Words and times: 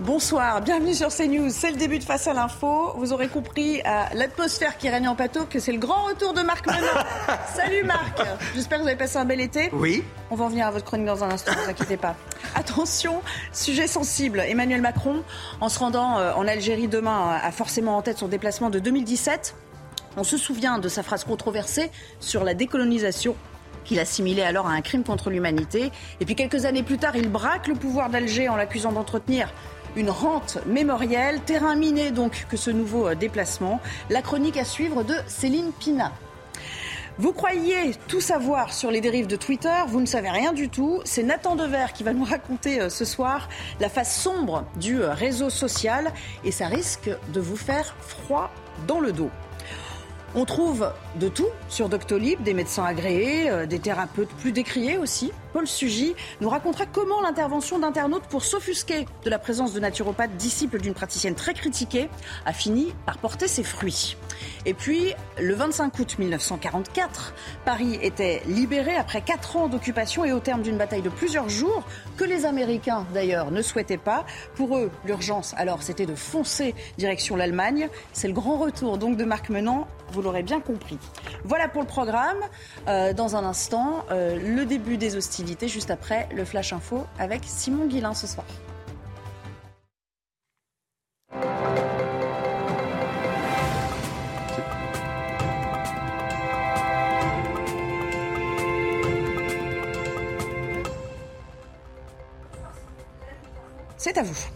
Bonsoir, 0.00 0.60
bienvenue 0.60 0.92
sur 0.92 1.08
CNews. 1.08 1.50
C'est 1.50 1.70
le 1.70 1.76
début 1.76 2.00
de 2.00 2.04
Face 2.04 2.26
à 2.26 2.34
l'info. 2.34 2.92
Vous 2.96 3.12
aurez 3.12 3.28
compris 3.28 3.80
à 3.82 4.12
l'atmosphère 4.12 4.76
qui 4.76 4.88
règne 4.88 5.06
en 5.06 5.14
plateau 5.14 5.44
que 5.44 5.60
c'est 5.60 5.70
le 5.70 5.78
grand 5.78 6.06
retour 6.06 6.32
de 6.32 6.42
Marc 6.42 6.66
Menon. 6.66 6.88
Salut 7.54 7.84
Marc, 7.84 8.20
j'espère 8.56 8.78
que 8.78 8.82
vous 8.82 8.88
avez 8.88 8.98
passé 8.98 9.18
un 9.18 9.24
bel 9.24 9.40
été. 9.40 9.70
Oui. 9.72 10.02
On 10.32 10.34
va 10.34 10.46
en 10.46 10.48
venir 10.48 10.66
à 10.66 10.72
votre 10.72 10.84
chronique 10.84 11.06
dans 11.06 11.22
un 11.22 11.30
instant, 11.30 11.52
ne 11.52 11.58
vous 11.58 11.70
inquiétez 11.70 11.96
pas. 11.96 12.16
Attention, 12.56 13.22
sujet 13.52 13.86
sensible. 13.86 14.40
Emmanuel 14.40 14.80
Macron, 14.80 15.22
en 15.60 15.68
se 15.68 15.78
rendant 15.78 16.18
euh, 16.18 16.32
en 16.34 16.48
Algérie 16.48 16.88
demain, 16.88 17.38
a 17.40 17.52
forcément 17.52 17.96
en 17.96 18.02
tête 18.02 18.18
son 18.18 18.26
déplacement 18.26 18.70
de 18.70 18.80
2017. 18.80 19.54
On 20.16 20.24
se 20.24 20.36
souvient 20.36 20.78
de 20.78 20.88
sa 20.88 21.04
phrase 21.04 21.22
controversée 21.22 21.92
sur 22.18 22.42
la 22.42 22.54
décolonisation 22.54 23.36
qu'il 23.84 24.00
assimilait 24.00 24.42
alors 24.42 24.66
à 24.66 24.72
un 24.72 24.80
crime 24.80 25.04
contre 25.04 25.30
l'humanité. 25.30 25.92
Et 26.20 26.24
puis 26.24 26.34
quelques 26.34 26.64
années 26.64 26.82
plus 26.82 26.98
tard, 26.98 27.14
il 27.16 27.28
braque 27.30 27.68
le 27.68 27.74
pouvoir 27.74 28.10
d'Alger 28.10 28.48
en 28.48 28.56
l'accusant 28.56 28.92
d'entretenir 28.92 29.52
une 29.96 30.10
rente 30.10 30.58
mémorielle, 30.66 31.40
terrain 31.40 31.76
miné 31.76 32.10
donc 32.10 32.46
que 32.48 32.56
ce 32.56 32.70
nouveau 32.70 33.08
euh, 33.08 33.14
déplacement. 33.14 33.80
La 34.10 34.22
chronique 34.22 34.56
à 34.56 34.64
suivre 34.64 35.02
de 35.02 35.14
Céline 35.26 35.72
Pina. 35.72 36.12
Vous 37.16 37.32
croyez 37.32 37.92
tout 38.08 38.20
savoir 38.20 38.72
sur 38.72 38.90
les 38.90 39.00
dérives 39.00 39.28
de 39.28 39.36
Twitter, 39.36 39.82
vous 39.86 40.00
ne 40.00 40.06
savez 40.06 40.30
rien 40.30 40.52
du 40.52 40.68
tout. 40.68 41.00
C'est 41.04 41.22
Nathan 41.22 41.54
Dever 41.54 41.86
qui 41.94 42.02
va 42.02 42.12
nous 42.12 42.24
raconter 42.24 42.80
euh, 42.80 42.88
ce 42.88 43.04
soir 43.04 43.48
la 43.80 43.88
face 43.88 44.20
sombre 44.20 44.64
du 44.76 45.00
euh, 45.00 45.12
réseau 45.12 45.50
social 45.50 46.12
et 46.44 46.50
ça 46.50 46.66
risque 46.66 47.10
de 47.32 47.40
vous 47.40 47.56
faire 47.56 47.94
froid 48.00 48.50
dans 48.86 49.00
le 49.00 49.12
dos. 49.12 49.30
On 50.34 50.44
trouve 50.44 50.92
de 51.20 51.28
tout 51.28 51.46
sur 51.68 51.88
Doctolib, 51.88 52.42
des 52.42 52.54
médecins 52.54 52.84
agréés, 52.84 53.68
des 53.68 53.78
thérapeutes 53.78 54.34
plus 54.40 54.50
décriés 54.50 54.98
aussi. 54.98 55.30
Paul 55.54 55.68
Sugy 55.68 56.16
nous 56.40 56.48
racontera 56.48 56.84
comment 56.84 57.22
l'intervention 57.22 57.78
d'internautes 57.78 58.24
pour 58.24 58.44
s'offusquer 58.44 59.06
de 59.24 59.30
la 59.30 59.38
présence 59.38 59.72
de 59.72 59.78
naturopathes, 59.78 60.36
disciples 60.36 60.80
d'une 60.80 60.94
praticienne 60.94 61.36
très 61.36 61.54
critiquée, 61.54 62.10
a 62.44 62.52
fini 62.52 62.92
par 63.06 63.18
porter 63.18 63.46
ses 63.46 63.62
fruits. 63.62 64.16
Et 64.66 64.74
puis, 64.74 65.12
le 65.40 65.54
25 65.54 65.96
août 66.00 66.16
1944, 66.18 67.34
Paris 67.64 68.00
était 68.02 68.42
libéré 68.48 68.96
après 68.96 69.22
quatre 69.22 69.56
ans 69.56 69.68
d'occupation 69.68 70.24
et 70.24 70.32
au 70.32 70.40
terme 70.40 70.62
d'une 70.62 70.76
bataille 70.76 71.02
de 71.02 71.08
plusieurs 71.08 71.48
jours, 71.48 71.84
que 72.16 72.24
les 72.24 72.46
Américains 72.46 73.06
d'ailleurs 73.14 73.52
ne 73.52 73.62
souhaitaient 73.62 73.96
pas. 73.96 74.26
Pour 74.56 74.76
eux, 74.76 74.90
l'urgence 75.04 75.54
alors 75.56 75.84
c'était 75.84 76.06
de 76.06 76.16
foncer 76.16 76.74
direction 76.98 77.36
l'Allemagne. 77.36 77.88
C'est 78.12 78.26
le 78.26 78.34
grand 78.34 78.58
retour 78.58 78.98
donc 78.98 79.16
de 79.16 79.24
Marc 79.24 79.50
Menant 79.50 79.86
vous 80.12 80.22
l'aurez 80.22 80.42
bien 80.42 80.60
compris. 80.60 80.98
Voilà 81.44 81.68
pour 81.68 81.82
le 81.82 81.88
programme. 81.88 82.38
Euh, 82.88 83.12
dans 83.12 83.36
un 83.36 83.44
instant, 83.44 84.04
euh, 84.10 84.38
le 84.38 84.64
début 84.64 84.96
des 84.96 85.16
hostilités, 85.16 85.43
juste 85.68 85.90
après 85.90 86.28
le 86.34 86.44
Flash 86.44 86.72
Info 86.72 87.06
avec 87.18 87.42
Simon 87.44 87.86
Guillain 87.86 88.14
ce 88.14 88.26
soir. 88.26 88.46
C'est 103.96 104.18
à 104.18 104.22
vous. 104.22 104.53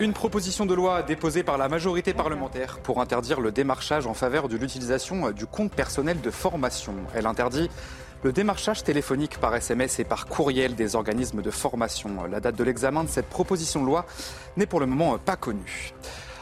Une 0.00 0.14
proposition 0.14 0.64
de 0.64 0.72
loi 0.72 1.02
déposée 1.02 1.42
par 1.42 1.58
la 1.58 1.68
majorité 1.68 2.14
parlementaire 2.14 2.78
pour 2.78 3.02
interdire 3.02 3.38
le 3.38 3.52
démarchage 3.52 4.06
en 4.06 4.14
faveur 4.14 4.48
de 4.48 4.56
l'utilisation 4.56 5.30
du 5.30 5.44
compte 5.44 5.72
personnel 5.72 6.22
de 6.22 6.30
formation. 6.30 6.94
Elle 7.14 7.26
interdit 7.26 7.68
le 8.22 8.32
démarchage 8.32 8.82
téléphonique 8.82 9.36
par 9.36 9.54
SMS 9.54 9.98
et 9.98 10.04
par 10.04 10.24
courriel 10.24 10.74
des 10.74 10.96
organismes 10.96 11.42
de 11.42 11.50
formation. 11.50 12.24
La 12.30 12.40
date 12.40 12.56
de 12.56 12.64
l'examen 12.64 13.04
de 13.04 13.10
cette 13.10 13.28
proposition 13.28 13.82
de 13.82 13.86
loi 13.88 14.06
n'est 14.56 14.64
pour 14.64 14.80
le 14.80 14.86
moment 14.86 15.18
pas 15.18 15.36
connue. 15.36 15.92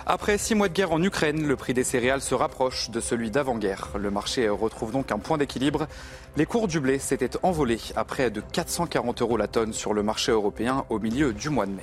Après 0.07 0.39
six 0.39 0.55
mois 0.55 0.69
de 0.69 0.75
guerre 0.75 0.93
en 0.93 1.03
Ukraine, 1.03 1.45
le 1.45 1.57
prix 1.57 1.75
des 1.75 1.83
céréales 1.83 2.23
se 2.23 2.37
rapproche 2.37 2.91
de 2.91 3.01
celui 3.01 3.33
d'avant-guerre. 3.33 3.89
Le 3.99 4.13
marché 4.13 4.49
retrouve 4.49 4.93
donc 4.93 5.11
un 5.11 5.19
point 5.19 5.37
d'équilibre. 5.37 5.89
Les 6.37 6.47
cours 6.47 6.69
du 6.69 6.79
blé 6.79 7.01
s'étaient 7.01 7.37
envolés 7.43 7.81
à 7.97 8.05
près 8.05 8.31
de 8.31 8.41
440 8.41 9.21
euros 9.21 9.37
la 9.37 9.49
tonne 9.49 9.73
sur 9.73 9.95
le 9.95 10.05
marché 10.05 10.31
européen 10.31 10.85
au 10.91 11.01
milieu 11.01 11.33
du 11.33 11.51
mois 11.51 11.67
de 11.67 11.73
mai. 11.73 11.83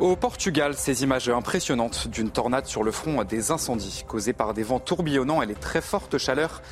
Au 0.00 0.16
Portugal, 0.16 0.74
ces 0.76 1.04
images 1.04 1.28
impressionnantes 1.28 2.08
d'une 2.08 2.30
tornade 2.30 2.66
sur 2.66 2.82
le 2.82 2.90
front 2.90 3.22
des 3.22 3.52
incendies 3.52 4.04
causés 4.08 4.32
par 4.32 4.52
des 4.52 4.64
vents 4.64 4.80
tourbillonnants 4.80 5.40
et 5.40 5.46
les 5.46 5.54
très 5.54 5.80
fortes 5.80 6.18
chaleurs. 6.18 6.62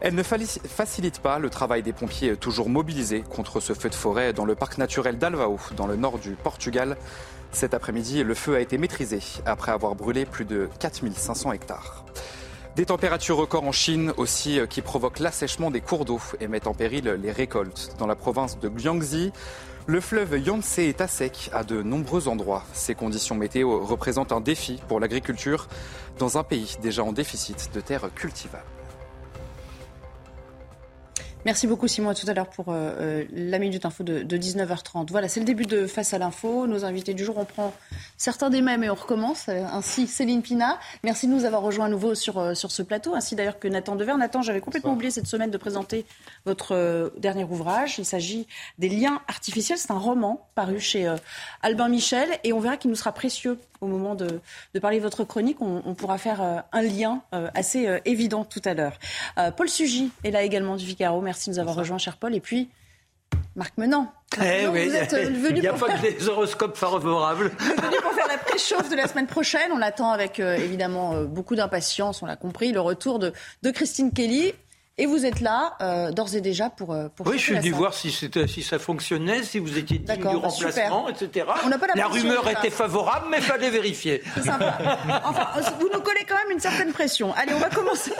Elles 0.00 0.16
ne 0.16 0.22
facilitent 0.24 1.20
pas 1.20 1.38
le 1.38 1.48
travail 1.48 1.84
des 1.84 1.92
pompiers 1.92 2.36
toujours 2.36 2.68
mobilisés 2.68 3.22
contre 3.22 3.60
ce 3.60 3.72
feu 3.72 3.88
de 3.88 3.94
forêt 3.94 4.32
dans 4.32 4.44
le 4.44 4.56
parc 4.56 4.78
naturel 4.78 5.16
d'Alvao, 5.16 5.60
dans 5.76 5.86
le 5.86 5.94
nord 5.94 6.18
du 6.18 6.30
Portugal. 6.30 6.96
Cet 7.52 7.72
après-midi, 7.72 8.24
le 8.24 8.34
feu 8.34 8.56
a 8.56 8.60
été 8.60 8.78
maîtrisé 8.78 9.20
après 9.46 9.70
avoir 9.70 9.94
brûlé 9.94 10.26
plus 10.26 10.44
de 10.44 10.68
4500 10.80 11.52
hectares. 11.52 12.04
Des 12.74 12.86
températures 12.86 13.36
records 13.36 13.64
en 13.64 13.72
Chine 13.72 14.12
aussi 14.16 14.58
qui 14.68 14.80
provoquent 14.80 15.20
l'assèchement 15.20 15.70
des 15.70 15.82
cours 15.82 16.04
d'eau 16.04 16.20
et 16.40 16.48
mettent 16.48 16.66
en 16.66 16.74
péril 16.74 17.04
les 17.22 17.30
récoltes. 17.30 17.94
Dans 17.98 18.06
la 18.08 18.16
province 18.16 18.58
de 18.58 18.68
Guangxi, 18.68 19.30
le 19.86 20.00
fleuve 20.00 20.38
Yangtze 20.38 20.78
est 20.78 21.00
à 21.00 21.08
sec 21.08 21.50
à 21.52 21.64
de 21.64 21.82
nombreux 21.82 22.28
endroits. 22.28 22.64
Ces 22.72 22.94
conditions 22.94 23.34
météo 23.34 23.84
représentent 23.84 24.32
un 24.32 24.40
défi 24.40 24.80
pour 24.88 25.00
l'agriculture 25.00 25.66
dans 26.18 26.38
un 26.38 26.44
pays 26.44 26.76
déjà 26.80 27.02
en 27.02 27.12
déficit 27.12 27.70
de 27.74 27.80
terres 27.80 28.08
cultivables. 28.14 28.64
Merci 31.44 31.66
beaucoup 31.66 31.88
Simon, 31.88 32.10
à 32.10 32.14
tout 32.14 32.28
à 32.28 32.34
l'heure 32.34 32.48
pour 32.48 32.68
euh, 32.68 32.74
euh, 33.00 33.24
la 33.32 33.58
minute 33.58 33.84
info 33.84 34.04
de, 34.04 34.22
19h30. 34.22 35.08
Voilà, 35.10 35.26
c'est 35.26 35.40
le 35.40 35.46
début 35.46 35.66
de 35.66 35.88
Face 35.88 36.14
à 36.14 36.18
l'info. 36.18 36.68
Nos 36.68 36.84
invités 36.84 37.14
du 37.14 37.24
jour, 37.24 37.36
on 37.36 37.44
prend 37.44 37.74
certains 38.16 38.48
des 38.48 38.62
mêmes 38.62 38.84
et 38.84 38.90
on 38.90 38.94
recommence. 38.94 39.48
Euh, 39.48 39.64
ainsi 39.72 40.06
Céline 40.06 40.42
Pina, 40.42 40.78
merci 41.02 41.26
de 41.26 41.32
nous 41.32 41.44
avoir 41.44 41.62
rejoints 41.62 41.86
à 41.86 41.88
nouveau 41.88 42.14
sur, 42.14 42.56
sur 42.56 42.70
ce 42.70 42.82
plateau, 42.82 43.16
ainsi 43.16 43.34
d'ailleurs 43.34 43.58
que 43.58 43.66
Nathan 43.66 43.96
Dever. 43.96 44.14
Nathan, 44.16 44.42
j'avais 44.42 44.60
complètement 44.60 44.92
oublié 44.92 45.10
cette 45.10 45.26
semaine 45.26 45.50
de 45.50 45.58
présenter 45.58 46.06
votre 46.46 47.12
dernier 47.18 47.42
ouvrage. 47.42 47.98
Il 47.98 48.04
s'agit 48.04 48.46
des 48.78 48.88
liens 48.88 49.20
artificiels. 49.26 49.78
C'est 49.78 49.90
un 49.90 49.98
roman 49.98 50.46
paru 50.54 50.78
chez 50.78 51.12
Albin 51.62 51.88
Michel 51.88 52.28
et 52.44 52.52
on 52.52 52.60
verra 52.60 52.76
qu'il 52.76 52.90
nous 52.90 52.96
sera 52.96 53.10
précieux 53.10 53.58
au 53.82 53.86
moment 53.86 54.14
de, 54.14 54.40
parler 54.80 54.98
de 54.98 55.02
votre 55.02 55.24
chronique. 55.24 55.58
On, 55.60 55.94
pourra 55.94 56.18
faire 56.18 56.64
un 56.72 56.82
lien 56.82 57.22
assez 57.54 58.00
évident 58.04 58.44
tout 58.44 58.62
à 58.64 58.74
l'heure. 58.74 58.98
Paul 59.56 59.68
Sugy 59.68 60.10
est 60.24 60.30
là 60.30 60.42
également 60.42 60.76
du 60.76 60.86
Figaro. 60.86 61.20
Merci 61.20 61.50
de 61.50 61.54
nous 61.54 61.60
avoir 61.60 61.76
rejoint, 61.76 61.98
cher 61.98 62.16
Paul. 62.16 62.34
Et 62.34 62.40
puis, 62.40 62.70
Marc 63.54 63.76
Menant. 63.76 64.12
Eh 64.42 64.66
oui. 64.66 64.88
vous 64.88 64.94
êtes 64.94 65.12
venu 65.14 65.56
Il 65.56 65.60
n'y 65.60 65.66
a 65.66 65.74
pas 65.74 65.88
que 65.88 66.00
des 66.00 66.28
horoscopes 66.28 66.76
favorables. 66.76 67.50
venu 67.58 67.96
pour 68.02 68.12
faire 68.12 68.28
la 68.28 68.38
préchauffe 68.38 68.88
de 68.88 68.96
la 68.96 69.06
semaine 69.06 69.26
prochaine. 69.26 69.70
On 69.72 69.82
attend 69.82 70.10
avec 70.10 70.40
euh, 70.40 70.56
évidemment 70.56 71.14
euh, 71.14 71.24
beaucoup 71.24 71.54
d'impatience, 71.54 72.22
on 72.22 72.26
l'a 72.26 72.36
compris, 72.36 72.72
le 72.72 72.80
retour 72.80 73.18
de, 73.18 73.32
de 73.62 73.70
Christine 73.70 74.10
Kelly. 74.12 74.54
Et 74.98 75.06
vous 75.06 75.24
êtes 75.24 75.40
là, 75.40 75.74
euh, 75.80 76.12
d'ores 76.12 76.34
et 76.34 76.42
déjà, 76.42 76.68
pour. 76.68 76.92
Euh, 76.92 77.08
pour 77.08 77.26
oui, 77.26 77.38
je 77.38 77.44
suis 77.44 77.54
venu 77.54 77.70
voir 77.70 77.94
si, 77.94 78.10
si 78.10 78.62
ça 78.62 78.78
fonctionnait, 78.78 79.42
si 79.42 79.58
vous 79.58 79.78
étiez 79.78 79.98
digne 79.98 80.16
du 80.16 80.22
bah, 80.22 80.32
remplacement, 80.32 81.08
etc. 81.08 81.46
On 81.64 81.70
pas 81.70 81.86
la, 81.86 81.94
la 81.94 82.08
rumeur 82.08 82.46
était 82.50 82.68
favorable, 82.68 83.28
mais 83.30 83.38
il 83.38 83.42
fallait 83.42 83.70
vérifier. 83.80 84.22
C'est 84.34 84.42
sympa. 84.42 84.76
Enfin, 85.24 85.48
vous 85.80 85.88
nous 85.90 86.00
collez 86.00 86.26
quand 86.28 86.34
même 86.34 86.50
une 86.50 86.60
certaine 86.60 86.92
pression. 86.92 87.32
Allez, 87.36 87.54
on 87.54 87.58
va 87.58 87.70
commencer. 87.70 88.12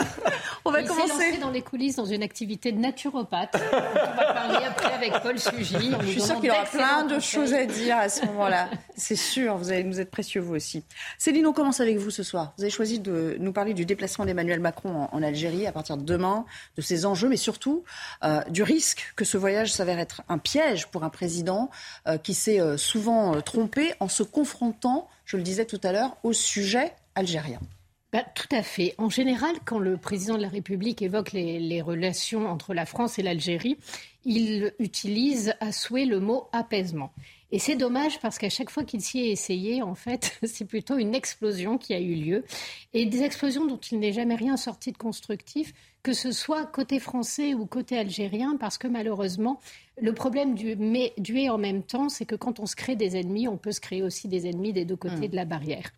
On 0.65 0.71
va 0.71 0.81
il 0.81 0.88
commencer. 0.88 1.37
dans 1.38 1.50
les 1.50 1.61
coulisses 1.61 1.97
dans 1.97 2.06
une 2.06 2.22
activité 2.22 2.72
de 2.72 2.78
naturopathe. 2.78 3.55
on 3.55 4.16
va 4.16 4.32
parler 4.32 4.65
après 4.65 4.94
avec 4.94 5.12
Paul 5.22 5.38
Sugy. 5.38 5.93
Je 6.00 6.06
suis 6.06 6.21
sûre 6.22 6.37
qu'il 6.37 6.47
y 6.47 6.50
aura 6.50 6.65
plein 6.65 7.05
de 7.05 7.19
choses 7.19 7.53
à 7.53 7.66
dire 7.66 7.99
à 7.99 8.09
ce 8.09 8.25
moment-là. 8.27 8.71
C'est 8.97 9.16
sûr, 9.16 9.56
vous 9.59 9.71
allez 9.72 9.84
nous 9.84 10.00
être 10.00 10.11
précieux 10.11 10.41
vous 10.41 10.55
aussi. 10.55 10.84
Céline, 11.19 11.47
on 11.47 11.53
commence 11.53 11.81
avec 11.81 11.99
vous 11.99 12.11
ce 12.11 12.22
soir. 12.22 12.55
Vous 12.56 12.65
avez 12.65 12.71
choisi 12.71 12.99
de 12.99 13.37
nous 13.41 13.53
parler 13.53 13.75
du 13.75 13.84
déplacement 13.84 14.25
d'Emmanuel 14.25 14.61
Macron 14.61 15.09
en, 15.12 15.16
en 15.16 15.22
Algérie 15.22 15.66
à 15.66 15.72
partir 15.72 15.99
de 15.99 16.05
demain 16.05 16.47
de 16.77 16.83
ses 16.83 17.06
enjeux, 17.06 17.28
mais 17.28 17.37
surtout 17.37 17.84
euh, 18.25 18.43
du 18.49 18.62
risque 18.62 19.12
que 19.17 19.25
ce 19.25 19.37
voyage 19.37 19.73
s'avère 19.73 19.99
être 19.99 20.23
un 20.28 20.38
piège 20.38 20.87
pour 20.88 21.05
un 21.05 21.11
président 21.11 21.70
euh, 22.06 22.19
qui 22.19 22.35
s'est 22.35 22.61
euh, 22.61 22.76
souvent 22.76 23.41
trompé 23.41 23.93
en 24.00 24.09
se 24.09 24.23
confrontant, 24.23 25.09
je 25.25 25.37
le 25.37 25.43
disais 25.43 25.64
tout 25.64 25.81
à 25.82 25.93
l'heure, 25.93 26.17
au 26.23 26.32
sujet 26.32 26.93
algérien. 27.14 27.61
Bah, 28.12 28.25
tout 28.35 28.49
à 28.55 28.62
fait. 28.62 28.94
En 28.99 29.09
général, 29.09 29.55
quand 29.64 29.79
le 29.79 29.97
président 29.97 30.37
de 30.37 30.43
la 30.43 30.49
République 30.49 31.00
évoque 31.00 31.32
les 31.32 31.81
relations 31.81 32.47
entre 32.47 32.75
la 32.75 32.85
France 32.85 33.19
et 33.19 33.23
l'Algérie, 33.23 33.79
il 34.25 34.75
utilise 34.79 35.55
à 35.61 35.73
souhait 35.73 36.05
le 36.05 36.20
mot 36.20 36.49
apaisement. 36.53 37.11
Et 37.54 37.58
c'est 37.58 37.76
dommage 37.76 38.19
parce 38.20 38.38
qu'à 38.38 38.49
chaque 38.49 38.70
fois 38.70 38.82
qu'il 38.82 39.02
s'y 39.02 39.20
est 39.20 39.31
essayé, 39.31 39.82
en 39.82 39.94
fait, 39.94 40.38
c'est 40.44 40.64
plutôt 40.64 40.96
une 40.96 41.14
explosion 41.14 41.76
qui 41.76 41.93
a 41.93 42.00
eu 42.00 42.14
lieu. 42.14 42.44
Et 42.94 43.04
des 43.04 43.22
explosions 43.22 43.66
dont 43.66 43.78
il 43.78 44.00
n'est 44.00 44.12
jamais 44.12 44.34
rien 44.34 44.56
sorti 44.56 44.90
de 44.90 44.96
constructif, 44.96 45.75
que 46.02 46.14
ce 46.14 46.32
soit 46.32 46.64
côté 46.64 46.99
français 46.99 47.52
ou 47.54 47.66
côté 47.66 47.99
algérien, 47.99 48.56
parce 48.58 48.78
que 48.78 48.88
malheureusement, 48.88 49.60
le 50.00 50.14
problème 50.14 50.54
du, 50.54 50.76
mais, 50.76 51.12
du 51.19 51.38
et 51.38 51.50
en 51.50 51.58
même 51.58 51.82
temps, 51.82 52.08
c'est 52.08 52.25
que 52.25 52.34
quand 52.34 52.58
on 52.58 52.66
se 52.66 52.75
crée 52.75 52.96
des 52.96 53.19
ennemis, 53.19 53.46
on 53.46 53.58
peut 53.58 53.72
se 53.72 53.81
créer 53.81 54.02
aussi 54.02 54.28
des 54.28 54.48
ennemis 54.48 54.72
des 54.72 54.87
deux 54.87 54.96
côtés 54.96 55.28
hmm. 55.28 55.32
de 55.32 55.37
la 55.37 55.44
barrière. 55.44 55.93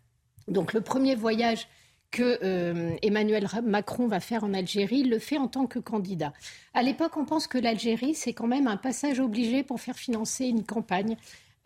Donc 0.49 0.73
le 0.73 0.81
premier 0.81 1.15
voyage 1.15 1.67
que 2.11 2.39
euh, 2.43 2.95
Emmanuel 3.01 3.47
Macron 3.63 4.07
va 4.07 4.19
faire 4.19 4.43
en 4.43 4.53
Algérie, 4.53 5.03
le 5.03 5.19
fait 5.19 5.37
en 5.37 5.47
tant 5.47 5.67
que 5.67 5.79
candidat. 5.79 6.33
À 6.73 6.83
l'époque, 6.83 7.17
on 7.17 7.25
pense 7.25 7.47
que 7.47 7.57
l'Algérie, 7.57 8.15
c'est 8.15 8.33
quand 8.33 8.47
même 8.47 8.67
un 8.67 8.77
passage 8.77 9.19
obligé 9.19 9.63
pour 9.63 9.81
faire 9.81 9.97
financer 9.97 10.45
une 10.45 10.63
campagne. 10.63 11.17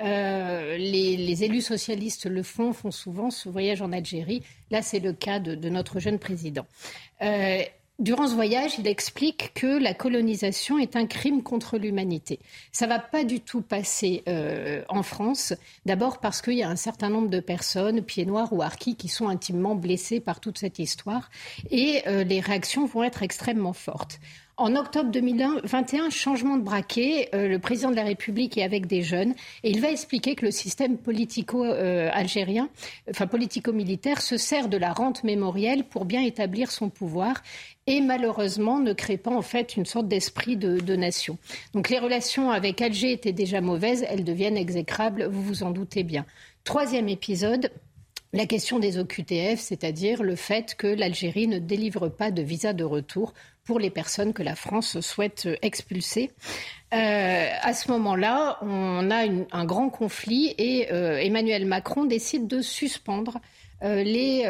Euh, 0.01 0.77
les, 0.77 1.43
élus 1.43 1.61
socialistes 1.61 2.25
le 2.25 2.43
font, 2.43 2.73
font 2.73 2.91
souvent 2.91 3.29
ce 3.29 3.49
voyage 3.49 3.81
en 3.81 3.91
Algérie. 3.91 4.43
Là, 4.71 4.81
c'est 4.81 4.99
le 4.99 5.13
cas 5.13 5.39
de, 5.39 5.69
notre 5.69 5.99
jeune 5.99 6.19
président. 6.19 6.65
Euh, 7.21 7.61
Durant 7.99 8.29
ce 8.29 8.33
voyage, 8.33 8.75
il 8.79 8.87
explique 8.87 9.51
que 9.53 9.77
la 9.77 9.93
colonisation 9.93 10.77
est 10.77 10.95
un 10.95 11.05
crime 11.05 11.43
contre 11.43 11.77
l'humanité. 11.77 12.39
Ça 12.71 12.85
ne 12.85 12.91
va 12.91 12.99
pas 12.99 13.25
du 13.25 13.41
tout 13.41 13.59
passer 13.59 14.23
euh, 14.29 14.85
en 14.87 15.03
France. 15.03 15.53
D'abord 15.85 16.19
parce 16.19 16.41
qu'il 16.41 16.53
y 16.53 16.63
a 16.63 16.69
un 16.69 16.77
certain 16.77 17.09
nombre 17.09 17.27
de 17.27 17.41
personnes, 17.41 18.01
pieds 18.01 18.25
noirs 18.25 18.53
ou 18.53 18.61
harkis, 18.61 18.95
qui 18.95 19.09
sont 19.09 19.27
intimement 19.27 19.75
blessées 19.75 20.21
par 20.21 20.39
toute 20.39 20.59
cette 20.59 20.79
histoire. 20.79 21.29
Et 21.71 22.03
les 22.05 22.39
réactions 22.39 22.85
vont 22.85 23.03
être 23.03 23.21
extrêmement 23.21 23.73
fortes. 23.73 24.21
En 24.59 24.75
octobre 24.75 25.09
2021, 25.09 26.09
changement 26.09 26.57
de 26.57 26.63
braquet. 26.63 27.29
Euh, 27.33 27.47
le 27.47 27.59
président 27.59 27.91
de 27.91 27.95
la 27.95 28.03
République 28.03 28.57
est 28.57 28.63
avec 28.63 28.87
des 28.87 29.03
jeunes 29.03 29.33
et 29.63 29.69
il 29.69 29.79
va 29.79 29.89
expliquer 29.89 30.35
que 30.35 30.43
le 30.43 30.51
système 30.51 30.97
politico-algérien, 30.97 32.67
enfin 33.09 33.25
politico-militaire, 33.25 34.21
se 34.21 34.35
sert 34.35 34.67
de 34.67 34.75
la 34.75 34.91
rente 34.91 35.23
mémorielle 35.23 35.85
pour 35.85 36.03
bien 36.03 36.21
établir 36.21 36.71
son 36.71 36.89
pouvoir 36.89 37.41
et 37.87 38.01
malheureusement 38.01 38.81
ne 38.81 38.91
crée 38.91 39.15
pas 39.15 39.31
en 39.31 39.41
fait 39.41 39.77
une 39.77 39.85
sorte 39.85 40.09
d'esprit 40.09 40.57
de, 40.57 40.77
de, 40.81 40.95
nation. 40.97 41.37
Donc 41.73 41.87
les 41.87 41.99
relations 41.99 42.51
avec 42.51 42.81
Alger 42.81 43.13
étaient 43.13 43.31
déjà 43.31 43.61
mauvaises, 43.61 44.05
elles 44.09 44.25
deviennent 44.25 44.57
exécrables, 44.57 45.29
vous 45.31 45.41
vous 45.41 45.63
en 45.63 45.71
doutez 45.71 46.03
bien. 46.03 46.25
Troisième 46.65 47.07
épisode, 47.07 47.71
la 48.33 48.45
question 48.45 48.77
des 48.77 48.99
OQTF, 48.99 49.59
c'est-à-dire 49.59 50.21
le 50.21 50.35
fait 50.35 50.75
que 50.75 50.85
l'Algérie 50.85 51.47
ne 51.47 51.59
délivre 51.59 52.09
pas 52.09 52.29
de 52.29 52.41
visa 52.41 52.73
de 52.73 52.83
retour 52.83 53.33
pour 53.69 53.77
les 53.77 53.91
personnes 53.91 54.33
que 54.33 54.41
la 54.41 54.55
France 54.55 54.99
souhaite 54.99 55.47
expulser. 55.61 56.31
Euh, 56.91 57.47
à 57.61 57.75
ce 57.75 57.91
moment-là, 57.91 58.57
on 58.63 59.11
a 59.11 59.27
un 59.51 59.65
grand 59.65 59.91
conflit 59.91 60.55
et 60.57 60.91
euh, 60.91 61.19
Emmanuel 61.19 61.67
Macron 61.67 62.05
décide 62.05 62.47
de 62.47 62.61
suspendre 62.61 63.37
euh, 63.83 64.01
les, 64.01 64.41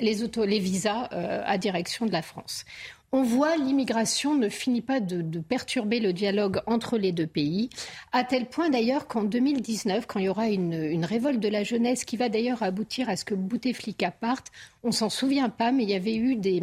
les, 0.00 0.58
visas 0.58 1.02
à 1.44 1.58
direction 1.58 2.06
de 2.06 2.12
la 2.12 2.22
France 2.22 2.64
on 3.12 3.22
voit 3.22 3.56
l'immigration 3.56 4.34
ne 4.34 4.48
finit 4.48 4.82
pas 4.82 5.00
de, 5.00 5.38
perturber 5.38 6.00
le 6.00 6.12
dialogue 6.12 6.60
entre 6.66 6.98
les 6.98 7.12
deux 7.12 7.26
pays, 7.26 7.70
à 8.12 8.24
tel 8.24 8.46
point 8.46 8.68
d'ailleurs 8.68 9.06
qu'en 9.06 9.22
2019, 9.22 10.06
quand 10.06 10.18
il 10.18 10.26
y 10.26 10.28
aura 10.28 10.48
une, 10.48 11.04
révolte 11.04 11.40
de 11.40 11.48
la 11.48 11.62
jeunesse 11.62 12.04
qui 12.04 12.16
va 12.16 12.28
d'ailleurs 12.28 12.62
aboutir 12.62 13.08
à 13.08 13.16
ce 13.16 13.24
que 13.24 13.34
Bouteflika 13.34 14.10
parte, 14.10 14.48
on 14.82 14.92
s'en 14.92 15.08
souvient 15.08 15.48
pas, 15.48 15.72
mais 15.72 15.84
il 15.84 15.90
y 15.90 15.94
avait 15.94 16.16
eu 16.16 16.36
des 16.36 16.60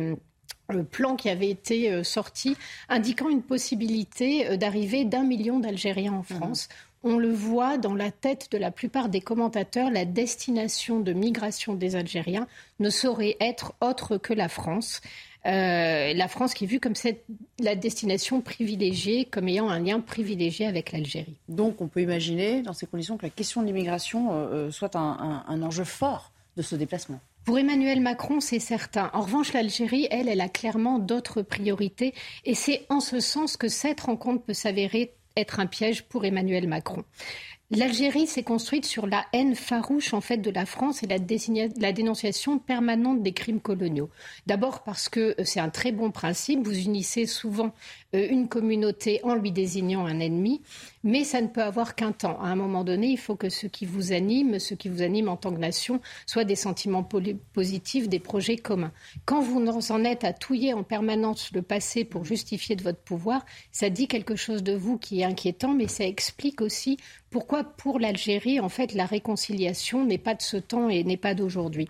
euh, 0.72 0.84
plans 0.84 1.16
qui 1.16 1.30
avaient 1.30 1.50
été 1.50 1.92
euh, 1.92 2.04
sortis 2.04 2.56
indiquant 2.90 3.30
une 3.30 3.42
possibilité 3.42 4.48
euh, 4.48 4.58
d'arrivée 4.58 5.06
d'un 5.06 5.24
million 5.24 5.60
d'Algériens 5.60 6.14
en 6.14 6.20
mmh. 6.20 6.38
France. 6.38 6.70
On 7.06 7.18
le 7.18 7.34
voit 7.34 7.78
dans 7.78 7.96
la 7.96 8.12
tête 8.12 8.48
de 8.52 8.58
la 8.58 8.72
plupart 8.72 9.10
des 9.10 9.20
commentateurs, 9.20 9.92
la 9.92 10.06
destination 10.06 11.02
de 11.02 11.12
migration 11.12 11.74
des 11.74 11.98
Algériens 11.98 12.48
ne 12.80 12.90
saurait 12.90 13.36
être 13.42 13.74
autre 13.82 14.18
que 14.18 14.34
la 14.34 14.48
France. 14.48 15.02
Euh, 15.46 16.14
la 16.14 16.28
France 16.30 16.54
qui 16.54 16.64
est 16.64 16.68
vue 16.68 16.80
comme 16.80 16.96
cette, 16.96 17.26
la 17.60 17.76
destination 17.76 18.40
privilégiée, 18.40 19.26
comme 19.26 19.50
ayant 19.50 19.70
un 19.70 19.80
lien 19.80 20.00
privilégié 20.00 20.66
avec 20.66 20.94
l'Algérie. 20.94 21.36
Donc 21.50 21.82
on 21.82 21.88
peut 21.88 22.02
imaginer, 22.02 22.62
dans 22.62 22.72
ces 22.72 22.86
conditions, 22.86 23.18
que 23.18 23.26
la 23.26 23.30
question 23.30 23.62
de 23.62 23.68
l'immigration 23.68 24.30
euh, 24.32 24.72
soit 24.72 24.96
un, 24.96 25.62
enjeu 25.62 25.84
fort 25.84 26.32
de 26.56 26.62
ce 26.62 26.76
déplacement. 26.76 27.20
Pour 27.46 27.60
Emmanuel 27.60 28.00
Macron, 28.00 28.40
c'est 28.40 28.60
certain. 28.60 29.10
En 29.14 29.22
revanche, 29.22 29.52
l'Algérie, 29.52 30.08
elle, 30.12 30.30
elle 30.30 30.40
a 30.40 30.48
clairement 30.48 30.98
d'autres 30.98 31.42
priorités. 31.42 32.14
Et 32.46 32.56
c'est 32.56 32.86
en 32.90 33.02
ce 33.02 33.20
sens 33.20 33.58
que 33.58 33.68
cette 33.68 34.00
rencontre 34.00 34.44
peut 34.44 34.54
s'avérer 34.54 35.14
être 35.36 35.60
un 35.60 35.66
piège 35.66 36.04
pour 36.04 36.24
Emmanuel 36.24 36.68
Macron. 36.70 37.04
L'Algérie 37.76 38.28
s'est 38.28 38.44
construite 38.44 38.86
sur 38.86 39.08
la 39.08 39.26
haine 39.34 39.56
farouche 39.56 40.14
en 40.14 40.22
fait 40.22 40.38
de 40.38 40.52
la 40.52 40.66
France 40.66 41.02
et 41.02 41.08
la, 41.08 41.18
la 41.80 41.92
dénonciation 41.92 42.60
permanente 42.60 43.24
des 43.24 43.34
crimes 43.34 43.62
coloniaux. 43.62 44.10
D'abord 44.46 44.84
parce 44.84 45.10
que 45.10 45.36
euh, 45.40 45.44
c'est 45.44 45.60
un 45.60 45.70
très 45.70 45.92
bon 45.92 46.12
principe, 46.12 46.64
vous 46.64 46.78
unissez 46.78 47.26
souvent 47.26 47.74
une 48.14 48.48
communauté 48.48 49.20
en 49.24 49.36
lui 49.36 49.52
désignant 49.52 50.06
un 50.06 50.20
ennemi, 50.20 50.62
mais 51.04 51.24
ça 51.24 51.42
ne 51.42 51.48
peut 51.48 51.64
avoir 51.64 51.96
qu'un 51.96 52.12
temps. 52.12 52.40
À 52.42 52.48
un 52.48 52.56
moment 52.56 52.84
donné, 52.84 53.08
il 53.08 53.18
faut 53.18 53.36
que 53.36 53.50
ce 53.50 53.68
qui 53.68 53.86
vous 53.86 54.14
anime, 54.14 54.60
ce 54.60 54.74
qui 54.74 54.90
vous 54.90 55.02
anime 55.02 55.30
en 55.30 55.36
tant 55.36 55.52
que 55.52 55.60
nation, 55.60 56.00
soit 56.26 56.46
des 56.46 56.56
sentiments 56.56 57.08
positifs, 57.54 58.08
des 58.08 58.20
projets 58.20 58.58
communs. 58.58 58.92
Quand 59.26 59.42
vous 59.42 59.62
en 59.92 60.04
êtes 60.04 60.24
à 60.24 60.34
touiller 60.34 60.74
en 60.74 60.84
permanence 60.84 61.52
le 61.54 61.62
passé 61.62 62.06
pour 62.06 62.24
justifier 62.26 62.76
de 62.76 62.84
votre 62.84 63.02
pouvoir, 63.02 63.46
ça 63.72 63.90
dit 63.90 64.08
quelque 64.08 64.36
chose 64.36 64.64
de 64.64 64.74
vous 64.74 64.98
qui 64.98 65.22
est 65.22 65.26
inquiétant, 65.26 65.74
mais 65.74 65.88
ça 65.88 66.06
explique 66.06 66.62
aussi 66.62 66.98
pourquoi 67.30 67.64
pour 67.64 68.00
l'Algérie, 68.00 68.60
en 68.60 68.70
fait, 68.70 68.94
la 68.94 69.08
réconciliation 69.08 70.06
n'est 70.06 70.20
pas 70.20 70.36
de 70.36 70.42
ce 70.44 70.58
temps 70.58 70.88
et 70.88 71.04
n'est 71.04 71.18
pas 71.18 71.34
d'aujourd'hui. 71.34 71.90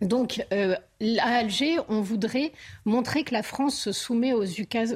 Donc, 0.00 0.44
euh, 0.52 0.76
à 1.18 1.36
Alger, 1.36 1.78
on 1.88 2.02
voudrait 2.02 2.52
montrer 2.84 3.24
que 3.24 3.32
la 3.32 3.42
France 3.42 3.76
se 3.78 3.92
soumet 3.92 4.32
aux 4.34 4.60
oukas, 4.60 4.94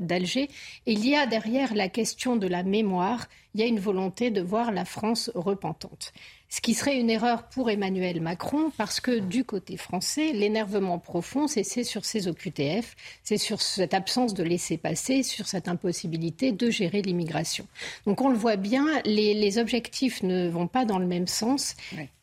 d'Alger. 0.00 0.48
il 0.86 1.06
y 1.06 1.14
a 1.14 1.26
derrière 1.26 1.74
la 1.74 1.88
question 1.88 2.36
de 2.36 2.46
la 2.46 2.62
mémoire, 2.62 3.28
il 3.54 3.60
y 3.60 3.64
a 3.64 3.66
une 3.66 3.80
volonté 3.80 4.30
de 4.30 4.42
voir 4.42 4.72
la 4.72 4.84
France 4.84 5.30
repentante. 5.34 6.12
Ce 6.52 6.60
qui 6.60 6.74
serait 6.74 6.98
une 6.98 7.10
erreur 7.10 7.44
pour 7.44 7.70
Emmanuel 7.70 8.20
Macron, 8.20 8.72
parce 8.76 9.00
que 9.00 9.20
du 9.20 9.44
côté 9.44 9.76
français, 9.76 10.32
l'énervement 10.32 10.98
profond, 10.98 11.46
c'est 11.46 11.84
sur 11.84 12.04
ces 12.04 12.26
OQTF, 12.26 12.96
c'est 13.22 13.38
sur 13.38 13.62
cette 13.62 13.94
absence 13.94 14.34
de 14.34 14.42
laisser-passer, 14.42 15.22
sur 15.22 15.46
cette 15.46 15.68
impossibilité 15.68 16.50
de 16.50 16.68
gérer 16.68 17.02
l'immigration. 17.02 17.66
Donc 18.04 18.20
on 18.20 18.28
le 18.28 18.36
voit 18.36 18.56
bien, 18.56 18.84
les, 19.04 19.58
objectifs 19.58 20.22
ne 20.22 20.48
vont 20.48 20.66
pas 20.66 20.84
dans 20.84 20.98
le 20.98 21.06
même 21.06 21.26
sens. 21.26 21.76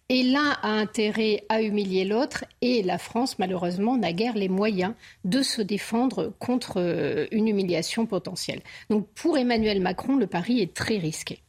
Et 0.09 0.23
l'un 0.23 0.51
a 0.61 0.69
intérêt 0.69 1.43
à 1.49 1.61
humilier 1.61 2.05
l'autre 2.05 2.45
et 2.61 2.81
la 2.81 2.97
France, 2.97 3.39
malheureusement, 3.39 3.97
n'a 3.97 4.13
guère 4.13 4.35
les 4.35 4.47
moyens 4.47 4.93
de 5.25 5.41
se 5.41 5.61
défendre 5.61 6.33
contre 6.39 6.79
euh, 6.79 7.27
une 7.31 7.49
humiliation 7.49 8.05
potentielle. 8.05 8.61
Donc 8.89 9.07
pour 9.15 9.37
Emmanuel 9.37 9.81
Macron, 9.81 10.15
le 10.15 10.25
pari 10.25 10.61
est 10.61 10.73
très 10.73 10.97
risqué. 10.97 11.39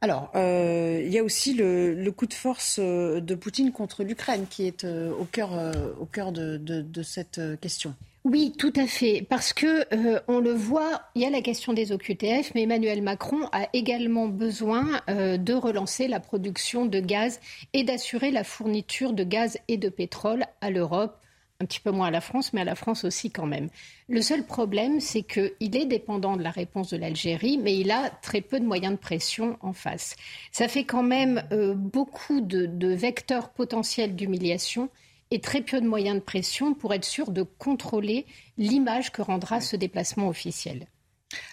Alors, 0.00 0.30
euh, 0.36 1.02
il 1.04 1.12
y 1.12 1.18
a 1.18 1.24
aussi 1.24 1.54
le, 1.54 2.08
coup 2.10 2.26
de 2.26 2.34
force 2.34 2.78
euh, 2.78 3.20
de 3.20 3.34
Poutine 3.34 3.72
contre 3.72 4.04
l'Ukraine 4.04 4.46
qui 4.48 4.66
est 4.66 4.84
au 4.84 5.24
cœur, 5.24 5.50
au 5.98 6.06
cœur 6.06 6.30
de 6.30 7.02
cette 7.02 7.40
question. 7.60 7.96
Oui, 8.28 8.52
tout 8.58 8.72
à 8.74 8.88
fait, 8.88 9.24
parce 9.30 9.52
que 9.52 9.86
euh, 9.94 10.18
on 10.26 10.40
le 10.40 10.52
voit, 10.52 11.02
il 11.14 11.22
y 11.22 11.24
a 11.24 11.30
la 11.30 11.42
question 11.42 11.72
des 11.72 11.92
OQTF, 11.92 12.56
mais 12.56 12.62
Emmanuel 12.62 13.00
Macron 13.00 13.48
a 13.52 13.68
également 13.72 14.26
besoin 14.26 15.00
euh, 15.08 15.36
de 15.36 15.54
relancer 15.54 16.08
la 16.08 16.18
production 16.18 16.86
de 16.86 16.98
gaz 16.98 17.38
et 17.72 17.84
d'assurer 17.84 18.32
la 18.32 18.42
fourniture 18.42 19.12
de 19.12 19.22
gaz 19.22 19.58
et 19.68 19.76
de 19.76 19.88
pétrole 19.88 20.44
à 20.60 20.70
l'Europe, 20.70 21.16
un 21.60 21.66
petit 21.66 21.78
peu 21.78 21.92
moins 21.92 22.08
à 22.08 22.10
la 22.10 22.20
France, 22.20 22.52
mais 22.52 22.62
à 22.62 22.64
la 22.64 22.74
France 22.74 23.04
aussi 23.04 23.30
quand 23.30 23.46
même. 23.46 23.68
Le 24.08 24.20
seul 24.22 24.44
problème, 24.44 24.98
c'est 24.98 25.22
qu'il 25.22 25.76
est 25.76 25.86
dépendant 25.86 26.36
de 26.36 26.42
la 26.42 26.50
réponse 26.50 26.90
de 26.90 26.96
l'Algérie, 26.96 27.58
mais 27.58 27.78
il 27.78 27.92
a 27.92 28.10
très 28.10 28.40
peu 28.40 28.58
de 28.58 28.64
moyens 28.64 28.94
de 28.94 28.98
pression 28.98 29.56
en 29.60 29.72
face. 29.72 30.16
Ça 30.50 30.66
fait 30.66 30.82
quand 30.82 31.04
même 31.04 31.44
euh, 31.52 31.74
beaucoup 31.74 32.40
de 32.40 32.88
vecteurs 32.88 33.50
potentiels 33.50 34.16
d'humiliation 34.16 34.90
et 35.30 35.40
très 35.40 35.62
peu 35.62 35.80
de 35.80 35.86
moyens 35.86 36.16
de 36.16 36.22
pression 36.22 36.74
pour 36.74 36.94
être 36.94 37.04
sûr 37.04 37.30
de 37.30 37.42
contrôler 37.42 38.26
l'image 38.58 39.12
que 39.12 39.22
rendra 39.22 39.60
ce 39.60 39.76
déplacement 39.76 40.28
officiel. 40.28 40.86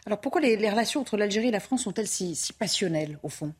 Alors 0.06 0.22
pourquoi 0.22 0.42
les, 0.42 0.70
relations 0.70 1.02
entre 1.02 1.18
l'Algérie 1.18 1.48
et 1.48 1.52
la 1.52 1.60
France 1.60 1.84
sont-elles 1.84 2.08
si 2.08 2.38
passionnelles 2.58 3.20
au 3.24 3.30
fond? 3.30 3.54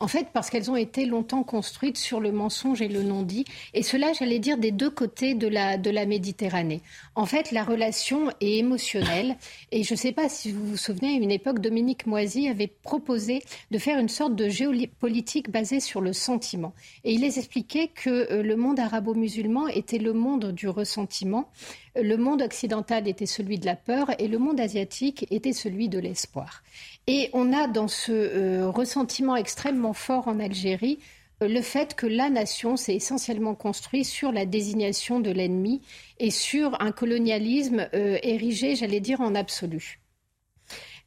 En 0.00 0.08
fait, 0.08 0.28
parce 0.32 0.50
qu'elles 0.50 0.70
ont 0.70 0.76
été 0.76 1.06
longtemps 1.06 1.42
construites 1.42 1.98
sur 1.98 2.20
le 2.20 2.32
mensonge 2.32 2.82
et 2.82 2.88
le 2.88 3.02
non-dit, 3.02 3.44
et 3.74 3.82
cela, 3.82 4.12
j'allais 4.12 4.38
dire, 4.38 4.58
des 4.58 4.72
deux 4.72 4.90
côtés 4.90 5.34
de 5.34 5.46
la, 5.46 5.76
de 5.78 5.90
la 5.90 6.06
Méditerranée. 6.06 6.80
En 7.14 7.26
fait, 7.26 7.52
la 7.52 7.64
relation 7.64 8.30
est 8.40 8.58
émotionnelle, 8.58 9.36
et 9.72 9.82
je 9.82 9.94
ne 9.94 9.98
sais 9.98 10.12
pas 10.12 10.28
si 10.28 10.52
vous 10.52 10.66
vous 10.66 10.76
souvenez, 10.76 11.14
à 11.14 11.18
une 11.18 11.30
époque, 11.30 11.60
Dominique 11.60 12.06
Moisy 12.06 12.48
avait 12.48 12.66
proposé 12.66 13.42
de 13.70 13.78
faire 13.78 13.98
une 13.98 14.08
sorte 14.08 14.34
de 14.34 14.48
géopolitique 14.48 15.50
basée 15.50 15.80
sur 15.80 16.00
le 16.00 16.12
sentiment. 16.12 16.74
Et 17.04 17.12
il 17.12 17.24
expliquait 17.24 17.88
que 17.88 18.32
euh, 18.32 18.42
le 18.42 18.56
monde 18.56 18.80
arabo-musulman 18.80 19.68
était 19.68 19.98
le 19.98 20.12
monde 20.12 20.52
du 20.52 20.68
ressentiment, 20.68 21.50
le 21.96 22.16
monde 22.16 22.42
occidental 22.42 23.08
était 23.08 23.26
celui 23.26 23.58
de 23.58 23.66
la 23.66 23.76
peur, 23.76 24.10
et 24.18 24.28
le 24.28 24.38
monde 24.38 24.60
asiatique 24.60 25.26
était 25.30 25.52
celui 25.52 25.88
de 25.88 25.98
l'espoir. 25.98 26.62
Et 27.12 27.28
on 27.32 27.52
a 27.52 27.66
dans 27.66 27.88
ce 27.88 28.12
euh, 28.12 28.70
ressentiment 28.70 29.34
extrêmement 29.34 29.94
fort 29.94 30.28
en 30.28 30.38
Algérie 30.38 31.00
euh, 31.42 31.48
le 31.48 31.60
fait 31.60 31.96
que 31.96 32.06
la 32.06 32.30
nation 32.30 32.76
s'est 32.76 32.94
essentiellement 32.94 33.56
construite 33.56 34.06
sur 34.06 34.30
la 34.30 34.46
désignation 34.46 35.18
de 35.18 35.32
l'ennemi 35.32 35.82
et 36.20 36.30
sur 36.30 36.80
un 36.80 36.92
colonialisme 36.92 37.88
euh, 37.94 38.16
érigé, 38.22 38.76
j'allais 38.76 39.00
dire, 39.00 39.20
en 39.22 39.34
absolu. 39.34 39.99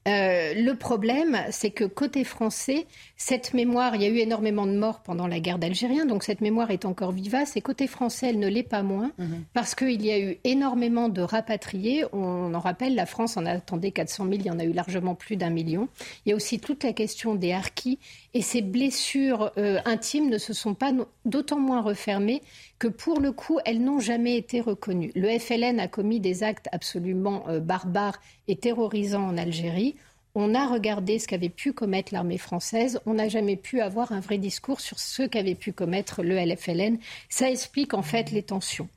Euh, 0.07 0.53
le 0.53 0.73
problème, 0.73 1.37
c'est 1.51 1.69
que 1.69 1.85
côté 1.85 2.23
français, 2.23 2.87
cette 3.15 3.53
mémoire, 3.53 3.95
il 3.95 4.01
y 4.01 4.05
a 4.05 4.09
eu 4.09 4.17
énormément 4.17 4.65
de 4.65 4.73
morts 4.73 5.01
pendant 5.01 5.27
la 5.27 5.39
guerre 5.39 5.59
d'Algérien, 5.59 6.05
donc 6.05 6.23
cette 6.23 6.41
mémoire 6.41 6.71
est 6.71 6.85
encore 6.85 7.11
vivace. 7.11 7.55
Et 7.55 7.61
côté 7.61 7.87
français, 7.87 8.29
elle 8.29 8.39
ne 8.39 8.47
l'est 8.47 8.63
pas 8.63 8.83
moins, 8.83 9.11
mhm. 9.17 9.43
parce 9.53 9.75
qu'il 9.75 10.05
y 10.05 10.11
a 10.11 10.19
eu 10.19 10.37
énormément 10.43 11.09
de 11.09 11.21
rapatriés. 11.21 12.05
On 12.11 12.53
en 12.53 12.59
rappelle, 12.59 12.95
la 12.95 13.05
France 13.05 13.37
en 13.37 13.45
attendait 13.45 13.91
400 13.91 14.25
000, 14.25 14.35
il 14.39 14.45
y 14.45 14.51
en 14.51 14.59
a 14.59 14.65
eu 14.65 14.73
largement 14.73 15.15
plus 15.15 15.37
d'un 15.37 15.49
million. 15.49 15.87
Il 16.25 16.29
y 16.29 16.33
a 16.33 16.35
aussi 16.35 16.59
toute 16.59 16.83
la 16.83 16.93
question 16.93 17.35
des 17.35 17.53
harkis. 17.53 17.99
Et 18.33 18.41
ces 18.41 18.61
blessures 18.61 19.51
euh, 19.57 19.79
intimes 19.85 20.29
ne 20.29 20.37
se 20.37 20.53
sont 20.53 20.73
pas 20.73 20.91
d'autant 21.23 21.59
moins 21.59 21.81
refermées 21.81 22.41
que 22.83 22.89
pour 22.89 23.21
le 23.21 23.31
coup, 23.31 23.59
elles 23.63 23.81
n'ont 23.81 24.01
jamais 24.01 24.35
été 24.35 24.59
reconnues. 24.59 25.13
Le 25.15 25.39
FLN 25.39 25.79
a 25.79 25.87
commis 25.87 26.19
des 26.19 26.43
actes 26.43 26.67
absolument 26.73 27.45
euh, 27.47 27.61
barbares 27.61 28.19
et 28.49 28.57
terrorisants 28.57 29.25
en 29.25 29.37
Algérie. 29.37 29.95
On 30.35 30.53
a 30.53 30.67
regardé 30.67 31.17
ce 31.17 31.25
qu'avait 31.25 31.47
pu 31.47 31.71
commettre 31.71 32.13
l'armée 32.13 32.37
française. 32.37 32.99
On 33.05 33.13
n'a 33.13 33.29
jamais 33.29 33.55
pu 33.55 33.79
avoir 33.79 34.11
un 34.11 34.19
vrai 34.19 34.37
discours 34.37 34.81
sur 34.81 34.99
ce 34.99 35.23
qu'avait 35.23 35.55
pu 35.55 35.71
commettre 35.71 36.23
le 36.23 36.35
LFLN. 36.35 36.97
Ça 37.29 37.49
explique 37.49 37.93
en 37.93 38.01
fait 38.01 38.31
les 38.31 38.43
tensions. 38.43 38.89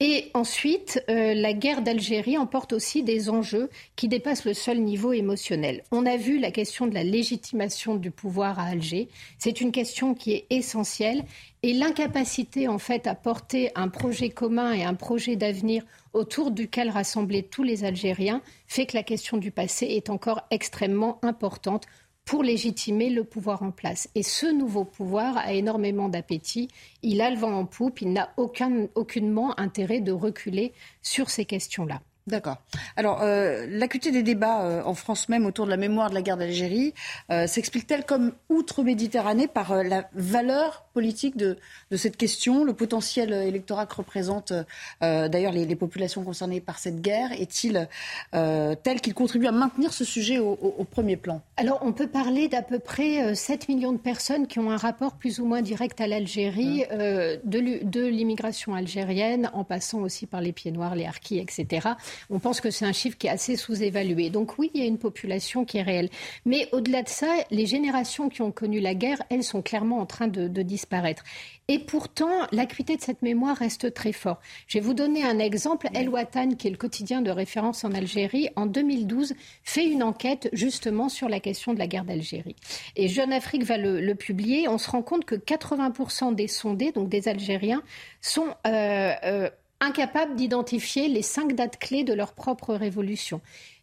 Et 0.00 0.30
ensuite, 0.32 1.02
euh, 1.10 1.34
la 1.34 1.52
guerre 1.52 1.82
d'Algérie 1.82 2.38
emporte 2.38 2.72
aussi 2.72 3.02
des 3.02 3.30
enjeux 3.30 3.68
qui 3.96 4.06
dépassent 4.06 4.44
le 4.44 4.54
seul 4.54 4.78
niveau 4.78 5.12
émotionnel. 5.12 5.82
On 5.90 6.06
a 6.06 6.16
vu 6.16 6.38
la 6.38 6.52
question 6.52 6.86
de 6.86 6.94
la 6.94 7.02
légitimation 7.02 7.96
du 7.96 8.12
pouvoir 8.12 8.60
à 8.60 8.66
Alger. 8.66 9.08
C'est 9.38 9.60
une 9.60 9.72
question 9.72 10.14
qui 10.14 10.34
est 10.34 10.46
essentielle 10.50 11.24
et 11.64 11.72
l'incapacité 11.72 12.68
en 12.68 12.78
fait 12.78 13.08
à 13.08 13.16
porter 13.16 13.72
un 13.74 13.88
projet 13.88 14.30
commun 14.30 14.72
et 14.72 14.84
un 14.84 14.94
projet 14.94 15.34
d'avenir 15.34 15.82
autour 16.12 16.52
duquel 16.52 16.90
rassembler 16.90 17.42
tous 17.42 17.64
les 17.64 17.82
Algériens 17.82 18.40
fait 18.68 18.86
que 18.86 18.96
la 18.96 19.02
question 19.02 19.36
du 19.36 19.50
passé 19.50 19.86
est 19.86 20.10
encore 20.10 20.42
extrêmement 20.52 21.18
importante 21.22 21.86
pour 22.28 22.42
légitimer 22.42 23.08
le 23.08 23.24
pouvoir 23.24 23.62
en 23.62 23.70
place. 23.70 24.10
Et 24.14 24.22
ce 24.22 24.44
nouveau 24.44 24.84
pouvoir 24.84 25.38
a 25.38 25.54
énormément 25.54 26.10
d'appétit, 26.10 26.68
il 27.02 27.22
a 27.22 27.30
le 27.30 27.38
vent 27.38 27.54
en 27.54 27.64
poupe, 27.64 28.02
il 28.02 28.12
n'a 28.12 28.34
aucunement 28.36 29.58
intérêt 29.58 30.00
de 30.00 30.12
reculer 30.12 30.74
sur 31.00 31.30
ces 31.30 31.46
questions-là. 31.46 32.02
D'accord. 32.28 32.58
Alors, 32.96 33.22
euh, 33.22 33.66
l'acuité 33.70 34.10
des 34.10 34.22
débats 34.22 34.62
euh, 34.62 34.82
en 34.84 34.92
France 34.92 35.30
même 35.30 35.46
autour 35.46 35.64
de 35.64 35.70
la 35.70 35.78
mémoire 35.78 36.10
de 36.10 36.14
la 36.14 36.20
guerre 36.20 36.36
d'Algérie 36.36 36.92
euh, 37.30 37.46
s'explique-t-elle 37.46 38.04
comme 38.04 38.32
outre-Méditerranée 38.50 39.48
par 39.48 39.82
la 39.82 40.08
valeur 40.12 40.84
politique 40.92 41.38
de, 41.38 41.56
cette 41.96 42.18
question 42.18 42.64
Le 42.64 42.74
potentiel 42.74 43.32
électorat 43.32 43.86
que 43.86 43.94
représentent 43.94 44.52
d'ailleurs 45.00 45.52
les, 45.52 45.76
populations 45.76 46.22
concernées 46.22 46.60
par 46.60 46.78
cette 46.78 47.00
guerre? 47.00 47.32
Est-il 47.32 47.88
tel 48.32 49.00
qu'il 49.00 49.14
contribue 49.14 49.46
à 49.46 49.52
maintenir 49.52 49.92
ce 49.92 50.04
sujet 50.04 50.38
au, 50.38 50.84
premier 50.90 51.16
plan? 51.16 51.40
Alors, 51.56 51.78
on 51.82 51.92
peut 51.92 52.08
parler 52.08 52.48
d'à 52.48 52.62
peu 52.62 52.78
près 52.78 53.34
7 53.34 53.68
millions 53.68 53.92
de 53.92 53.98
personnes 53.98 54.46
qui 54.46 54.58
ont 54.58 54.70
un 54.70 54.76
rapport 54.76 55.14
plus 55.14 55.38
ou 55.38 55.46
moins 55.46 55.62
direct 55.62 56.00
à 56.00 56.06
l'Algérie, 56.06 56.84
hein. 56.90 57.36
de 57.44 58.06
l'immigration 58.06 58.74
algérienne, 58.74 59.50
en 59.54 59.64
passant 59.64 60.00
aussi 60.00 60.26
par 60.26 60.40
les 60.40 60.52
pieds 60.52 60.72
noirs, 60.72 60.94
les 60.94 61.06
harkis, 61.06 61.38
etc 61.38 61.88
on 62.30 62.38
pense 62.38 62.60
que 62.60 62.70
c'est 62.70 62.84
un 62.84 62.92
chiffre 62.92 63.16
qui 63.16 63.26
est 63.26 63.30
assez 63.30 63.56
sous-évalué. 63.56 64.30
Donc 64.30 64.58
oui, 64.58 64.70
il 64.74 64.80
y 64.80 64.84
a 64.84 64.86
une 64.86 64.98
population 64.98 65.64
qui 65.64 65.78
est 65.78 65.82
réelle. 65.82 66.08
Mais 66.44 66.68
au-delà 66.72 67.02
de 67.02 67.08
ça, 67.08 67.28
les 67.50 67.66
générations 67.66 68.28
qui 68.28 68.42
ont 68.42 68.52
connu 68.52 68.80
la 68.80 68.94
guerre, 68.94 69.22
elles 69.30 69.44
sont 69.44 69.62
clairement 69.62 69.98
en 69.98 70.06
train 70.06 70.28
de, 70.28 70.48
disparaître. 70.62 71.22
Et 71.68 71.78
pourtant, 71.78 72.46
l'acuité 72.50 72.96
de 72.96 73.02
cette 73.02 73.22
mémoire 73.22 73.56
reste 73.56 73.92
très 73.94 74.12
forte. 74.12 74.40
Je 74.66 74.78
vais 74.78 74.84
vous 74.84 74.94
donner 74.94 75.22
un 75.22 75.38
exemple. 75.38 75.88
El 75.94 76.08
Watan, 76.08 76.54
qui 76.56 76.66
est 76.66 76.70
le 76.70 76.76
quotidien 76.76 77.22
de 77.22 77.30
référence 77.30 77.84
en 77.84 77.92
Algérie, 77.92 78.48
en 78.56 78.66
2012, 78.66 79.34
fait 79.62 79.86
une 79.86 80.02
enquête 80.02 80.48
justement 80.52 81.08
sur 81.08 81.28
la 81.28 81.40
question 81.40 81.74
de 81.74 81.78
la 81.78 81.86
guerre 81.86 82.04
d'Algérie. 82.04 82.56
Et 82.96 83.08
Jeune 83.08 83.32
Afrique 83.32 83.64
va 83.64 83.76
le, 83.76 84.14
publier. 84.14 84.68
On 84.68 84.78
se 84.78 84.90
rend 84.90 85.02
compte 85.02 85.24
que 85.24 85.34
80% 85.34 86.34
des 86.34 86.48
sondés, 86.48 86.92
donc 86.92 87.08
des 87.08 87.28
Algériens, 87.28 87.82
sont 88.20 88.48
euh, 88.66 89.12
euh, 89.24 89.50
incapables 89.80 90.34
d'identifier 90.34 91.08
les 91.08 91.22
cinq 91.22 91.54
dates 91.54 91.78
clés 91.78 92.04
de 92.04 92.12
leur 92.12 92.32
propre 92.32 92.74
révolution. 92.74 93.40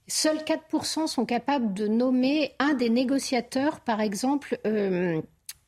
Seuls 0.08 0.38
4% 0.38 1.08
sont 1.08 1.26
capables 1.26 1.74
de 1.74 1.88
nommer 1.88 2.54
un 2.60 2.74
des 2.74 2.90
négociateurs, 2.90 3.80
par 3.80 4.02
exemple, 4.02 4.60
euh, 4.68 5.22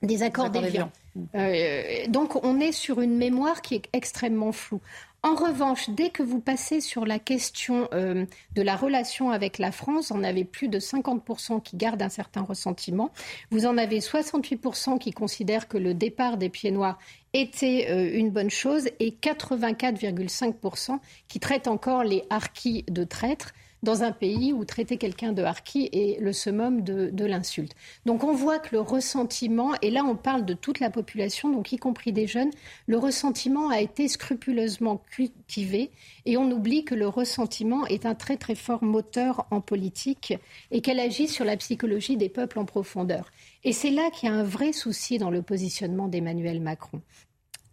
des 0.03 0.21
accords 0.21 0.51
d'Évian. 0.51 0.91
Euh, 1.33 2.05
donc 2.09 2.43
on 2.45 2.59
est 2.59 2.71
sur 2.71 3.01
une 3.01 3.17
mémoire 3.17 3.63
qui 3.63 3.73
est 3.73 3.89
extrêmement 3.93 4.51
floue. 4.51 4.81
En 5.23 5.33
revanche, 5.33 5.89
dès 5.89 6.09
que 6.09 6.21
vous 6.21 6.39
passez 6.39 6.79
sur 6.79 7.05
la 7.05 7.17
question 7.17 7.89
euh, 7.91 8.25
de 8.53 8.61
la 8.61 8.75
relation 8.75 9.31
avec 9.31 9.57
la 9.57 9.71
France, 9.71 10.11
en 10.11 10.23
avez 10.23 10.45
plus 10.45 10.67
de 10.67 10.79
50% 10.79 11.61
qui 11.61 11.75
gardent 11.75 12.03
un 12.03 12.09
certain 12.09 12.43
ressentiment. 12.43 13.11
Vous 13.49 13.65
en 13.65 13.77
avez 13.77 13.99
68% 13.99 14.99
qui 14.99 15.11
considèrent 15.11 15.67
que 15.67 15.77
le 15.77 15.95
départ 15.95 16.37
des 16.37 16.49
pieds 16.49 16.71
noirs 16.71 16.99
était 17.41 17.87
euh, 17.89 18.17
une 18.17 18.31
bonne 18.31 18.49
chose 18.49 18.89
et 18.99 19.11
84,5% 19.11 20.99
qui 21.27 21.39
traitent 21.39 21.67
encore 21.67 22.03
les 22.03 22.23
harkis 22.29 22.83
de 22.89 23.03
traîtres 23.03 23.53
dans 23.83 24.03
un 24.03 24.11
pays 24.11 24.53
où 24.53 24.65
traiter 24.65 24.97
quelqu'un 24.97 25.33
de 25.33 25.43
harki 25.43 25.89
est 25.91 26.19
le 26.19 26.33
summum 26.33 26.81
de, 26.81 27.25
l'insulte. 27.25 27.75
Donc 28.05 28.23
on 28.23 28.33
voit 28.33 28.59
que 28.59 28.69
le 28.71 28.81
ressentiment, 28.81 29.73
et 29.81 29.91
là 29.91 30.03
on 30.03 30.15
parle 30.15 30.45
de 30.45 30.53
toute 30.53 30.79
la 30.79 30.89
population, 30.89 31.49
donc 31.49 31.71
y 31.71 31.77
compris 31.77 32.11
des 32.11 32.27
jeunes, 32.27 32.51
le 32.87 32.97
ressentiment 32.97 33.69
a 33.69 33.81
été 33.81 34.07
scrupuleusement 34.07 35.03
cultivé 35.11 35.91
et 36.25 36.37
on 36.37 36.49
oublie 36.51 36.85
que 36.85 36.95
le 36.95 37.07
ressentiment 37.07 37.85
est 37.87 38.05
un 38.05 38.15
très 38.15 38.37
très 38.37 38.55
fort 38.55 38.83
moteur 38.83 39.45
en 39.51 39.61
politique 39.61 40.33
et 40.71 40.81
qu'elle 40.81 40.99
agit 40.99 41.27
sur 41.27 41.45
la 41.45 41.57
psychologie 41.57 42.17
des 42.17 42.29
peuples 42.29 42.59
en 42.59 42.65
profondeur. 42.65 43.31
Et 43.63 43.73
c'est 43.73 43.91
là 43.91 44.09
qu'il 44.11 44.29
y 44.29 44.31
a 44.31 44.35
un 44.35 44.43
vrai 44.43 44.71
souci 44.71 45.17
dans 45.17 45.29
le 45.29 45.41
positionnement 45.41 46.07
d'Emmanuel 46.07 46.61
Macron. 46.61 47.01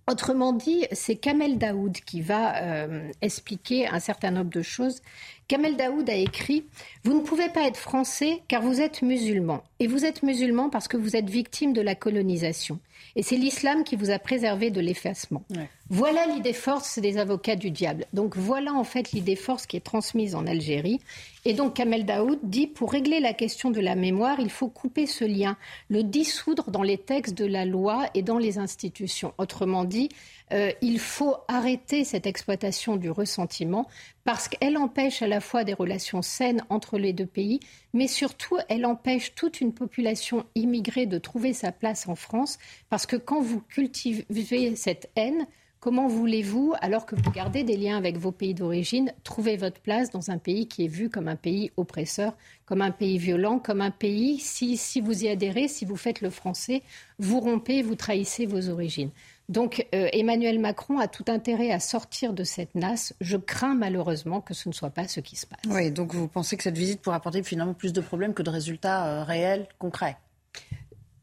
Autrement 0.07 0.53
dit, 0.53 0.87
c'est 0.93 1.17
Kamel 1.17 1.57
Daoud 1.57 1.97
qui 2.01 2.21
va 2.21 2.63
euh, 2.63 3.11
expliquer 3.23 3.89
un 3.89 4.01
certain 4.01 4.31
nombre 4.31 4.51
de 4.51 4.61
choses 4.61 5.01
Kamel 5.47 5.77
Daoud 5.77 6.09
a 6.09 6.15
écrit 6.15 6.65
Vous 7.05 7.13
ne 7.13 7.21
pouvez 7.21 7.49
pas 7.49 7.67
être 7.67 7.77
français 7.77 8.43
car 8.49 8.63
vous 8.63 8.81
êtes 8.81 9.03
musulman. 9.03 9.63
Et 9.79 9.87
vous 9.87 10.07
êtes 10.07 10.23
musulman 10.23 10.71
parce 10.71 10.89
que 10.89 10.97
vous 10.97 11.17
êtes 11.17 11.29
victime 11.29 11.75
de 11.75 11.83
la 11.83 11.95
colonisation. 11.95 12.79
Et 13.17 13.23
c'est 13.23 13.37
l'islam 13.37 13.85
qui 13.85 13.97
vous 13.97 14.11
a 14.11 14.19
préservé 14.19 14.71
de 14.71 14.81
l'effacement. 14.81 15.45
Voilà 15.91 16.27
l'idée 16.27 16.55
force 16.55 16.99
des 16.99 17.19
avocats 17.19 17.57
du 17.57 17.71
diable. 17.71 18.07
Donc 18.13 18.37
voilà 18.37 18.73
en 18.73 18.85
fait 18.85 19.13
l'idée 19.13 19.37
force 19.37 19.67
qui 19.67 19.77
est 19.77 19.85
transmise 19.85 20.35
en 20.35 20.47
Algérie. 20.47 21.01
Et 21.45 21.53
donc 21.53 21.75
Kamel 21.75 22.07
Daoud 22.07 22.39
dit 22.43 22.67
pour 22.67 22.91
régler 22.91 23.21
la 23.21 23.35
question 23.35 23.71
de 23.71 23.81
la 23.81 23.95
mémoire, 23.95 24.41
il 24.41 24.51
faut 24.51 24.69
couper 24.69 25.07
ce 25.07 25.25
lien, 25.25 25.57
le 25.91 26.03
dissoudre 26.03 26.71
dans 26.71 26.83
les 26.83 26.99
textes 26.99 27.37
de 27.37 27.45
la 27.45 27.67
loi 27.67 28.07
et 28.15 28.23
dans 28.23 28.39
les 28.39 28.59
institutions. 28.59 29.35
Autrement 29.39 29.85
dit, 29.85 30.09
euh, 30.55 30.71
il 30.81 31.01
faut 31.01 31.37
arrêter 31.49 32.05
cette 32.05 32.27
exploitation 32.27 32.97
du 32.97 33.11
ressentiment 33.11 33.89
parce 34.25 34.49
qu'elle 34.49 34.77
empêche 34.77 35.21
à 35.21 35.27
la 35.27 35.41
fois 35.41 35.65
des 35.65 35.75
relations 35.75 36.23
saines 36.23 36.65
entre 36.69 36.97
les 36.97 37.13
deux 37.13 37.27
pays, 37.27 37.61
mais 37.93 38.07
surtout 38.07 38.57
elle 38.69 38.87
empêche 38.87 39.35
toute 39.35 39.61
une 39.61 39.75
population 39.75 40.47
immigrée 40.55 41.07
de 41.07 41.19
trouver 41.19 41.53
sa 41.53 41.73
place 41.73 42.09
en 42.09 42.15
France 42.15 42.59
parce 42.89 43.07
que 43.07 43.17
quand 43.17 43.41
vous 43.41 43.61
cultivez 43.61 44.77
cette 44.77 45.11
haine, 45.17 45.47
Comment 45.85 46.09
voulez-vous, 46.09 46.73
alors 46.81 47.05
que 47.05 47.15
vous 47.15 47.31
gardez 47.31 47.63
des 47.63 47.77
liens 47.77 47.99
avec 47.99 48.17
vos 48.17 48.33
pays 48.33 48.55
d'origine, 48.55 49.13
trouver 49.23 49.59
votre 49.59 49.83
place 49.83 50.09
dans 50.09 50.31
un 50.31 50.39
pays 50.39 50.67
qui 50.67 50.87
est 50.87 50.89
vu 50.89 51.11
comme 51.11 51.29
un 51.29 51.37
pays 51.37 51.73
oppresseur, 51.77 52.39
comme 52.65 52.81
un 52.81 52.91
pays 52.91 53.19
violent, 53.19 53.59
comme 53.59 53.83
un 53.83 53.91
pays, 53.91 54.39
si, 54.39 54.79
si 54.79 55.03
vous 55.03 55.25
y 55.25 55.29
adhérez, 55.29 55.69
si 55.69 55.85
vous 55.85 55.97
faites 55.97 56.23
le 56.23 56.31
français, 56.31 56.81
vous 57.19 57.39
rompez, 57.39 57.83
vous 57.83 57.97
trahissez 57.97 58.47
vos 58.47 58.71
origines. 58.71 59.11
Donc 59.49 59.87
euh, 59.95 60.09
Emmanuel 60.13 60.59
Macron 60.59 60.99
a 60.99 61.07
tout 61.07 61.25
intérêt 61.29 61.71
à 61.71 61.79
sortir 61.79 62.33
de 62.33 62.45
cette 62.45 62.75
nasse. 62.75 63.15
Je 63.21 63.37
crains 63.37 63.75
malheureusement 63.75 64.41
que 64.41 64.55
ce 64.55 64.69
ne 64.69 64.75
soit 64.75 64.91
pas 64.91 65.07
ce 65.07 65.21
qui 65.21 65.37
se 65.37 65.47
passe. 65.47 65.61
Oui, 65.69 65.91
donc 65.91 66.15
vous 66.15 66.29
pensez 66.29 66.57
que 66.57 66.63
cette 66.63 66.79
visite 66.79 67.03
pourrait 67.03 67.17
apporter 67.17 67.43
finalement 67.43 67.75
plus 67.75 67.93
de 67.93 68.01
problèmes 68.01 68.33
que 68.33 68.43
de 68.43 68.51
résultats 68.51 69.07
euh, 69.07 69.25
réels, 69.25 69.69
concrets? 69.79 70.17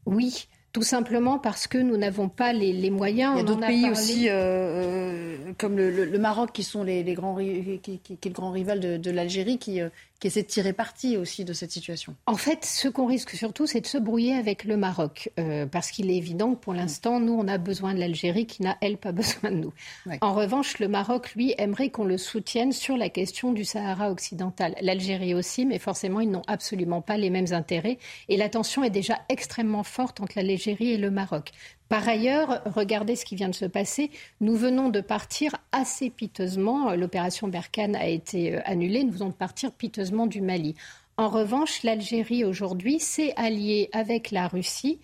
Oui. 0.06 0.48
Tout 0.72 0.82
simplement 0.82 1.38
parce 1.38 1.66
que 1.66 1.76
nous 1.76 1.98
n'avons 1.98 2.30
pas 2.30 2.54
les, 2.54 2.88
moyens. 2.88 3.34
Il 3.34 3.38
y 3.38 3.40
a 3.42 3.44
d'autres 3.44 3.66
pays 3.66 3.90
aussi, 3.90 4.28
euh, 4.30 5.52
comme 5.58 5.76
le, 5.76 6.18
Maroc, 6.18 6.50
qui 6.52 6.62
sont 6.62 6.82
les, 6.82 7.04
grands, 7.12 7.36
qui, 7.36 8.00
est 8.08 8.24
le 8.24 8.30
grand 8.30 8.52
rival 8.52 8.80
de, 8.80 9.10
l'Algérie, 9.10 9.58
qui, 9.58 9.82
qui 10.22 10.28
essaie 10.28 10.42
de 10.44 10.46
tirer 10.46 10.72
parti 10.72 11.16
aussi 11.16 11.44
de 11.44 11.52
cette 11.52 11.72
situation 11.72 12.14
En 12.26 12.36
fait, 12.36 12.64
ce 12.64 12.86
qu'on 12.86 13.06
risque 13.06 13.30
surtout, 13.30 13.66
c'est 13.66 13.80
de 13.80 13.88
se 13.88 13.98
brouiller 13.98 14.34
avec 14.34 14.62
le 14.62 14.76
Maroc, 14.76 15.32
euh, 15.40 15.66
parce 15.66 15.90
qu'il 15.90 16.12
est 16.12 16.16
évident 16.16 16.54
que 16.54 16.60
pour 16.60 16.74
l'instant, 16.74 17.18
nous, 17.18 17.32
on 17.32 17.48
a 17.48 17.58
besoin 17.58 17.92
de 17.92 17.98
l'Algérie 17.98 18.46
qui 18.46 18.62
n'a, 18.62 18.76
elle, 18.80 18.98
pas 18.98 19.10
besoin 19.22 19.50
de 19.50 19.56
nous. 19.56 19.72
En 20.20 20.32
revanche, 20.32 20.78
le 20.78 20.86
Maroc, 20.86 21.34
lui, 21.34 21.56
aimerait 21.58 21.90
qu'on 21.90 22.04
le 22.04 22.18
soutienne 22.18 22.70
sur 22.70 22.96
la 22.96 23.08
question 23.08 23.52
du 23.52 23.64
Sahara 23.64 24.12
occidental. 24.12 24.76
L'Algérie 24.80 25.34
aussi, 25.34 25.66
mais 25.66 25.80
forcément, 25.80 26.20
ils 26.20 26.30
n'ont 26.30 26.42
absolument 26.46 27.00
pas 27.00 27.16
les 27.16 27.28
mêmes 27.28 27.52
intérêts. 27.52 27.98
Et 28.28 28.36
la 28.36 28.48
tension 28.48 28.84
est 28.84 28.90
déjà 28.90 29.18
extrêmement 29.28 29.82
forte 29.82 30.20
entre 30.20 30.34
l'Algérie 30.36 30.92
et 30.92 30.98
le 30.98 31.10
Maroc. 31.10 31.50
Par 31.92 32.08
ailleurs, 32.08 32.62
regardez 32.64 33.16
ce 33.16 33.26
qui 33.26 33.36
vient 33.36 33.50
de 33.50 33.54
se 33.54 33.66
passer. 33.66 34.10
Nous 34.40 34.56
venons 34.56 34.88
de 34.88 35.02
partir 35.02 35.54
assez 35.72 36.08
piteusement. 36.08 36.94
L'opération 36.94 37.48
Berkane 37.48 37.96
a 37.96 38.06
été 38.06 38.54
euh, 38.54 38.60
annulée. 38.64 39.04
Nous 39.04 39.12
venons 39.12 39.28
de 39.28 39.34
partir 39.34 39.70
piteusement 39.72 40.26
du 40.26 40.40
Mali. 40.40 40.74
En 41.18 41.28
revanche, 41.28 41.82
l'Algérie 41.82 42.46
aujourd'hui 42.46 42.98
s'est 42.98 43.34
alliée 43.36 43.90
avec 43.92 44.30
la 44.30 44.48
Russie 44.48 45.00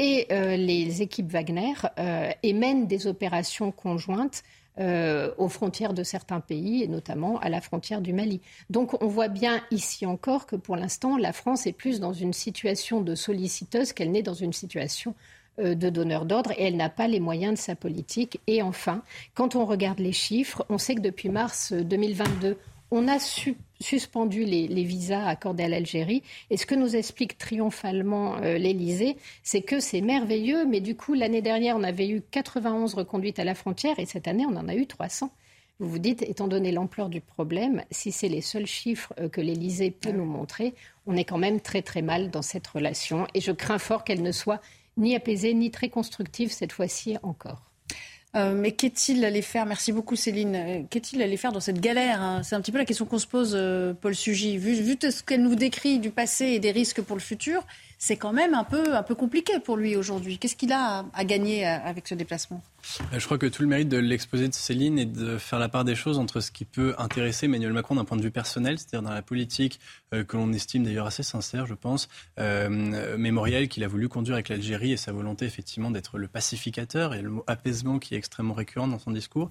et 0.00 0.26
euh, 0.32 0.56
les 0.56 1.00
équipes 1.00 1.30
Wagner 1.30 1.74
euh, 2.00 2.28
et 2.42 2.54
mènent 2.54 2.88
des 2.88 3.06
opérations 3.06 3.70
conjointes 3.70 4.42
aux 5.36 5.48
frontières 5.48 5.92
de 5.92 6.02
certains 6.02 6.40
pays, 6.40 6.82
et 6.82 6.88
notamment 6.88 7.38
à 7.40 7.50
la 7.50 7.60
frontière 7.60 8.00
du 8.00 8.14
Mali. 8.14 8.40
Donc 8.70 9.00
on 9.02 9.06
voit 9.06 9.28
bien 9.28 9.60
ici 9.70 10.06
encore 10.06 10.46
que 10.46 10.56
pour 10.56 10.76
l'instant, 10.76 11.18
la 11.18 11.34
France 11.34 11.66
est 11.66 11.72
plus 11.72 12.00
dans 12.00 12.14
une 12.14 12.32
situation 12.32 13.02
de 13.02 13.14
solliciteuse 13.14 13.92
qu'elle 13.92 14.10
n'est 14.10 14.22
dans 14.22 14.32
une 14.32 14.54
situation 14.54 15.14
de 15.58 15.90
donneur 15.90 16.24
d'ordre 16.24 16.52
et 16.52 16.64
elle 16.64 16.76
n'a 16.76 16.88
pas 16.88 17.08
les 17.08 17.20
moyens 17.20 17.54
de 17.54 17.58
sa 17.58 17.74
politique. 17.74 18.40
Et 18.46 18.62
enfin, 18.62 19.02
quand 19.34 19.54
on 19.54 19.64
regarde 19.64 19.98
les 19.98 20.12
chiffres, 20.12 20.64
on 20.68 20.78
sait 20.78 20.94
que 20.94 21.00
depuis 21.00 21.28
mars 21.28 21.72
2022, 21.72 22.56
on 22.92 23.08
a 23.08 23.18
suspendu 23.80 24.44
les, 24.44 24.84
visas 24.84 25.26
accordés 25.26 25.64
à 25.64 25.68
l'Algérie. 25.68 26.22
Et 26.50 26.58
ce 26.58 26.66
que 26.66 26.74
nous 26.74 26.94
explique 26.94 27.38
triomphalement 27.38 28.36
euh, 28.36 28.58
l'Élysée, 28.58 29.16
c'est 29.42 29.62
que 29.62 29.80
c'est 29.80 30.02
merveilleux, 30.02 30.66
mais 30.66 30.80
du 30.80 30.94
coup, 30.94 31.14
l'année 31.14 31.40
dernière, 31.40 31.74
on 31.76 31.82
avait 31.82 32.08
eu 32.08 32.22
91 32.30 32.92
reconduites 32.92 33.38
à 33.38 33.44
la 33.44 33.54
frontière 33.54 33.98
et 33.98 34.04
cette 34.04 34.28
année, 34.28 34.44
on 34.46 34.56
en 34.56 34.68
a 34.68 34.74
eu 34.74 34.86
300. 34.86 35.30
Vous 35.78 35.88
vous 35.88 35.98
dites, 35.98 36.20
étant 36.20 36.48
donné 36.48 36.70
l'ampleur 36.70 37.08
du 37.08 37.22
problème, 37.22 37.82
si 37.90 38.12
c'est 38.12 38.28
les 38.28 38.42
seuls 38.42 38.66
chiffres 38.66 39.14
euh, 39.18 39.30
que 39.30 39.40
l'Élysée 39.40 39.90
peut 39.90 40.12
nous 40.12 40.26
montrer, 40.26 40.74
on 41.06 41.16
est 41.16 41.24
quand 41.24 41.38
même 41.38 41.62
très 41.62 41.80
très 41.80 42.02
mal 42.02 42.30
dans 42.30 42.42
cette 42.42 42.66
relation. 42.66 43.26
Et 43.32 43.40
je 43.40 43.52
crains 43.52 43.78
fort 43.78 44.04
qu'elle 44.04 44.22
ne 44.22 44.32
soit 44.32 44.60
ni 44.96 45.14
apaisée 45.16 45.54
ni 45.54 45.70
très 45.70 45.88
constructive 45.88 46.52
cette 46.52 46.72
fois-ci 46.72 47.16
encore. 47.22 47.62
Euh, 48.34 48.54
mais 48.54 48.72
qu'est-il 48.72 49.24
allé 49.24 49.42
faire? 49.42 49.66
Merci 49.66 49.92
beaucoup 49.92 50.16
Céline. 50.16 50.54
Euh, 50.56 50.82
qu'est-il 50.88 51.20
allé 51.20 51.36
faire 51.36 51.52
dans 51.52 51.60
cette 51.60 51.80
galère 51.80 52.22
hein? 52.22 52.42
C'est 52.42 52.54
un 52.54 52.62
petit 52.62 52.72
peu 52.72 52.78
la 52.78 52.86
question 52.86 53.04
qu'on 53.04 53.18
se 53.18 53.26
pose, 53.26 53.52
euh, 53.54 53.92
Paul 53.92 54.14
Sugy. 54.14 54.56
Vu, 54.56 54.72
vu 54.72 54.96
ce 55.02 55.22
qu'elle 55.22 55.42
nous 55.42 55.54
décrit 55.54 55.98
du 55.98 56.10
passé 56.10 56.46
et 56.46 56.58
des 56.58 56.70
risques 56.70 57.02
pour 57.02 57.14
le 57.14 57.20
futur, 57.20 57.66
c'est 58.04 58.16
quand 58.16 58.32
même 58.32 58.52
un 58.52 58.64
peu, 58.64 58.96
un 58.96 59.04
peu 59.04 59.14
compliqué 59.14 59.60
pour 59.60 59.76
lui 59.76 59.94
aujourd'hui. 59.94 60.36
Qu'est-ce 60.36 60.56
qu'il 60.56 60.72
a 60.72 61.04
à 61.14 61.24
gagner 61.24 61.64
avec 61.64 62.08
ce 62.08 62.16
déplacement? 62.16 62.60
Euh, 63.12 63.20
je 63.20 63.24
crois 63.24 63.38
que 63.38 63.46
tout 63.46 63.62
le 63.62 63.68
mérite 63.68 63.88
de 63.88 63.96
l'exposé 63.96 64.48
de 64.48 64.54
Céline 64.54 64.98
est 64.98 65.06
de 65.06 65.38
faire 65.38 65.60
la 65.60 65.68
part 65.68 65.84
des 65.84 65.94
choses 65.94 66.18
entre 66.18 66.40
ce 66.40 66.50
qui 66.50 66.64
peut 66.64 66.96
intéresser 66.98 67.46
Emmanuel 67.46 67.72
Macron 67.72 67.94
d'un 67.94 68.04
point 68.04 68.16
de 68.16 68.22
vue 68.22 68.32
personnel, 68.32 68.76
c'est-à-dire 68.76 69.02
dans 69.02 69.14
la 69.14 69.22
politique 69.22 69.78
euh, 70.14 70.24
que 70.24 70.36
l'on 70.36 70.52
estime 70.52 70.82
d'ailleurs 70.82 71.06
assez 71.06 71.22
sincère, 71.22 71.66
je 71.66 71.74
pense, 71.74 72.08
euh, 72.40 73.16
mémoriel 73.16 73.68
qu'il 73.68 73.84
a 73.84 73.88
voulu 73.88 74.08
conduire 74.08 74.34
avec 74.34 74.48
l'Algérie 74.48 74.90
et 74.90 74.96
sa 74.96 75.12
volonté 75.12 75.44
effectivement 75.44 75.92
d'être 75.92 76.18
le 76.18 76.26
pacificateur 76.26 77.14
et 77.14 77.22
le 77.22 77.30
mot 77.30 77.44
apaisement 77.46 78.00
qui 78.00 78.16
est 78.16 78.18
extrêmement 78.18 78.54
récurrent 78.54 78.88
dans 78.88 78.98
son 78.98 79.12
discours. 79.12 79.48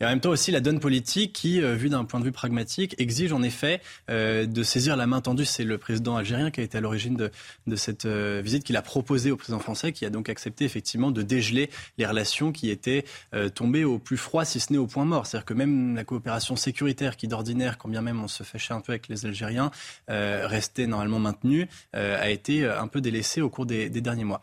Et 0.00 0.04
en 0.04 0.08
même 0.08 0.20
temps 0.20 0.30
aussi 0.30 0.50
la 0.50 0.60
donne 0.60 0.80
politique 0.80 1.32
qui, 1.32 1.62
euh, 1.62 1.74
vue 1.74 1.88
d'un 1.88 2.04
point 2.04 2.18
de 2.18 2.24
vue 2.24 2.32
pragmatique, 2.32 2.96
exige 2.98 3.32
en 3.32 3.42
effet 3.42 3.80
euh, 4.10 4.44
de 4.44 4.62
saisir 4.64 4.96
la 4.96 5.06
main 5.06 5.20
tendue. 5.20 5.44
C'est 5.44 5.62
le 5.64 5.78
président 5.78 6.16
algérien 6.16 6.50
qui 6.50 6.60
a 6.60 6.64
été 6.64 6.78
à 6.78 6.80
l'origine 6.80 7.16
de, 7.16 7.30
de, 7.68 7.76
cette 7.76 8.04
euh, 8.04 8.40
visite 8.44 8.64
qu'il 8.64 8.76
a 8.76 8.82
proposée 8.82 9.30
au 9.30 9.36
président 9.36 9.60
français, 9.60 9.92
qui 9.92 10.04
a 10.04 10.10
donc 10.10 10.28
accepté 10.28 10.64
effectivement 10.64 11.12
de 11.12 11.22
dégeler 11.22 11.70
les 11.98 12.06
relations 12.06 12.50
qui 12.52 12.70
étaient 12.70 13.04
tombées 13.54 13.84
au 13.84 13.98
plus 13.98 14.16
froid, 14.16 14.44
si 14.44 14.60
ce 14.60 14.72
n'est 14.72 14.78
au 14.78 14.86
point 14.86 15.04
mort. 15.04 15.26
C'est-à-dire 15.26 15.44
que 15.44 15.54
même 15.54 15.94
la 15.94 16.04
coopération 16.04 16.56
sécuritaire, 16.56 17.16
qui 17.16 17.28
d'ordinaire, 17.28 17.78
quand 17.78 17.88
bien 17.88 18.02
même 18.02 18.22
on 18.22 18.28
se 18.28 18.42
fâchait 18.42 18.74
un 18.74 18.80
peu 18.80 18.92
avec 18.92 19.08
les 19.08 19.26
Algériens, 19.26 19.70
restait 20.08 20.86
normalement 20.86 21.18
maintenue, 21.18 21.68
a 21.92 22.30
été 22.30 22.66
un 22.66 22.88
peu 22.88 23.00
délaissée 23.00 23.40
au 23.40 23.50
cours 23.50 23.66
des, 23.66 23.88
des 23.90 24.00
derniers 24.00 24.24
mois. 24.24 24.40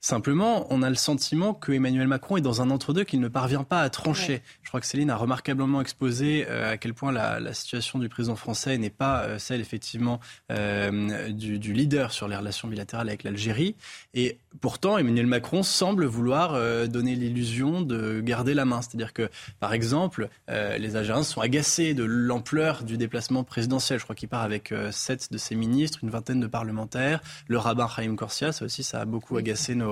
Simplement, 0.00 0.66
on 0.70 0.82
a 0.82 0.88
le 0.88 0.94
sentiment 0.94 1.54
que 1.54 1.72
Emmanuel 1.72 2.06
Macron 2.06 2.36
est 2.36 2.40
dans 2.40 2.62
un 2.62 2.70
entre-deux 2.70 3.04
qu'il 3.04 3.20
ne 3.20 3.28
parvient 3.28 3.64
pas 3.64 3.80
à 3.80 3.90
trancher. 3.90 4.42
Je 4.62 4.68
crois 4.68 4.80
que 4.80 4.86
Céline 4.86 5.10
a 5.10 5.16
remarquablement 5.16 5.80
exposé 5.80 6.46
euh, 6.48 6.72
à 6.72 6.76
quel 6.76 6.94
point 6.94 7.12
la, 7.12 7.52
situation 7.54 7.98
du 7.98 8.08
président 8.08 8.36
français 8.36 8.76
n'est 8.78 8.90
pas 8.90 9.22
euh, 9.22 9.38
celle 9.38 9.60
effectivement 9.60 10.20
euh, 10.52 11.30
du, 11.30 11.72
leader 11.72 12.12
sur 12.12 12.28
les 12.28 12.36
relations 12.36 12.68
bilatérales 12.68 13.08
avec 13.08 13.24
l'Algérie. 13.24 13.74
Et 14.14 14.38
pourtant, 14.60 14.98
Emmanuel 14.98 15.26
Macron 15.26 15.62
semble 15.62 16.04
vouloir 16.06 16.58
donner 16.88 17.14
l'illusion 17.14 17.82
de 17.82 18.20
garder 18.20 18.54
la 18.54 18.64
main. 18.64 18.82
C'est-à-dire 18.82 19.12
que, 19.12 19.28
par 19.60 19.72
exemple, 19.72 20.28
les 20.48 20.96
Algériens 20.96 21.22
sont 21.22 21.40
agacés 21.40 21.94
de 21.94 22.04
l'ampleur 22.04 22.82
du 22.82 22.96
déplacement 22.96 23.44
présidentiel. 23.44 23.98
Je 23.98 24.04
crois 24.04 24.16
qu'il 24.16 24.28
part 24.28 24.42
avec 24.42 24.72
sept 24.90 25.32
de 25.32 25.38
ses 25.38 25.54
ministres, 25.54 26.00
une 26.02 26.10
vingtaine 26.10 26.40
de 26.40 26.46
parlementaires, 26.46 27.20
le 27.48 27.58
rabbin 27.58 27.88
Haïm 27.96 28.16
Korsia. 28.16 28.52
Ça 28.52 28.64
aussi, 28.64 28.82
ça 28.82 29.00
a 29.00 29.04
beaucoup 29.04 29.36
agacé 29.36 29.74
nos 29.74 29.86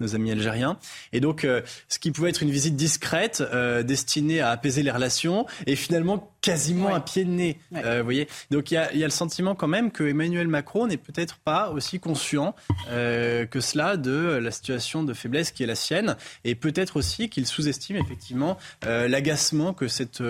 nos, 0.00 0.14
amis 0.14 0.32
algériens. 0.32 0.76
Et 1.12 1.20
donc, 1.20 1.44
euh, 1.44 1.62
ce 1.88 1.98
qui 1.98 2.10
pouvait 2.10 2.30
être 2.30 2.42
une 2.42 2.50
visite 2.50 2.76
discrète, 2.76 3.42
euh, 3.52 3.82
destinée 3.82 4.40
à 4.40 4.50
apaiser 4.50 4.82
les 4.82 4.90
relations, 4.90 5.46
est 5.66 5.76
finalement 5.76 6.32
quasiment 6.40 6.94
un 6.94 7.00
pied 7.00 7.24
de 7.24 7.30
nez. 7.30 7.58
Euh, 7.74 7.98
vous 7.98 8.04
voyez 8.04 8.28
Donc, 8.50 8.70
il 8.70 8.74
y 8.74 8.76
a, 8.76 8.92
y 8.94 9.02
a, 9.02 9.06
le 9.06 9.12
sentiment 9.12 9.54
quand 9.54 9.68
même 9.68 9.90
que 9.90 10.04
Emmanuel 10.04 10.48
Macron 10.48 10.86
n'est 10.86 10.96
peut-être 10.96 11.38
pas 11.38 11.70
aussi 11.70 12.00
conscient 12.00 12.54
que 12.88 13.60
cela 13.60 13.96
de 13.96 14.09
la 14.10 14.50
situation 14.50 15.04
de 15.04 15.14
faiblesse 15.14 15.50
qui 15.50 15.62
est 15.62 15.66
la 15.66 15.74
sienne, 15.74 16.16
et 16.44 16.54
peut-être 16.54 16.96
aussi 16.96 17.28
qu'il 17.28 17.46
sous-estime 17.46 17.96
effectivement 17.96 18.58
l'agacement 18.82 19.74
que 19.74 19.88
cette 19.88 20.22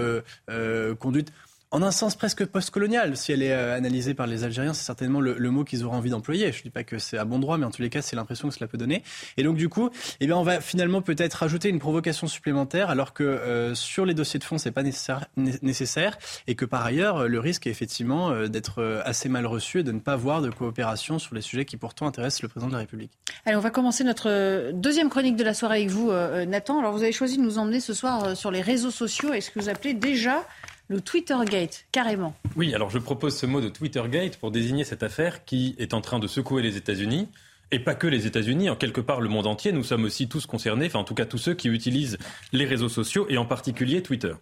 conduite 0.99 1.33
en 1.73 1.83
un 1.83 1.91
sens 1.93 2.17
presque 2.17 2.45
postcolonial. 2.47 3.17
Si 3.17 3.33
elle 3.33 3.43
est 3.43 3.53
euh, 3.53 3.77
analysée 3.77 4.15
par 4.15 4.27
les 4.27 4.43
Algériens, 4.43 4.75
c'est 4.75 4.85
certainement 4.85 5.21
le, 5.21 5.51
mot 5.51 5.65
qu'ils 5.65 5.85
auraient 5.85 5.97
envie 5.97 6.11
d'employer. 6.11 6.53
Je 6.53 6.59
ne 6.59 6.63
dis 6.65 6.71
pas 6.71 6.85
que 6.85 6.99
c'est 6.99 7.17
à 7.17 7.25
bon 7.25 7.39
droit, 7.39 7.59
mais 7.59 7.67
en 7.67 7.71
tous 7.71 7.83
les 7.83 7.91
cas, 7.91 8.03
c'est 8.03 8.17
l'impression 8.17 8.49
que 8.49 8.55
cela 8.55 8.67
peut 8.67 8.79
donner. 8.79 9.03
Et 9.37 9.43
donc, 9.43 9.57
du 9.57 9.69
coup, 9.69 9.91
eh 10.21 10.27
bien, 10.27 10.37
on 10.37 10.43
va 10.43 10.61
finalement 10.61 11.01
peut-être 11.01 11.35
rajouter 11.35 11.69
une 11.69 11.79
provocation 11.79 12.27
supplémentaire, 12.27 12.91
alors 12.91 13.13
que 13.13 13.23
euh, 13.23 13.75
sur 13.75 14.05
les 14.05 14.15
dossiers 14.15 14.39
de 14.39 14.45
fond, 14.45 14.59
c'est 14.59 14.73
pas 14.73 14.83
nécessaire, 14.83 15.27
nécessaire, 15.37 16.19
et 16.47 16.57
que 16.57 16.65
par 16.65 16.85
ailleurs, 16.85 17.29
le 17.29 17.39
risque 17.39 17.67
est 17.67 17.71
effectivement 17.71 18.31
euh, 18.31 18.49
d'être 18.49 19.01
assez 19.05 19.29
mal 19.29 19.47
reçu 19.47 19.81
et 19.81 19.83
de 19.83 19.93
ne 19.93 20.01
pas 20.01 20.17
voir 20.17 20.43
de 20.43 20.51
coopération 20.51 21.19
sur 21.19 21.35
les 21.35 21.41
sujets 21.41 21.65
qui 21.65 21.77
pourtant 21.77 22.07
intéressent 22.07 22.43
le 22.43 22.49
président 22.49 22.69
de 22.69 22.73
la 22.73 22.81
République. 22.81 23.13
Allez, 23.47 23.57
on 23.57 23.61
va 23.61 23.71
commencer 23.71 24.03
notre 24.03 24.73
deuxième 24.73 25.09
chronique 25.09 25.37
de 25.37 25.45
la 25.45 25.55
soirée 25.55 25.79
avec 25.79 25.91
vous, 25.91 26.13
Nathan. 26.47 26.81
Alors, 26.81 26.93
vous 26.93 27.03
avez 27.03 27.13
choisi 27.13 27.37
de 27.37 27.43
nous 27.43 27.59
emmener 27.59 27.81
ce 27.81 27.95
soir 27.95 28.37
sur 28.37 28.51
les 28.51 28.61
réseaux 28.61 28.91
sociaux 28.91 29.33
et 29.33 29.41
ce 29.41 29.51
que 29.51 29.61
vous 29.61 29.69
appelez 29.69 29.95
déjà 29.95 30.45
le 30.91 31.01
Twittergate, 31.01 31.87
carrément. 31.93 32.35
Oui, 32.57 32.75
alors 32.75 32.91
je 32.91 32.99
propose 32.99 33.37
ce 33.37 33.47
mot 33.47 33.61
de 33.61 33.69
Twittergate 33.69 34.37
pour 34.39 34.51
désigner 34.51 34.83
cette 34.83 35.05
affaire 35.05 35.45
qui 35.45 35.77
est 35.79 35.95
en 35.95 36.01
train 36.01 36.19
de 36.19 36.27
secouer 36.27 36.63
les 36.63 36.77
États-Unis. 36.77 37.29
Et 37.71 37.79
pas 37.79 37.95
que 37.95 38.09
les 38.09 38.27
États-Unis, 38.27 38.69
en 38.69 38.75
quelque 38.75 39.01
part 39.01 39.21
le 39.21 39.29
monde 39.29 39.47
entier, 39.47 39.71
nous 39.71 39.85
sommes 39.85 40.03
aussi 40.03 40.29
tous 40.29 40.47
concernés, 40.47 40.87
enfin 40.87 40.99
en 40.99 41.05
tout 41.05 41.15
cas 41.15 41.27
tous 41.27 41.39
ceux 41.39 41.55
qui 41.55 41.69
utilisent 41.69 42.19
les 42.53 42.65
réseaux 42.65 42.89
sociaux 42.89 43.27
et 43.29 43.39
en 43.39 43.47
particulier 43.47 44.03
Twitter. 44.03 44.35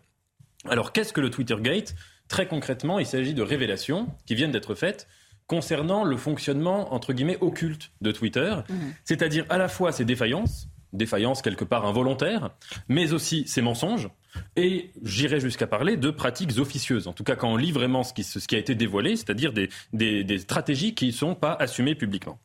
Alors 0.67 0.93
qu'est-ce 0.93 1.13
que 1.13 1.21
le 1.21 1.29
Twittergate? 1.29 1.95
Très 2.29 2.49
concrètement, 2.49 2.99
il 2.99 3.05
s'agit 3.05 3.35
de 3.35 3.43
révélations 3.43 4.09
qui 4.25 4.35
viennent 4.35 4.51
d'être 4.51 4.75
faites 4.75 5.07
concernant 5.47 6.03
le 6.03 6.17
fonctionnement 6.17 6.95
entre 6.95 7.13
guillemets 7.13 7.39
occulte 7.43 7.91
de 8.01 8.11
Twitter, 8.11 8.55
mmh. 8.67 8.75
c'est-à-dire 9.05 9.45
à 9.51 9.59
la 9.59 9.69
fois 9.69 9.93
ses 9.93 10.07
défaillances, 10.07 10.69
défaillances 10.95 11.43
quelque 11.43 11.65
part 11.65 11.85
involontaires, 11.85 12.51
mais 12.89 13.13
aussi 13.13 13.47
ses 13.47 13.61
mensonges, 13.61 14.09
et 14.57 14.91
j'irai 15.03 15.41
jusqu'à 15.41 15.67
parler 15.67 15.97
de 15.97 16.11
pratiques 16.11 16.59
officieuses. 16.59 17.07
En 17.07 17.13
tout 17.13 17.25
cas, 17.25 17.37
quand 17.37 17.53
on 17.53 17.57
lit 17.57 17.73
vraiment 17.73 18.03
ce 18.05 18.13
qui, 18.13 18.55
a 18.55 18.59
été 18.59 18.75
dévoilé, 18.75 19.17
c'est-à-dire 19.17 19.53
des, 19.53 19.69
des, 19.93 20.39
stratégies 20.39 20.95
qui 20.95 21.07
ne 21.07 21.13
sont 21.13 21.35
pas 21.35 21.53
assumées 21.59 21.95
publiquement. 21.95 22.39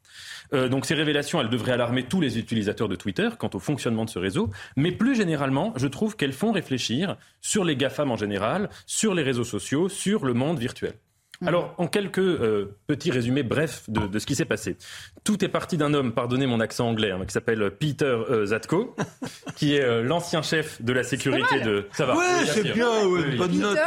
Euh, 0.53 0.69
donc 0.69 0.86
ces 0.86 0.93
révélations, 0.93 1.41
elles 1.41 1.49
devraient 1.49 1.71
alarmer 1.71 2.03
tous 2.03 2.21
les 2.21 2.38
utilisateurs 2.38 2.88
de 2.88 2.95
Twitter 2.95 3.29
quant 3.38 3.49
au 3.53 3.60
fonctionnement 3.60 4.06
de 4.06 4.10
ce 4.10 4.19
réseau, 4.19 4.49
mais 4.75 4.91
plus 4.91 5.15
généralement, 5.15 5.73
je 5.75 5.88
trouve 5.88 6.15
qu'elles 6.15 6.34
font 6.34 6.51
réfléchir 6.51 7.17
sur 7.41 7.63
les 7.63 7.75
GAFAM 7.75 8.12
en 8.12 8.17
général, 8.17 8.69
sur 8.86 9.15
les 9.15 9.23
réseaux 9.23 9.43
sociaux, 9.43 9.89
sur 9.89 10.25
le 10.25 10.34
monde 10.34 10.60
virtuel. 10.60 10.93
Mm. 11.41 11.48
Alors, 11.48 11.76
en 11.78 11.88
quelques 11.88 12.19
euh, 12.19 12.78
petits 12.88 13.12
résumés 13.12 13.43
brefs 13.43 13.89
de, 13.89 14.19
ce 14.19 14.26
qui 14.26 14.36
s'est 14.36 14.46
passé. 14.46 14.78
Tout 15.24 15.43
est 15.43 15.50
parti 15.50 15.78
d'un 15.78 15.93
homme, 15.93 16.13
pardonnez 16.13 16.46
mon 16.46 16.60
accent 16.60 16.88
anglais, 16.88 17.12
hein, 17.12 17.19
qui 17.26 17.34
s'appelle 17.34 17.72
Peter 17.72 18.06
euh, 18.06 18.46
Zatko, 18.46 18.96
qui 19.56 19.76
est 19.76 19.84
euh, 19.84 20.04
l'ancien 20.04 20.41
chef 20.41 20.82
de 20.82 20.93
la 20.93 21.04
sécurité 21.04 21.60
de. 21.62 21.88
Ça 21.91 22.06
va. 22.06 22.15
Ouais, 22.15 22.46
c'est 22.46 22.74
bien, 22.74 22.88
bonne 23.38 23.60
note. 23.60 23.80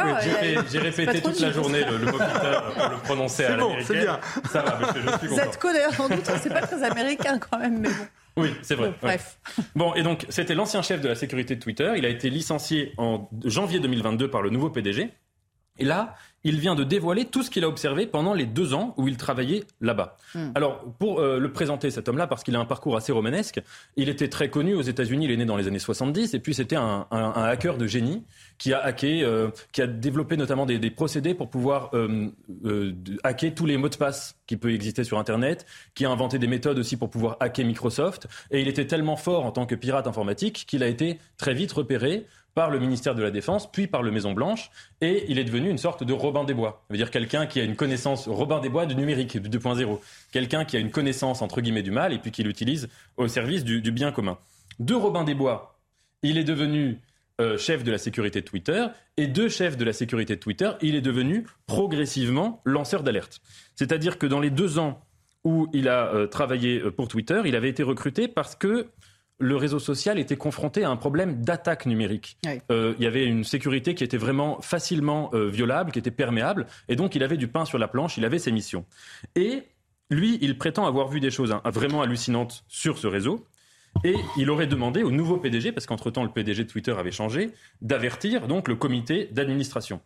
J'ai 0.71 0.79
répété 0.79 1.21
toute 1.21 1.39
la 1.39 1.51
journée 1.51 1.83
le, 1.83 2.11
mot 2.11 2.17
Peter 2.17 2.59
pour 2.75 2.89
le 2.89 2.97
prononcer 3.03 3.45
à 3.45 3.57
l'américaine. 3.57 3.85
c'est 3.85 3.99
bien. 4.01 4.19
Ça 4.51 4.61
va, 4.61 4.79
je, 4.93 5.27
suis 5.27 5.35
Zatko, 5.35 5.71
d'ailleurs, 5.71 5.93
sans 5.93 6.09
doute, 6.09 6.29
c'est 6.41 6.53
pas 6.53 6.61
très 6.61 6.83
américain 6.83 7.39
quand 7.39 7.59
même, 7.59 7.79
mais 7.79 7.89
bon. 7.89 8.05
Oui, 8.37 8.53
c'est 8.61 8.75
vrai. 8.75 8.93
bref. 9.01 9.39
Bon, 9.75 9.95
et 9.95 10.03
donc, 10.03 10.25
c'était 10.29 10.53
l'ancien 10.53 10.83
chef 10.83 11.01
de 11.01 11.07
la 11.07 11.15
sécurité 11.15 11.55
de 11.55 11.59
Twitter. 11.59 11.93
Il 11.97 12.05
a 12.05 12.09
été 12.09 12.29
licencié 12.29 12.93
en 12.97 13.27
janvier 13.43 13.79
2022 13.79 14.29
par 14.29 14.43
le 14.43 14.51
nouveau 14.51 14.69
PDG. 14.69 15.09
Et 15.79 15.85
là, 15.85 16.15
il 16.43 16.59
vient 16.59 16.75
de 16.75 16.83
dévoiler 16.83 17.25
tout 17.25 17.43
ce 17.43 17.49
qu'il 17.49 17.63
a 17.63 17.67
observé 17.67 18.07
pendant 18.07 18.33
les 18.33 18.45
deux 18.45 18.73
ans 18.73 18.93
où 18.97 19.07
il 19.07 19.17
travaillait 19.17 19.63
là-bas. 19.81 20.15
Hmm. 20.33 20.51
Alors, 20.55 20.83
pour 20.99 21.19
euh, 21.19 21.39
le 21.39 21.51
présenter, 21.51 21.91
cet 21.91 22.07
homme-là, 22.07 22.27
parce 22.27 22.43
qu'il 22.43 22.55
a 22.55 22.59
un 22.59 22.65
parcours 22.65 22.95
assez 22.95 23.11
romanesque, 23.11 23.61
il 23.95 24.07
était 24.07 24.29
très 24.29 24.49
connu 24.49 24.73
aux 24.73 24.81
États-Unis, 24.81 25.25
il 25.25 25.31
est 25.31 25.37
né 25.37 25.45
dans 25.45 25.57
les 25.57 25.67
années 25.67 25.79
70, 25.79 26.33
et 26.33 26.39
puis 26.39 26.53
c'était 26.53 26.75
un, 26.75 27.05
hacker 27.11 27.77
de 27.77 27.87
génie 27.87 28.23
qui 28.57 28.73
a 28.73 28.79
hacké, 28.79 29.23
euh, 29.23 29.49
qui 29.71 29.81
a 29.81 29.87
développé 29.87 30.37
notamment 30.37 30.65
des, 30.65 30.79
procédés 30.91 31.33
pour 31.33 31.49
pouvoir 31.49 31.91
euh, 31.93 32.29
hacker 33.23 33.53
tous 33.53 33.65
les 33.65 33.77
mots 33.77 33.89
de 33.89 33.95
passe 33.95 34.35
qui 34.45 34.57
peuvent 34.57 34.71
exister 34.71 35.03
sur 35.03 35.19
Internet, 35.19 35.65
qui 35.95 36.05
a 36.05 36.09
inventé 36.09 36.39
des 36.39 36.47
méthodes 36.47 36.79
aussi 36.79 36.97
pour 36.97 37.09
pouvoir 37.09 37.37
hacker 37.39 37.65
Microsoft, 37.65 38.27
et 38.51 38.61
il 38.61 38.67
était 38.67 38.87
tellement 38.87 39.17
fort 39.17 39.45
en 39.45 39.51
tant 39.51 39.65
que 39.65 39.75
pirate 39.75 40.07
informatique 40.07 40.65
qu'il 40.67 40.83
a 40.83 40.87
été 40.87 41.19
très 41.37 41.53
vite 41.53 41.71
repéré 41.71 42.25
par 42.57 42.71
le 42.71 42.79
ministère 42.79 43.13
de 43.13 43.21
la 43.21 43.29
Défense, 43.29 43.71
puis 43.71 43.85
par 43.85 44.01
le 44.01 44.09
Maison 44.09 44.33
Blanche, 44.33 44.71
et 44.99 45.25
il 45.29 45.37
est 45.37 45.43
devenu 45.43 45.69
une 45.69 45.77
sorte 45.77 46.03
de 46.03 46.11
Robin 46.11 46.43
des 46.43 46.55
Bois. 46.55 46.81
Ça 46.87 46.93
veut 46.95 46.97
dire 46.97 47.11
quelqu'un 47.11 47.45
qui 47.45 47.59
a 47.59 47.63
une 47.63 47.75
connaissance, 47.75 48.27
Robin 48.27 48.59
des 48.59 48.69
Bois 48.69 48.87
du 48.87 48.95
numérique, 48.95 49.37
du 49.37 49.59
2.0. 49.59 49.99
Quelqu'un 50.31 50.65
qui 50.65 50.75
a 50.75 50.79
une 50.79 50.89
connaissance, 50.89 51.43
entre 51.43 51.61
guillemets, 51.61 51.83
du 51.83 51.91
mal, 51.91 52.13
et 52.13 52.17
puis 52.17 52.31
qui 52.31 52.41
l'utilise 52.41 52.89
au 53.15 53.27
service 53.27 53.63
du, 53.63 53.91
bien 53.91 54.11
commun. 54.11 54.39
De 54.79 54.95
Robin 54.95 55.23
des 55.23 55.35
Bois, 55.35 55.77
il 56.23 56.39
est 56.39 56.43
devenu 56.43 56.99
euh, 57.39 57.59
chef 57.59 57.83
de 57.83 57.91
la 57.91 57.99
sécurité 57.99 58.41
de 58.41 58.47
Twitter, 58.47 58.87
et 59.17 59.27
de 59.27 59.47
chef 59.49 59.77
de 59.77 59.85
la 59.85 59.93
sécurité 59.93 60.35
de 60.35 60.39
Twitter, 60.39 60.71
il 60.81 60.95
est 60.95 61.01
devenu 61.01 61.45
progressivement 61.67 62.63
lanceur 62.65 63.03
d'alerte. 63.03 63.39
C'est-à-dire 63.75 64.17
que 64.17 64.25
dans 64.25 64.39
les 64.39 64.49
deux 64.49 64.79
ans 64.79 64.99
où 65.43 65.67
il 65.73 65.87
a 65.89 66.07
euh, 66.07 66.25
travaillé 66.25 66.81
euh, 66.81 66.89
pour 66.89 67.07
Twitter, 67.07 67.39
il 67.45 67.55
avait 67.55 67.69
été 67.69 67.83
recruté 67.83 68.27
parce 68.27 68.55
que 68.55 68.87
le 69.39 69.55
réseau 69.55 69.79
social 69.79 70.17
était 70.17 70.35
confronté 70.35 70.83
à 70.83 70.89
un 70.89 70.95
problème 70.95 71.41
d'attaque 71.41 71.85
numérique. 71.85 72.37
Euh, 72.71 72.95
il 72.97 73.03
y 73.03 73.07
avait 73.07 73.25
une 73.25 73.43
sécurité 73.43 73.93
qui 73.93 74.03
était 74.03 74.17
vraiment 74.17 74.61
facilement 74.61 75.29
euh, 75.33 75.47
violable, 75.49 75.91
qui 75.91 75.99
était 75.99 76.11
perméable, 76.11 76.65
et 76.87 76.95
donc 76.95 77.15
il 77.15 77.23
avait 77.23 77.37
du 77.37 77.47
pain 77.47 77.65
sur 77.65 77.77
la 77.77 77.87
planche, 77.87 78.17
il 78.17 78.25
avait 78.25 78.39
ses 78.39 78.51
missions. 78.51 78.85
Et 79.35 79.63
lui, 80.09 80.39
il 80.41 80.57
prétend 80.57 80.85
avoir 80.85 81.07
vu 81.07 81.19
des 81.19 81.29
choses 81.29 81.51
hein, 81.51 81.61
vraiment 81.65 82.01
hallucinantes 82.01 82.63
sur 82.67 82.97
ce 82.97 83.07
réseau. 83.07 83.45
Et 84.03 84.15
il 84.37 84.49
aurait 84.49 84.67
demandé 84.67 85.01
au 85.03 85.11
nouveau 85.11 85.37
PDG, 85.37 85.71
parce 85.71 85.85
qu'entre-temps 85.85 86.23
le 86.23 86.29
PDG 86.29 86.63
de 86.63 86.69
Twitter 86.69 86.91
avait 86.91 87.11
changé, 87.11 87.51
d'avertir 87.81 88.47
donc 88.47 88.67
le 88.67 88.75
comité 88.75 89.29
d'administration, 89.31 90.01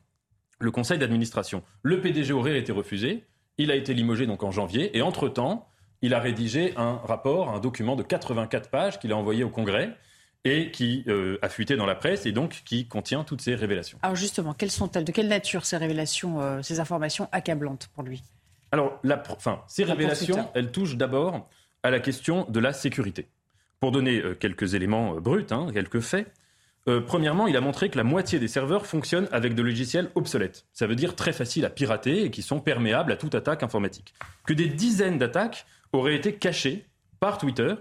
le 0.59 0.71
conseil 0.71 0.97
d'administration. 0.97 1.63
Le 1.83 1.99
PDG 1.99 2.31
aurait 2.31 2.57
été 2.57 2.71
refusé, 2.71 3.25
il 3.57 3.69
a 3.69 3.75
été 3.75 3.93
limogé 3.93 4.27
donc 4.27 4.43
en 4.43 4.51
janvier, 4.51 4.95
et 4.97 5.01
entre-temps, 5.01 5.70
il 6.01 6.13
a 6.13 6.19
rédigé 6.19 6.73
un 6.77 6.95
rapport, 7.03 7.49
un 7.49 7.59
document 7.59 7.95
de 7.95 8.03
84 8.03 8.69
pages 8.69 8.99
qu'il 8.99 9.11
a 9.11 9.17
envoyé 9.17 9.43
au 9.43 9.49
Congrès 9.49 9.95
et 10.43 10.71
qui 10.71 11.03
euh, 11.07 11.37
a 11.41 11.49
fuité 11.49 11.75
dans 11.75 11.85
la 11.85 11.95
presse 11.95 12.25
et 12.25 12.31
donc 12.31 12.63
qui 12.65 12.87
contient 12.87 13.23
toutes 13.23 13.41
ces 13.41 13.55
révélations. 13.55 13.99
Alors 14.01 14.15
justement, 14.15 14.53
quelles 14.53 14.71
sont-elles? 14.71 15.05
De 15.05 15.11
quelle 15.11 15.27
nature 15.27 15.65
ces 15.65 15.77
révélations, 15.77 16.41
euh, 16.41 16.61
ces 16.63 16.79
informations 16.79 17.29
accablantes 17.31 17.89
pour 17.93 18.03
lui? 18.03 18.23
Alors, 18.71 18.99
la, 19.03 19.21
enfin, 19.29 19.61
ces 19.67 19.83
révélations, 19.83 20.49
elles 20.55 20.71
touchent 20.71 20.95
d'abord 20.95 21.47
à 21.83 21.91
la 21.91 21.99
question 21.99 22.45
de 22.49 22.59
la 22.59 22.73
sécurité. 22.73 23.27
Pour 23.79 23.91
donner 23.91 24.19
euh, 24.19 24.33
quelques 24.33 24.73
éléments 24.73 25.15
bruts, 25.15 25.45
hein, 25.51 25.67
quelques 25.73 25.99
faits, 25.99 26.31
premièrement, 27.05 27.45
il 27.45 27.55
a 27.55 27.61
montré 27.61 27.89
que 27.89 27.97
la 27.97 28.03
moitié 28.03 28.39
des 28.39 28.47
serveurs 28.47 28.87
fonctionnent 28.87 29.27
avec 29.31 29.53
des 29.53 29.61
logiciels 29.61 30.09
obsolètes. 30.15 30.65
Ça 30.73 30.87
veut 30.87 30.95
dire 30.95 31.15
très 31.15 31.31
faciles 31.31 31.63
à 31.63 31.69
pirater 31.69 32.23
et 32.23 32.31
qui 32.31 32.41
sont 32.41 32.59
perméables 32.59 33.11
à 33.11 33.17
toute 33.17 33.35
attaque 33.35 33.61
informatique. 33.61 34.15
Que 34.47 34.53
des 34.53 34.65
dizaines 34.65 35.19
d'attaques 35.19 35.67
aurait 35.93 36.15
été 36.15 36.33
caché 36.33 36.85
par 37.19 37.37
Twitter, 37.37 37.75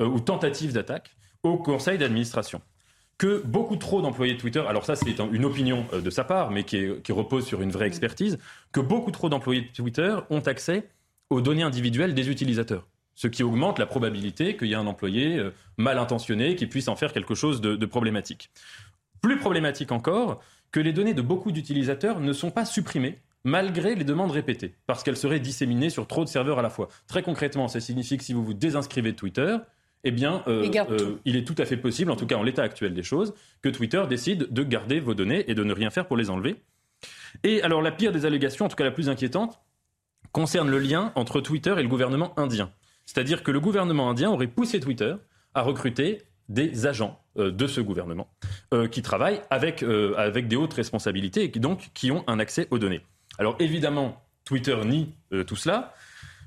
euh, 0.00 0.06
ou 0.06 0.20
tentative 0.20 0.72
d'attaque, 0.72 1.10
au 1.42 1.56
conseil 1.56 1.98
d'administration. 1.98 2.60
Que 3.18 3.42
beaucoup 3.44 3.76
trop 3.76 4.02
d'employés 4.02 4.34
de 4.34 4.40
Twitter, 4.40 4.62
alors 4.66 4.84
ça 4.84 4.96
c'est 4.96 5.18
une 5.18 5.44
opinion 5.44 5.86
euh, 5.92 6.00
de 6.00 6.10
sa 6.10 6.24
part, 6.24 6.50
mais 6.50 6.64
qui, 6.64 6.88
repose 7.10 7.46
sur 7.46 7.62
une 7.62 7.70
vraie 7.70 7.86
expertise, 7.86 8.38
que 8.72 8.80
beaucoup 8.80 9.10
trop 9.10 9.28
d'employés 9.28 9.62
de 9.62 9.72
Twitter 9.72 10.16
ont 10.30 10.40
accès 10.40 10.88
aux 11.30 11.40
données 11.40 11.62
individuelles 11.62 12.14
des 12.14 12.28
utilisateurs. 12.28 12.86
Ce 13.14 13.28
qui 13.28 13.44
augmente 13.44 13.78
la 13.78 13.86
probabilité 13.86 14.56
qu'il 14.56 14.68
y 14.68 14.72
ait 14.72 14.76
un 14.76 14.86
employé 14.86 15.38
euh, 15.38 15.50
mal 15.76 15.98
intentionné 15.98 16.56
qui 16.56 16.66
puisse 16.66 16.88
en 16.88 16.96
faire 16.96 17.12
quelque 17.12 17.34
chose 17.34 17.60
de 17.60 17.86
problématique. 17.86 18.50
Plus 19.22 19.38
problématique 19.38 19.92
encore, 19.92 20.42
que 20.72 20.80
les 20.80 20.92
données 20.92 21.14
de 21.14 21.22
beaucoup 21.22 21.52
d'utilisateurs 21.52 22.18
ne 22.18 22.32
sont 22.32 22.50
pas 22.50 22.64
supprimées 22.64 23.20
malgré 23.44 23.94
les 23.94 24.04
demandes 24.04 24.30
répétées, 24.30 24.74
parce 24.86 25.02
qu'elles 25.02 25.16
seraient 25.16 25.40
disséminées 25.40 25.90
sur 25.90 26.06
trop 26.06 26.24
de 26.24 26.28
serveurs 26.28 26.58
à 26.58 26.62
la 26.62 26.70
fois. 26.70 26.88
Très 27.06 27.22
concrètement, 27.22 27.68
ça 27.68 27.80
signifie 27.80 28.16
que 28.16 28.24
si 28.24 28.32
vous 28.32 28.44
vous 28.44 28.54
désinscrivez 28.54 29.12
de 29.12 29.16
Twitter, 29.16 29.58
eh 30.04 30.10
bien, 30.10 30.42
euh, 30.48 30.70
euh, 30.90 31.16
il 31.24 31.36
est 31.36 31.44
tout 31.44 31.54
à 31.58 31.64
fait 31.64 31.76
possible, 31.76 32.10
en 32.10 32.16
tout 32.16 32.26
cas 32.26 32.36
en 32.36 32.42
l'état 32.42 32.62
actuel 32.62 32.94
des 32.94 33.02
choses, 33.02 33.34
que 33.62 33.68
Twitter 33.68 34.02
décide 34.08 34.52
de 34.52 34.62
garder 34.62 35.00
vos 35.00 35.14
données 35.14 35.50
et 35.50 35.54
de 35.54 35.64
ne 35.64 35.72
rien 35.72 35.90
faire 35.90 36.06
pour 36.06 36.16
les 36.16 36.30
enlever. 36.30 36.56
Et 37.42 37.62
alors, 37.62 37.82
la 37.82 37.90
pire 37.90 38.12
des 38.12 38.26
allégations, 38.26 38.66
en 38.66 38.68
tout 38.68 38.76
cas 38.76 38.84
la 38.84 38.90
plus 38.90 39.08
inquiétante, 39.08 39.60
concerne 40.32 40.70
le 40.70 40.78
lien 40.78 41.12
entre 41.14 41.40
Twitter 41.40 41.74
et 41.78 41.82
le 41.82 41.88
gouvernement 41.88 42.38
indien. 42.38 42.70
C'est-à-dire 43.06 43.42
que 43.42 43.50
le 43.50 43.60
gouvernement 43.60 44.10
indien 44.10 44.30
aurait 44.30 44.46
poussé 44.46 44.80
Twitter 44.80 45.14
à 45.54 45.62
recruter 45.62 46.22
des 46.48 46.86
agents 46.86 47.22
euh, 47.38 47.50
de 47.50 47.66
ce 47.66 47.80
gouvernement 47.80 48.28
qui 48.90 49.02
travaillent 49.02 49.40
avec, 49.50 49.84
avec 50.16 50.48
des 50.48 50.56
hautes 50.56 50.74
responsabilités 50.74 51.44
et 51.44 51.50
qui 51.50 51.60
donc 51.60 51.90
qui 51.94 52.10
ont 52.10 52.24
un 52.26 52.40
accès 52.40 52.66
aux 52.70 52.78
données. 52.78 53.02
Alors 53.38 53.56
évidemment, 53.58 54.22
Twitter 54.44 54.76
nie 54.84 55.12
euh, 55.32 55.44
tout 55.44 55.56
cela, 55.56 55.94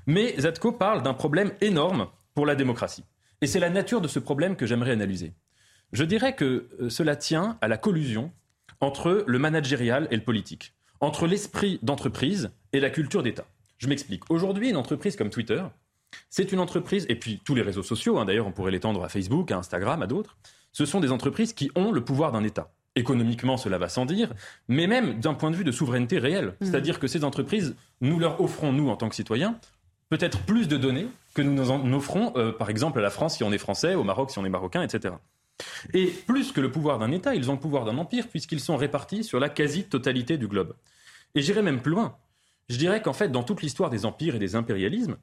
mais 0.06 0.34
Zatko 0.38 0.72
parle 0.72 1.02
d'un 1.02 1.14
problème 1.14 1.52
énorme 1.60 2.08
pour 2.34 2.46
la 2.46 2.54
démocratie. 2.54 3.04
Et 3.40 3.46
c'est 3.46 3.60
la 3.60 3.70
nature 3.70 4.00
de 4.00 4.08
ce 4.08 4.18
problème 4.18 4.56
que 4.56 4.66
j'aimerais 4.66 4.92
analyser. 4.92 5.32
Je 5.92 6.04
dirais 6.04 6.34
que 6.34 6.68
euh, 6.80 6.88
cela 6.88 7.16
tient 7.16 7.58
à 7.60 7.68
la 7.68 7.76
collusion 7.76 8.32
entre 8.80 9.24
le 9.26 9.38
managérial 9.38 10.08
et 10.10 10.16
le 10.16 10.22
politique, 10.22 10.74
entre 11.00 11.26
l'esprit 11.26 11.78
d'entreprise 11.82 12.50
et 12.72 12.80
la 12.80 12.90
culture 12.90 13.22
d'État. 13.22 13.44
Je 13.78 13.88
m'explique. 13.88 14.30
Aujourd'hui, 14.30 14.70
une 14.70 14.76
entreprise 14.76 15.16
comme 15.16 15.30
Twitter, 15.30 15.62
c'est 16.30 16.52
une 16.52 16.60
entreprise, 16.60 17.06
et 17.08 17.16
puis 17.16 17.40
tous 17.44 17.54
les 17.54 17.62
réseaux 17.62 17.82
sociaux, 17.82 18.18
hein, 18.18 18.24
d'ailleurs 18.24 18.46
on 18.46 18.52
pourrait 18.52 18.72
l'étendre 18.72 19.04
à 19.04 19.08
Facebook, 19.08 19.50
à 19.50 19.58
Instagram, 19.58 20.02
à 20.02 20.06
d'autres, 20.06 20.36
ce 20.72 20.84
sont 20.84 21.00
des 21.00 21.12
entreprises 21.12 21.52
qui 21.52 21.70
ont 21.74 21.92
le 21.92 22.02
pouvoir 22.02 22.32
d'un 22.32 22.44
État. 22.44 22.72
Économiquement, 22.98 23.56
cela 23.56 23.78
va 23.78 23.88
sans 23.88 24.06
dire, 24.06 24.34
mais 24.66 24.88
même 24.88 25.20
d'un 25.20 25.34
point 25.34 25.52
de 25.52 25.56
vue 25.56 25.62
de 25.62 25.70
souveraineté 25.70 26.18
réelle. 26.18 26.48
Mm. 26.60 26.64
C'est-à-dire 26.66 26.98
que 26.98 27.06
ces 27.06 27.22
entreprises, 27.22 27.76
nous 28.00 28.18
leur 28.18 28.40
offrons, 28.40 28.72
nous, 28.72 28.88
en 28.88 28.96
tant 28.96 29.08
que 29.08 29.14
citoyens, 29.14 29.56
peut-être 30.08 30.40
plus 30.40 30.66
de 30.66 30.76
données 30.76 31.06
que 31.34 31.42
nous 31.42 31.70
en 31.70 31.92
offrons, 31.92 32.32
euh, 32.36 32.50
par 32.50 32.70
exemple, 32.70 32.98
à 32.98 33.02
la 33.02 33.10
France 33.10 33.36
si 33.36 33.44
on 33.44 33.52
est 33.52 33.58
français, 33.58 33.94
au 33.94 34.02
Maroc 34.02 34.32
si 34.32 34.38
on 34.38 34.44
est 34.44 34.48
marocain, 34.48 34.82
etc. 34.82 35.14
Et 35.94 36.06
plus 36.06 36.50
que 36.50 36.60
le 36.60 36.72
pouvoir 36.72 36.98
d'un 36.98 37.12
État, 37.12 37.34
ils 37.34 37.50
ont 37.50 37.54
le 37.54 37.60
pouvoir 37.60 37.84
d'un 37.84 37.98
empire, 37.98 38.26
puisqu'ils 38.28 38.60
sont 38.60 38.76
répartis 38.76 39.22
sur 39.22 39.38
la 39.38 39.48
quasi-totalité 39.48 40.36
du 40.36 40.48
globe. 40.48 40.74
Et 41.34 41.42
j'irai 41.42 41.62
même 41.62 41.80
plus 41.80 41.92
loin. 41.92 42.16
Je 42.68 42.76
dirais 42.76 43.00
qu'en 43.00 43.12
fait, 43.12 43.28
dans 43.28 43.44
toute 43.44 43.62
l'histoire 43.62 43.90
des 43.90 44.06
empires 44.06 44.34
et 44.34 44.38
des 44.38 44.56
impérialismes, 44.56 45.16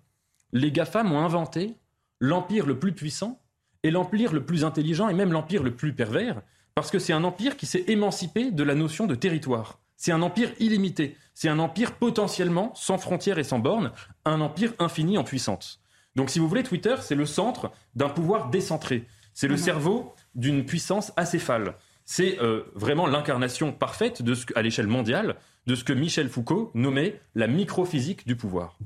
les 0.53 0.71
GAFAM 0.71 1.11
ont 1.11 1.19
inventé 1.19 1.75
l'empire 2.19 2.65
le 2.65 2.79
plus 2.79 2.93
puissant 2.93 3.41
et 3.83 3.91
l'empire 3.91 4.33
le 4.33 4.45
plus 4.45 4.63
intelligent 4.63 5.09
et 5.09 5.13
même 5.13 5.31
l'empire 5.31 5.63
le 5.63 5.75
plus 5.75 5.93
pervers, 5.93 6.41
parce 6.75 6.91
que 6.91 6.99
c'est 6.99 7.13
un 7.13 7.23
empire 7.23 7.55
qui 7.55 7.65
s'est 7.65 7.85
émancipé 7.87 8.51
de 8.51 8.63
la 8.63 8.75
notion 8.75 9.07
de 9.07 9.15
territoire. 9.15 9.79
C'est 9.95 10.11
un 10.11 10.21
empire 10.21 10.51
illimité. 10.59 11.15
C'est 11.33 11.47
un 11.47 11.59
empire 11.59 11.93
potentiellement 11.93 12.73
sans 12.75 12.97
frontières 12.97 13.39
et 13.39 13.45
sans 13.45 13.59
bornes, 13.59 13.91
un 14.25 14.41
empire 14.41 14.73
infini 14.77 15.17
en 15.17 15.23
puissance. 15.23 15.81
Donc 16.17 16.29
si 16.29 16.37
vous 16.37 16.49
voulez, 16.49 16.63
Twitter, 16.63 16.95
c'est 17.01 17.15
le 17.15 17.25
centre 17.25 17.71
d'un 17.95 18.09
pouvoir 18.09 18.49
décentré. 18.49 19.07
C'est 19.33 19.47
le 19.47 19.55
mhm. 19.55 19.61
cerveau 19.61 20.13
d'une 20.35 20.65
puissance 20.65 21.13
acéphale. 21.15 21.75
C'est 22.03 22.39
euh, 22.41 22.63
vraiment 22.75 23.07
l'incarnation 23.07 23.71
parfaite 23.71 24.21
de 24.21 24.33
ce, 24.35 24.45
à 24.55 24.61
l'échelle 24.61 24.87
mondiale 24.87 25.37
de 25.67 25.75
ce 25.75 25.83
que 25.85 25.93
Michel 25.93 26.29
Foucault 26.29 26.71
nommait 26.73 27.19
la 27.35 27.47
microphysique 27.47 28.27
du 28.27 28.35
pouvoir. 28.35 28.77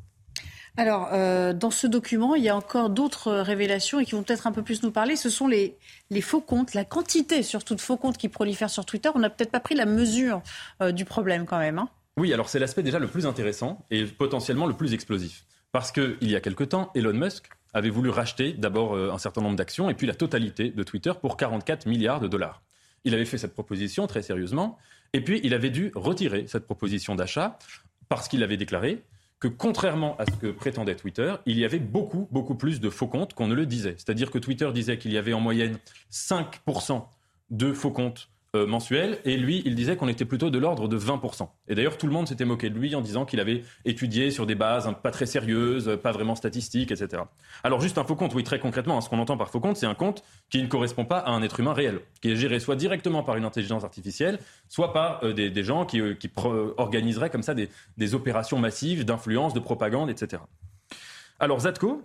Alors, 0.79 1.09
euh, 1.11 1.51
dans 1.51 1.71
ce 1.71 1.87
document, 1.87 2.35
il 2.35 2.43
y 2.43 2.47
a 2.47 2.55
encore 2.55 2.89
d'autres 2.89 3.33
révélations 3.33 3.99
et 3.99 4.05
qui 4.05 4.13
vont 4.13 4.23
peut-être 4.23 4.47
un 4.47 4.53
peu 4.53 4.63
plus 4.63 4.81
nous 4.81 4.91
parler. 4.91 5.17
Ce 5.17 5.29
sont 5.29 5.45
les, 5.45 5.75
faux 6.21 6.39
comptes, 6.39 6.73
la 6.73 6.85
quantité 6.85 7.43
surtout 7.43 7.75
de 7.75 7.81
faux 7.81 7.97
comptes 7.97 8.17
qui 8.17 8.29
prolifèrent 8.29 8.69
sur 8.69 8.85
Twitter. 8.85 9.09
On 9.13 9.19
n'a 9.19 9.29
peut-être 9.29 9.51
pas 9.51 9.59
pris 9.59 9.75
la 9.75 9.85
mesure 9.85 10.41
euh, 10.81 10.93
du 10.93 11.03
problème 11.03 11.45
quand 11.45 11.59
même. 11.59 11.79
Hein. 11.79 11.89
oui, 12.15 12.33
alors 12.33 12.47
c'est 12.47 12.59
l'aspect 12.59 12.81
déjà 12.81 12.97
le 12.97 13.07
plus 13.07 13.25
intéressant 13.25 13.85
et 13.91 14.05
potentiellement 14.05 14.67
le 14.67 14.73
plus 14.73 14.93
explosif. 14.93 15.43
Parce 15.73 15.91
qu'il 15.91 16.15
y 16.21 16.37
a 16.37 16.39
quelque 16.39 16.63
temps, 16.63 16.91
Elon 16.95 17.11
Musk 17.11 17.49
avait 17.73 17.89
voulu 17.89 18.09
racheter 18.09 18.53
d'abord 18.53 18.95
euh, 18.95 19.11
un 19.11 19.17
certain 19.17 19.41
nombre 19.41 19.57
d'actions 19.57 19.89
et 19.89 19.95
puis 19.95 20.07
la 20.07 20.15
totalité 20.15 20.69
de 20.69 20.83
Twitter 20.83 21.11
pour 21.21 21.35
44 21.35 21.87
milliards 21.87 22.21
de 22.21 22.29
dollars. 22.29 22.61
Il 23.03 23.13
avait 23.13 23.25
fait 23.25 23.37
cette 23.37 23.53
proposition 23.53 24.07
très 24.07 24.21
sérieusement 24.21 24.77
et 25.11 25.19
puis 25.19 25.41
il 25.43 25.53
avait 25.53 25.71
dû 25.71 25.91
retirer 25.93 26.45
cette 26.47 26.63
proposition 26.63 27.15
d'achat 27.15 27.59
parce 28.07 28.29
qu'il 28.29 28.43
avait 28.43 28.55
déclaré 28.55 29.03
que 29.39 29.47
contrairement 29.47 30.17
à 30.17 30.25
ce 30.25 30.31
que 30.31 30.47
prétendait 30.47 30.95
Twitter, 30.95 31.35
il 31.45 31.57
y 31.57 31.65
avait 31.65 31.79
beaucoup, 31.79 32.27
beaucoup 32.31 32.55
plus 32.55 32.79
de 32.79 32.89
faux 32.89 33.07
comptes 33.07 33.33
qu'on 33.33 33.47
ne 33.47 33.55
le 33.55 33.65
disait. 33.65 33.95
C'est-à-dire 33.97 34.31
que 34.31 34.37
Twitter 34.37 34.69
disait 34.73 34.97
qu'il 34.97 35.13
y 35.13 35.17
avait 35.17 35.33
en 35.33 35.39
moyenne 35.39 35.79
5% 36.11 37.03
de 37.49 37.73
faux 37.73 37.91
comptes 37.91 38.29
euh, 38.55 38.65
mensuel, 38.65 39.19
et 39.25 39.37
lui, 39.37 39.61
il 39.65 39.75
disait 39.75 39.95
qu'on 39.95 40.07
était 40.07 40.25
plutôt 40.25 40.49
de 40.49 40.57
l'ordre 40.57 40.87
de 40.87 40.97
20%. 40.97 41.47
Et 41.67 41.75
d'ailleurs, 41.75 41.97
tout 41.97 42.07
le 42.07 42.13
monde 42.13 42.27
s'était 42.27 42.45
moqué 42.45 42.71
de 42.71 42.79
lui 42.79 42.95
en 42.95 43.01
disant 43.01 43.25
qu'il 43.25 43.39
avait 43.39 43.63
étudié 43.85 44.31
sur 44.31 44.47
des 44.47 44.55
bases 44.55 44.91
pas 45.03 45.11
très 45.11 45.27
sérieuses, 45.27 45.99
pas 46.01 46.11
vraiment 46.11 46.33
statistiques, 46.33 46.91
etc. 46.91 47.21
Alors 47.63 47.79
juste 47.79 47.99
un 47.99 48.03
faux 48.03 48.15
compte, 48.15 48.33
oui, 48.33 48.43
très 48.43 48.57
concrètement, 48.59 48.97
hein, 48.97 49.01
ce 49.01 49.09
qu'on 49.09 49.19
entend 49.19 49.37
par 49.37 49.49
faux 49.49 49.59
compte, 49.59 49.77
c'est 49.77 49.85
un 49.85 49.93
compte 49.93 50.23
qui 50.49 50.63
ne 50.63 50.67
correspond 50.67 51.05
pas 51.05 51.19
à 51.19 51.29
un 51.29 51.43
être 51.43 51.59
humain 51.59 51.73
réel, 51.73 51.99
qui 52.21 52.31
est 52.31 52.35
géré 52.35 52.59
soit 52.59 52.75
directement 52.75 53.21
par 53.21 53.37
une 53.37 53.45
intelligence 53.45 53.83
artificielle, 53.83 54.39
soit 54.67 54.93
par 54.93 55.23
euh, 55.23 55.33
des, 55.33 55.63
gens 55.63 55.85
qui, 55.85 56.01
euh, 56.01 56.15
organiseraient 56.77 57.29
comme 57.29 57.43
ça 57.43 57.53
des, 57.53 57.69
des 57.97 58.15
opérations 58.15 58.57
massives 58.57 59.05
d'influence, 59.05 59.53
de 59.53 59.59
propagande, 59.59 60.09
etc. 60.09 60.41
Alors 61.39 61.59
Zatko 61.61 62.01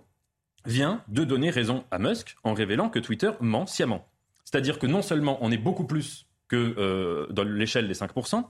vient 0.65 1.01
de 1.07 1.23
donner 1.23 1.49
raison 1.49 1.85
à 1.89 1.97
Musk 1.97 2.35
en 2.43 2.53
révélant 2.53 2.89
que 2.89 2.99
Twitter 2.99 3.31
ment 3.39 3.65
sciemment. 3.65 4.07
C'est-à-dire 4.43 4.77
que 4.79 4.87
non 4.87 5.01
seulement 5.01 5.37
on 5.41 5.51
est 5.51 5.57
beaucoup 5.57 5.85
plus 5.85 6.27
que 6.47 6.75
euh, 6.77 7.27
dans 7.31 7.43
l'échelle 7.43 7.87
des 7.87 7.93
5%. 7.93 8.43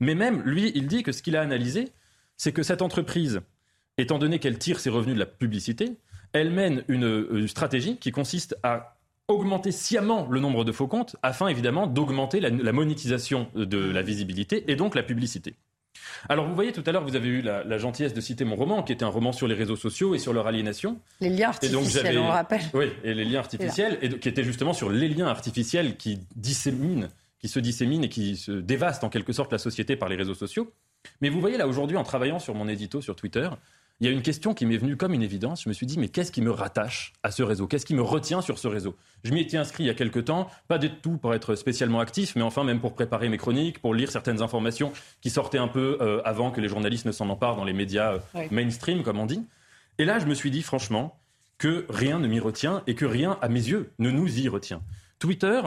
Mais 0.00 0.14
même, 0.14 0.42
lui, 0.42 0.72
il 0.74 0.86
dit 0.86 1.02
que 1.02 1.12
ce 1.12 1.22
qu'il 1.22 1.36
a 1.36 1.40
analysé, 1.40 1.92
c'est 2.36 2.52
que 2.52 2.62
cette 2.62 2.82
entreprise, 2.82 3.40
étant 3.98 4.18
donné 4.18 4.38
qu'elle 4.38 4.58
tire 4.58 4.80
ses 4.80 4.90
revenus 4.90 5.14
de 5.14 5.20
la 5.20 5.26
publicité, 5.26 5.96
elle 6.32 6.50
mène 6.50 6.82
une, 6.88 7.46
stratégie 7.46 7.98
qui 7.98 8.10
consiste 8.10 8.56
à 8.62 8.96
augmenter 9.28 9.70
sciemment 9.70 10.26
le 10.30 10.40
nombre 10.40 10.64
de 10.64 10.72
faux 10.72 10.88
comptes 10.88 11.16
afin 11.22 11.48
évidemment 11.48 11.86
d'augmenter 11.86 12.40
la, 12.40 12.72
monétisation 12.72 13.48
de 13.54 13.78
la 13.78 14.02
visibilité 14.02 14.70
et 14.70 14.76
donc 14.76 14.94
la 14.94 15.02
publicité. 15.02 15.54
Alors 16.28 16.46
vous 16.46 16.54
voyez 16.54 16.72
tout 16.72 16.82
à 16.86 16.92
l'heure, 16.92 17.04
vous 17.04 17.16
avez 17.16 17.28
eu 17.28 17.42
la, 17.42 17.78
gentillesse 17.78 18.14
de 18.14 18.20
citer 18.20 18.44
mon 18.44 18.56
roman, 18.56 18.82
qui 18.82 18.92
était 18.92 19.04
un 19.04 19.08
roman 19.08 19.32
sur 19.32 19.46
les 19.46 19.54
réseaux 19.54 19.76
sociaux 19.76 20.14
et 20.14 20.18
sur 20.18 20.32
leur 20.32 20.46
aliénation. 20.46 20.98
Les 21.20 21.28
liens 21.28 21.48
artificiels, 21.48 22.18
on 22.18 22.28
rappelle. 22.28 22.62
Oui, 22.74 22.86
et 23.04 23.14
les 23.14 23.24
liens 23.24 23.40
artificiels, 23.40 23.98
et 24.02 24.08
qui 24.18 24.28
était 24.28 24.44
justement 24.44 24.72
sur 24.72 24.90
les 24.90 25.08
liens 25.08 25.28
artificiels 25.28 25.96
qui 25.96 26.20
disséminent, 26.36 27.08
qui 27.42 27.48
se 27.48 27.58
disséminent 27.58 28.04
et 28.04 28.08
qui 28.08 28.36
se 28.36 28.52
dévastent 28.52 29.04
en 29.04 29.08
quelque 29.08 29.32
sorte 29.32 29.52
la 29.52 29.58
société 29.58 29.96
par 29.96 30.08
les 30.08 30.16
réseaux 30.16 30.34
sociaux. 30.34 30.72
Mais 31.20 31.28
vous 31.28 31.40
voyez 31.40 31.56
là 31.58 31.66
aujourd'hui, 31.66 31.96
en 31.96 32.04
travaillant 32.04 32.38
sur 32.38 32.54
mon 32.54 32.68
édito 32.68 33.00
sur 33.00 33.16
Twitter, 33.16 33.48
il 34.00 34.06
y 34.06 34.08
a 34.08 34.12
une 34.12 34.22
question 34.22 34.54
qui 34.54 34.66
m'est 34.66 34.76
venue 34.76 34.96
comme 34.96 35.12
une 35.14 35.22
évidence. 35.22 35.62
Je 35.62 35.68
me 35.68 35.74
suis 35.74 35.86
dit, 35.86 35.98
mais 35.98 36.08
qu'est-ce 36.08 36.32
qui 36.32 36.40
me 36.40 36.50
rattache 36.50 37.12
à 37.22 37.30
ce 37.30 37.42
réseau? 37.42 37.66
Qu'est-ce 37.66 37.86
qui 37.86 37.94
me 37.94 38.02
retient 38.02 38.42
sur 38.42 38.58
ce 38.58 38.66
réseau? 38.68 38.96
Je 39.22 39.32
m'y 39.32 39.40
étais 39.40 39.56
inscrit 39.56 39.84
il 39.84 39.86
y 39.86 39.90
a 39.90 39.94
quelque 39.94 40.18
temps, 40.20 40.48
pas 40.66 40.78
du 40.78 40.90
tout 40.90 41.18
pour 41.18 41.34
être 41.34 41.54
spécialement 41.54 42.00
actif, 42.00 42.34
mais 42.34 42.42
enfin 42.42 42.64
même 42.64 42.80
pour 42.80 42.94
préparer 42.94 43.28
mes 43.28 43.38
chroniques, 43.38 43.80
pour 43.80 43.94
lire 43.94 44.10
certaines 44.10 44.42
informations 44.42 44.92
qui 45.20 45.30
sortaient 45.30 45.58
un 45.58 45.68
peu 45.68 45.98
euh, 46.00 46.20
avant 46.24 46.50
que 46.50 46.60
les 46.60 46.68
journalistes 46.68 47.06
ne 47.06 47.12
s'en 47.12 47.28
emparent 47.28 47.56
dans 47.56 47.64
les 47.64 47.72
médias 47.72 48.14
euh, 48.34 48.46
mainstream, 48.50 49.02
comme 49.02 49.18
on 49.18 49.26
dit. 49.26 49.44
Et 49.98 50.04
là, 50.04 50.18
je 50.18 50.26
me 50.26 50.34
suis 50.34 50.50
dit, 50.50 50.62
franchement, 50.62 51.20
que 51.58 51.86
rien 51.88 52.18
ne 52.18 52.26
m'y 52.26 52.40
retient 52.40 52.82
et 52.88 52.96
que 52.96 53.04
rien, 53.04 53.38
à 53.40 53.48
mes 53.48 53.68
yeux, 53.68 53.92
ne 54.00 54.10
nous 54.10 54.40
y 54.40 54.48
retient. 54.48 54.82
Twitter, 55.20 55.60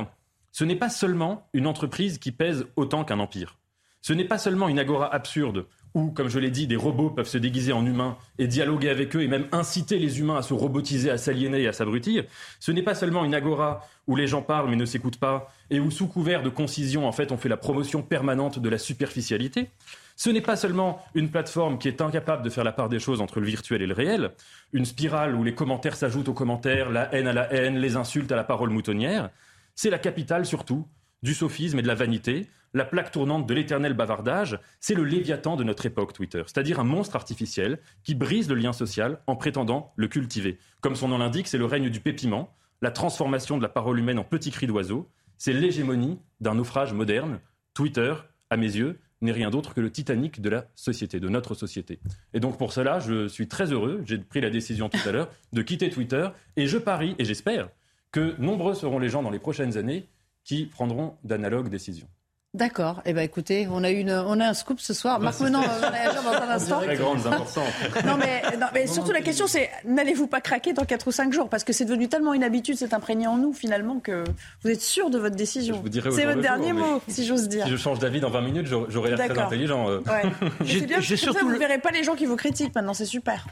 ce 0.57 0.63
n'est 0.63 0.77
pas 0.77 0.87
seulement 0.87 1.49
une 1.51 1.67
entreprise 1.67 2.17
qui 2.17 2.31
pèse 2.31 2.65
autant 2.77 3.03
qu'un 3.03 3.19
empire. 3.19 3.57
Ce 3.99 4.13
n'est 4.13 4.23
pas 4.23 4.37
seulement 4.37 4.69
une 4.69 4.79
agora 4.79 5.13
absurde 5.13 5.65
où, 5.93 6.11
comme 6.11 6.29
je 6.29 6.39
l'ai 6.39 6.49
dit, 6.49 6.65
des 6.65 6.77
robots 6.77 7.09
peuvent 7.09 7.27
se 7.27 7.37
déguiser 7.37 7.73
en 7.73 7.85
humains 7.85 8.15
et 8.39 8.47
dialoguer 8.47 8.89
avec 8.89 9.13
eux 9.17 9.21
et 9.21 9.27
même 9.27 9.47
inciter 9.51 9.99
les 9.99 10.21
humains 10.21 10.37
à 10.37 10.41
se 10.43 10.53
robotiser, 10.53 11.11
à 11.11 11.17
s'aliéner 11.17 11.63
et 11.63 11.67
à 11.67 11.73
s'abrutir. 11.73 12.23
Ce 12.61 12.71
n'est 12.71 12.83
pas 12.83 12.95
seulement 12.95 13.25
une 13.25 13.35
agora 13.35 13.85
où 14.07 14.15
les 14.15 14.27
gens 14.27 14.41
parlent 14.41 14.69
mais 14.69 14.77
ne 14.77 14.85
s'écoutent 14.85 15.19
pas 15.19 15.51
et 15.69 15.81
où, 15.81 15.91
sous 15.91 16.07
couvert 16.07 16.41
de 16.41 16.47
concision, 16.47 17.05
en 17.05 17.11
fait, 17.11 17.33
on 17.33 17.37
fait 17.37 17.49
la 17.49 17.57
promotion 17.57 18.01
permanente 18.01 18.57
de 18.57 18.69
la 18.69 18.77
superficialité. 18.77 19.71
Ce 20.15 20.29
n'est 20.29 20.39
pas 20.39 20.55
seulement 20.55 21.03
une 21.15 21.31
plateforme 21.31 21.79
qui 21.79 21.89
est 21.89 21.99
incapable 21.99 22.43
de 22.43 22.49
faire 22.49 22.63
la 22.63 22.71
part 22.71 22.87
des 22.87 22.99
choses 22.99 23.19
entre 23.19 23.41
le 23.41 23.45
virtuel 23.45 23.81
et 23.81 23.87
le 23.87 23.93
réel, 23.93 24.31
une 24.71 24.85
spirale 24.85 25.35
où 25.35 25.43
les 25.43 25.53
commentaires 25.53 25.97
s'ajoutent 25.97 26.29
aux 26.29 26.33
commentaires, 26.33 26.91
la 26.91 27.13
haine 27.13 27.27
à 27.27 27.33
la 27.33 27.53
haine, 27.53 27.77
les 27.77 27.97
insultes 27.97 28.31
à 28.31 28.37
la 28.37 28.45
parole 28.45 28.69
moutonnière. 28.69 29.31
C'est 29.75 29.89
la 29.89 29.99
capitale 29.99 30.45
surtout 30.45 30.87
du 31.21 31.33
sophisme 31.33 31.79
et 31.79 31.81
de 31.81 31.87
la 31.87 31.95
vanité, 31.95 32.47
la 32.73 32.85
plaque 32.85 33.11
tournante 33.11 33.47
de 33.47 33.53
l'éternel 33.53 33.93
bavardage, 33.93 34.59
c'est 34.79 34.93
le 34.93 35.03
léviathan 35.03 35.55
de 35.55 35.63
notre 35.63 35.85
époque 35.85 36.13
Twitter, 36.13 36.43
c'est-à-dire 36.45 36.79
un 36.79 36.83
monstre 36.83 37.15
artificiel 37.15 37.79
qui 38.03 38.15
brise 38.15 38.47
le 38.47 38.55
lien 38.55 38.73
social 38.73 39.19
en 39.27 39.35
prétendant 39.35 39.93
le 39.95 40.07
cultiver. 40.07 40.59
Comme 40.81 40.95
son 40.95 41.07
nom 41.07 41.17
l'indique, 41.17 41.47
c'est 41.47 41.57
le 41.57 41.65
règne 41.65 41.89
du 41.89 41.99
pépiment, 41.99 42.53
la 42.81 42.91
transformation 42.91 43.57
de 43.57 43.63
la 43.63 43.69
parole 43.69 43.99
humaine 43.99 44.19
en 44.19 44.23
petit 44.23 44.51
cri 44.51 44.67
d'oiseau, 44.67 45.09
c'est 45.37 45.53
l'hégémonie 45.53 46.19
d'un 46.39 46.55
naufrage 46.55 46.93
moderne. 46.93 47.39
Twitter, 47.73 48.13
à 48.49 48.57
mes 48.57 48.75
yeux, 48.75 48.99
n'est 49.21 49.31
rien 49.31 49.49
d'autre 49.49 49.73
que 49.73 49.81
le 49.81 49.91
Titanic 49.91 50.41
de 50.41 50.49
la 50.49 50.67
société, 50.75 51.19
de 51.19 51.29
notre 51.29 51.53
société. 51.53 51.99
Et 52.33 52.39
donc 52.39 52.57
pour 52.57 52.71
cela, 52.71 52.99
je 52.99 53.27
suis 53.27 53.47
très 53.47 53.71
heureux, 53.71 54.03
j'ai 54.05 54.19
pris 54.19 54.41
la 54.41 54.49
décision 54.49 54.89
tout 54.89 54.99
à 55.05 55.11
l'heure, 55.11 55.29
de 55.51 55.61
quitter 55.61 55.89
Twitter, 55.89 56.29
et 56.55 56.67
je 56.67 56.77
parie, 56.77 57.15
et 57.19 57.25
j'espère, 57.25 57.69
que 58.15 58.33
nombreux 58.39 58.75
seront 58.75 58.97
les 58.97 59.09
gens 59.09 59.21
dans 59.23 59.29
les 59.29 59.39
prochaines 59.39 59.77
années 59.77 60.07
qui 60.45 60.67
prendront 60.67 61.15
d'analogues 61.25 61.67
décisions. 61.67 62.07
D'accord. 62.53 63.01
Eh 63.05 63.11
ben, 63.11 63.23
écoutez, 63.23 63.67
on 63.69 63.83
a 63.83 63.89
une, 63.89 64.11
on 64.11 64.39
a 64.39 64.47
un 64.47 64.53
scoop 64.53 64.79
ce 64.79 64.93
soir. 64.93 65.19
Marc 65.19 65.41
Menon 65.41 65.59
va 65.59 65.89
réagir 65.89 66.23
dans 66.23 66.31
un 66.31 66.49
instant. 66.49 66.79
Très 66.79 68.03
non, 68.05 68.15
mais, 68.17 68.41
non, 68.57 68.67
mais 68.73 68.87
surtout 68.87 69.11
la 69.11 69.19
question, 69.19 69.47
c'est 69.47 69.69
n'allez-vous 69.83 70.27
pas 70.27 70.39
craquer 70.39 70.71
dans 70.71 70.85
4 70.85 71.05
ou 71.05 71.11
5 71.11 71.33
jours? 71.33 71.49
Parce 71.49 71.65
que 71.65 71.73
c'est 71.73 71.83
devenu 71.83 72.07
tellement 72.07 72.33
une 72.33 72.45
habitude, 72.45 72.77
c'est 72.77 72.93
imprégné 72.93 73.27
en 73.27 73.37
nous 73.37 73.51
finalement 73.51 73.99
que 73.99 74.23
vous 74.63 74.69
êtes 74.69 74.81
sûr 74.81 75.09
de 75.09 75.19
votre 75.19 75.35
décision. 75.35 75.83
C'est 75.93 76.23
votre 76.23 76.39
dernier 76.39 76.71
mot, 76.71 77.01
si 77.09 77.25
j'ose 77.25 77.49
dire. 77.49 77.65
Si 77.65 77.71
je 77.71 77.75
change 77.75 77.99
d'avis 77.99 78.21
dans 78.21 78.29
20 78.29 78.41
minutes, 78.41 78.67
j'aurai 78.87 79.13
l'air 79.13 79.27
très 79.27 79.37
intelligent. 79.37 79.89
Euh. 79.89 79.99
Ouais. 80.07 80.49
J'ai 80.63 80.85
bien. 80.85 81.01
Surtout, 81.01 81.33
ça, 81.33 81.43
vous 81.43 81.51
ne 81.51 81.57
verrez 81.57 81.79
pas 81.79 81.91
les 81.91 82.05
gens 82.05 82.15
qui 82.15 82.25
vous 82.25 82.37
critiquent 82.37 82.73
maintenant. 82.73 82.93
C'est 82.93 83.03
super. 83.03 83.45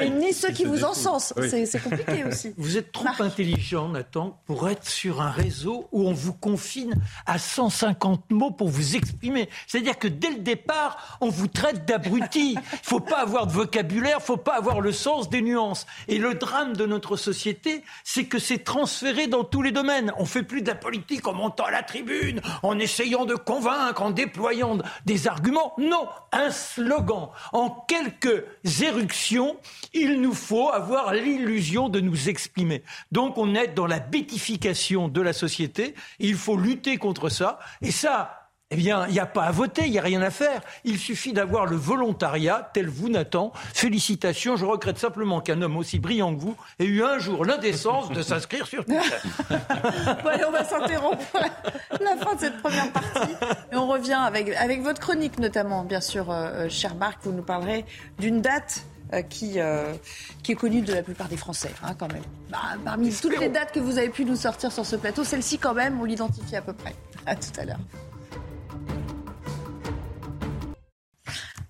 Et 0.00 0.10
ni 0.10 0.32
ceux 0.32 0.50
qui 0.50 0.64
vous 0.64 0.84
encensent. 0.84 1.34
C'est 1.48 1.82
compliqué 1.82 2.24
aussi. 2.28 2.54
Vous 2.56 2.76
êtes 2.76 2.92
trop 2.92 3.08
intelligent, 3.20 3.88
Nathan, 3.88 4.40
pour 4.46 4.68
être 4.68 4.86
sur 4.86 5.20
un 5.20 5.30
réseau 5.30 5.88
où 5.92 6.08
on 6.08 6.12
vous 6.12 6.32
confine 6.32 6.94
à 7.26 7.38
150 7.38 8.30
mots 8.30 8.50
pour 8.50 8.68
vous 8.68 8.96
exprimer. 8.96 9.48
C'est-à-dire 9.66 9.98
que 9.98 10.08
dès 10.08 10.30
le 10.30 10.38
départ, 10.38 11.18
on 11.20 11.28
vous 11.28 11.48
traite 11.48 11.84
d'abruti. 11.86 12.52
Il 12.54 12.60
faut 12.82 13.00
pas 13.00 13.18
avoir 13.18 13.46
de 13.46 13.52
vocabulaire, 13.52 14.18
il 14.20 14.24
faut 14.24 14.36
pas 14.36 14.56
avoir 14.56 14.80
le 14.80 14.92
sens 14.92 15.28
des 15.28 15.42
nuances. 15.42 15.86
Et 16.08 16.18
le 16.18 16.34
drame 16.34 16.76
de 16.76 16.86
notre 16.86 17.16
société, 17.16 17.82
c'est 18.04 18.24
que 18.24 18.38
c'est 18.38 18.64
transféré 18.64 19.26
dans 19.26 19.44
tous 19.44 19.62
les 19.62 19.72
domaines. 19.72 20.12
On 20.18 20.24
fait 20.24 20.42
plus 20.42 20.62
de 20.62 20.68
la 20.68 20.74
politique 20.74 21.26
en 21.26 21.34
montant 21.34 21.64
à 21.64 21.70
la 21.70 21.82
tribune, 21.82 22.40
en 22.62 22.78
essayant 22.78 23.24
de 23.24 23.34
convaincre, 23.34 24.02
en 24.02 24.10
déployant 24.10 24.78
des 25.06 25.28
arguments. 25.28 25.74
Non, 25.78 26.08
un 26.32 26.50
slogan. 26.50 27.28
En 27.52 27.70
quelques 27.70 28.44
éruptions, 28.82 29.47
il 29.94 30.20
nous 30.20 30.34
faut 30.34 30.70
avoir 30.70 31.12
l'illusion 31.12 31.88
de 31.88 32.00
nous 32.00 32.28
exprimer. 32.28 32.82
Donc 33.12 33.38
on 33.38 33.54
est 33.54 33.68
dans 33.68 33.86
la 33.86 34.00
bétification 34.00 35.08
de 35.08 35.20
la 35.20 35.32
société, 35.32 35.94
il 36.18 36.34
faut 36.34 36.56
lutter 36.56 36.96
contre 36.96 37.28
ça, 37.28 37.58
et 37.82 37.90
ça, 37.90 38.48
eh 38.70 38.76
bien, 38.76 39.06
il 39.06 39.14
n'y 39.14 39.20
a 39.20 39.26
pas 39.26 39.44
à 39.44 39.50
voter, 39.50 39.86
il 39.86 39.92
n'y 39.92 39.98
a 39.98 40.02
rien 40.02 40.20
à 40.20 40.30
faire. 40.30 40.60
Il 40.84 40.98
suffit 40.98 41.32
d'avoir 41.32 41.64
le 41.64 41.76
volontariat, 41.76 42.70
tel 42.74 42.86
vous, 42.86 43.08
Nathan. 43.08 43.50
Félicitations. 43.72 44.56
Je 44.56 44.66
regrette 44.66 44.98
simplement 44.98 45.40
qu'un 45.40 45.62
homme 45.62 45.78
aussi 45.78 45.98
brillant 45.98 46.34
que 46.34 46.40
vous 46.40 46.54
ait 46.78 46.84
eu 46.84 47.02
un 47.02 47.18
jour 47.18 47.46
l'indécence 47.46 48.10
de 48.10 48.20
s'inscrire 48.20 48.66
sur 48.66 48.84
Twitter. 48.84 49.00
bon, 49.48 50.28
allez, 50.28 50.44
on 50.44 50.50
va 50.50 50.64
s'interrompre 50.64 51.24
la 52.00 52.16
fin 52.18 52.34
de 52.34 52.40
cette 52.40 52.60
première 52.60 52.92
partie. 52.92 53.32
Et 53.72 53.76
on 53.76 53.86
revient 53.86 54.20
avec, 54.20 54.50
avec 54.50 54.82
votre 54.82 55.00
chronique, 55.00 55.38
notamment, 55.38 55.84
bien 55.84 56.02
sûr, 56.02 56.30
euh, 56.30 56.66
euh 56.66 56.68
cher 56.68 56.94
Marc. 56.94 57.20
Vous 57.22 57.32
nous 57.32 57.42
parlerez 57.42 57.86
d'une 58.18 58.42
date 58.42 58.84
qui, 59.28 59.60
euh, 59.60 59.94
qui 60.42 60.52
est 60.52 60.54
connue 60.54 60.82
de 60.82 60.92
la 60.92 61.02
plupart 61.02 61.28
des 61.28 61.36
Français, 61.36 61.70
hein, 61.82 61.94
quand 61.98 62.12
même. 62.12 62.22
Bah, 62.50 62.58
parmi 62.84 63.12
toutes 63.12 63.38
les 63.38 63.48
dates 63.48 63.72
que 63.72 63.80
vous 63.80 63.98
avez 63.98 64.10
pu 64.10 64.24
nous 64.24 64.36
sortir 64.36 64.72
sur 64.72 64.84
ce 64.84 64.96
plateau, 64.96 65.24
celle-ci, 65.24 65.58
quand 65.58 65.74
même, 65.74 66.00
on 66.00 66.04
l'identifie 66.04 66.56
à 66.56 66.62
peu 66.62 66.72
près. 66.72 66.94
À 67.26 67.34
tout 67.36 67.52
à 67.58 67.64
l'heure. 67.64 67.80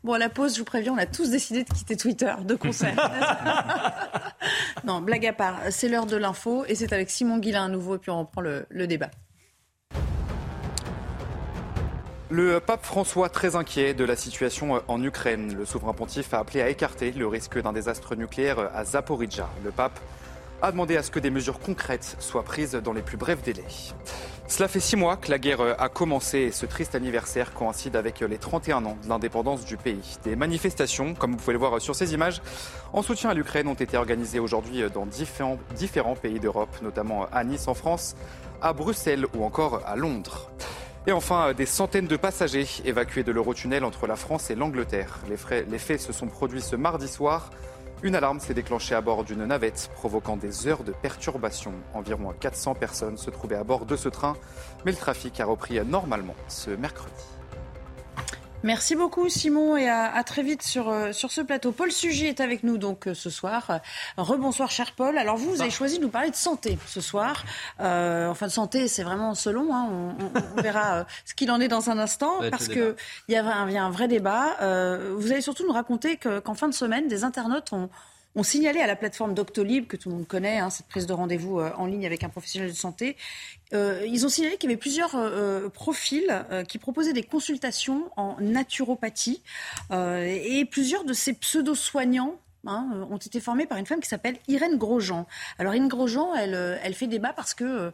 Bon, 0.04 0.14
à 0.14 0.18
la 0.18 0.28
pause, 0.28 0.54
je 0.54 0.60
vous 0.60 0.64
préviens, 0.64 0.94
on 0.94 0.98
a 0.98 1.06
tous 1.06 1.30
décidé 1.30 1.64
de 1.64 1.68
quitter 1.68 1.96
Twitter 1.96 2.32
de 2.42 2.54
concert. 2.54 2.94
non, 4.84 5.00
blague 5.00 5.26
à 5.26 5.32
part, 5.32 5.58
c'est 5.70 5.88
l'heure 5.88 6.06
de 6.06 6.16
l'info 6.16 6.64
et 6.66 6.74
c'est 6.74 6.92
avec 6.92 7.10
Simon 7.10 7.38
Guillain 7.38 7.66
à 7.66 7.68
nouveau 7.68 7.96
et 7.96 7.98
puis 7.98 8.10
on 8.10 8.20
reprend 8.20 8.40
le, 8.40 8.64
le 8.70 8.86
débat. 8.86 9.10
Le 12.30 12.60
pape 12.60 12.84
François 12.84 13.30
très 13.30 13.56
inquiet 13.56 13.94
de 13.94 14.04
la 14.04 14.14
situation 14.14 14.82
en 14.86 15.02
Ukraine. 15.02 15.54
Le 15.56 15.64
souverain 15.64 15.94
pontife 15.94 16.34
a 16.34 16.40
appelé 16.40 16.60
à 16.60 16.68
écarter 16.68 17.10
le 17.12 17.26
risque 17.26 17.58
d'un 17.58 17.72
désastre 17.72 18.16
nucléaire 18.16 18.68
à 18.74 18.84
Zaporizhia. 18.84 19.48
Le 19.64 19.70
pape 19.70 19.98
a 20.60 20.70
demandé 20.70 20.98
à 20.98 21.02
ce 21.02 21.10
que 21.10 21.20
des 21.20 21.30
mesures 21.30 21.58
concrètes 21.58 22.16
soient 22.18 22.42
prises 22.42 22.72
dans 22.72 22.92
les 22.92 23.00
plus 23.00 23.16
brefs 23.16 23.42
délais. 23.42 23.64
Cela 24.46 24.68
fait 24.68 24.80
six 24.80 24.96
mois 24.96 25.16
que 25.16 25.30
la 25.30 25.38
guerre 25.38 25.80
a 25.80 25.88
commencé 25.88 26.38
et 26.38 26.52
ce 26.52 26.66
triste 26.66 26.94
anniversaire 26.94 27.54
coïncide 27.54 27.96
avec 27.96 28.20
les 28.20 28.38
31 28.38 28.84
ans 28.84 28.98
de 29.02 29.08
l'indépendance 29.08 29.64
du 29.64 29.78
pays. 29.78 30.18
Des 30.24 30.36
manifestations, 30.36 31.14
comme 31.14 31.30
vous 31.30 31.38
pouvez 31.38 31.54
le 31.54 31.58
voir 31.58 31.80
sur 31.80 31.94
ces 31.94 32.12
images, 32.12 32.42
en 32.92 33.00
soutien 33.00 33.30
à 33.30 33.34
l'Ukraine 33.34 33.68
ont 33.68 33.74
été 33.74 33.96
organisées 33.96 34.38
aujourd'hui 34.38 34.82
dans 34.92 35.06
différents, 35.06 35.58
différents 35.76 36.16
pays 36.16 36.40
d'Europe, 36.40 36.76
notamment 36.82 37.26
à 37.32 37.42
Nice 37.42 37.68
en 37.68 37.74
France, 37.74 38.16
à 38.60 38.74
Bruxelles 38.74 39.24
ou 39.34 39.44
encore 39.44 39.80
à 39.86 39.96
Londres. 39.96 40.50
Et 41.06 41.12
enfin, 41.12 41.54
des 41.54 41.66
centaines 41.66 42.06
de 42.06 42.16
passagers 42.16 42.66
évacués 42.84 43.22
de 43.22 43.32
l'Eurotunnel 43.32 43.84
entre 43.84 44.06
la 44.06 44.16
France 44.16 44.50
et 44.50 44.54
l'Angleterre. 44.54 45.20
Les, 45.28 45.64
les 45.64 45.78
faits 45.78 46.00
se 46.00 46.12
sont 46.12 46.26
produits 46.26 46.60
ce 46.60 46.76
mardi 46.76 47.08
soir. 47.08 47.50
Une 48.02 48.14
alarme 48.14 48.40
s'est 48.40 48.54
déclenchée 48.54 48.94
à 48.94 49.00
bord 49.00 49.24
d'une 49.24 49.44
navette, 49.44 49.90
provoquant 49.94 50.36
des 50.36 50.66
heures 50.68 50.84
de 50.84 50.92
perturbation. 50.92 51.72
Environ 51.94 52.32
400 52.38 52.74
personnes 52.74 53.16
se 53.16 53.30
trouvaient 53.30 53.56
à 53.56 53.64
bord 53.64 53.86
de 53.86 53.96
ce 53.96 54.08
train, 54.08 54.36
mais 54.84 54.92
le 54.92 54.98
trafic 54.98 55.40
a 55.40 55.46
repris 55.46 55.80
normalement 55.84 56.36
ce 56.46 56.70
mercredi. 56.70 57.37
Merci 58.64 58.96
beaucoup 58.96 59.28
Simon 59.28 59.76
et 59.76 59.88
à, 59.88 60.22
très 60.24 60.42
vite 60.42 60.62
sur, 60.62 60.88
euh, 60.88 61.12
sur 61.12 61.30
ce 61.30 61.40
plateau. 61.40 61.70
Paul 61.70 61.92
Sugy 61.92 62.26
est 62.26 62.40
avec 62.40 62.64
nous 62.64 62.76
donc 62.76 63.06
euh, 63.06 63.14
ce 63.14 63.30
soir. 63.30 63.80
Rebonsoir 64.16 64.68
cher 64.68 64.92
Paul. 64.92 65.16
Alors 65.16 65.36
vous, 65.36 65.50
vous 65.50 65.60
avez 65.62 65.70
choisi 65.70 65.98
de 65.98 66.02
nous 66.02 66.08
parler 66.08 66.30
de 66.30 66.36
santé 66.36 66.76
ce 66.86 67.00
soir. 67.00 67.44
Euh, 67.80 68.28
enfin 68.28 68.48
de 68.48 68.52
santé, 68.52 68.88
c'est 68.88 69.04
vraiment 69.04 69.36
selon. 69.36 69.72
Hein. 69.72 69.88
On, 70.56 70.60
verra 70.60 71.06
ce 71.24 71.34
qu'il 71.34 71.52
en 71.52 71.60
est 71.60 71.68
dans 71.68 71.88
un 71.88 71.98
instant 71.98 72.40
parce 72.50 72.66
qu'il 72.66 72.96
y, 73.28 73.34
y 73.34 73.36
a 73.36 73.44
un 73.44 73.90
vrai 73.90 74.08
débat. 74.08 74.56
vous 75.16 75.30
allez 75.30 75.40
surtout 75.40 75.64
nous 75.64 75.72
raconter 75.72 76.16
qu'en 76.16 76.54
fin 76.54 76.68
de 76.68 76.74
semaine, 76.74 77.06
des 77.06 77.22
internautes 77.22 77.72
ont 77.72 77.88
ont 78.38 78.44
signalé 78.44 78.80
à 78.80 78.86
la 78.86 78.96
plateforme 78.96 79.34
Doctolib, 79.34 79.86
que 79.86 79.96
tout 79.96 80.08
le 80.08 80.14
monde 80.14 80.26
connaît, 80.26 80.58
hein, 80.58 80.70
cette 80.70 80.86
prise 80.86 81.06
de 81.06 81.12
rendez-vous 81.12 81.58
euh, 81.58 81.70
en 81.76 81.86
ligne 81.86 82.06
avec 82.06 82.22
un 82.22 82.28
professionnel 82.28 82.70
de 82.70 82.76
santé, 82.76 83.16
euh, 83.74 84.06
ils 84.06 84.24
ont 84.24 84.28
signalé 84.28 84.56
qu'il 84.56 84.70
y 84.70 84.72
avait 84.72 84.80
plusieurs 84.80 85.14
euh, 85.14 85.68
profils 85.68 86.44
qui 86.68 86.78
proposaient 86.78 87.12
des 87.12 87.22
consultations 87.22 88.10
en 88.16 88.36
naturopathie 88.40 89.42
et 89.90 90.64
plusieurs 90.70 91.04
de 91.04 91.12
ces 91.12 91.32
pseudo-soignants 91.34 92.36
hein, 92.66 93.06
ont 93.10 93.16
été 93.16 93.40
formés 93.40 93.66
par 93.66 93.78
une 93.78 93.86
femme 93.86 94.00
qui 94.00 94.08
s'appelle 94.08 94.36
Irène 94.48 94.78
Grosjean. 94.78 95.26
Alors 95.58 95.74
Irène 95.74 95.88
Grosjean, 95.88 96.34
elle, 96.34 96.80
elle 96.82 96.94
fait 96.94 97.06
débat 97.06 97.32
parce 97.32 97.54
que 97.54 97.64
euh, 97.64 97.90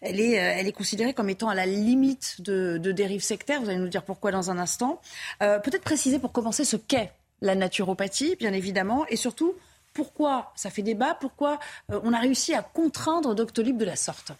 elle 0.00 0.20
est, 0.20 0.32
elle 0.32 0.66
est 0.66 0.72
considérée 0.72 1.14
comme 1.14 1.30
étant 1.30 1.48
à 1.48 1.54
la 1.54 1.66
limite 1.66 2.40
de, 2.40 2.78
de 2.78 2.92
dérive 2.92 3.22
sectaire. 3.22 3.60
Vous 3.60 3.68
allez 3.68 3.78
nous 3.78 3.88
dire 3.88 4.04
pourquoi 4.04 4.30
dans 4.30 4.50
un 4.50 4.58
instant. 4.58 5.00
Peut-être 5.40 5.82
préciser 5.82 6.18
pour 6.18 6.32
commencer 6.32 6.64
ce 6.64 6.76
qu'est 6.76 7.12
la 7.40 7.54
naturopathie, 7.54 8.36
bien 8.36 8.52
évidemment, 8.52 9.06
et 9.06 9.16
surtout 9.16 9.54
pourquoi 9.98 10.52
ça 10.54 10.70
fait 10.70 10.82
débat, 10.82 11.16
pourquoi 11.16 11.58
on 11.88 12.12
a 12.12 12.20
réussi 12.20 12.54
à 12.54 12.62
contraindre 12.62 13.34
Doctolib 13.34 13.76
de 13.76 13.84
la 13.84 13.96
sorte. 13.96 14.30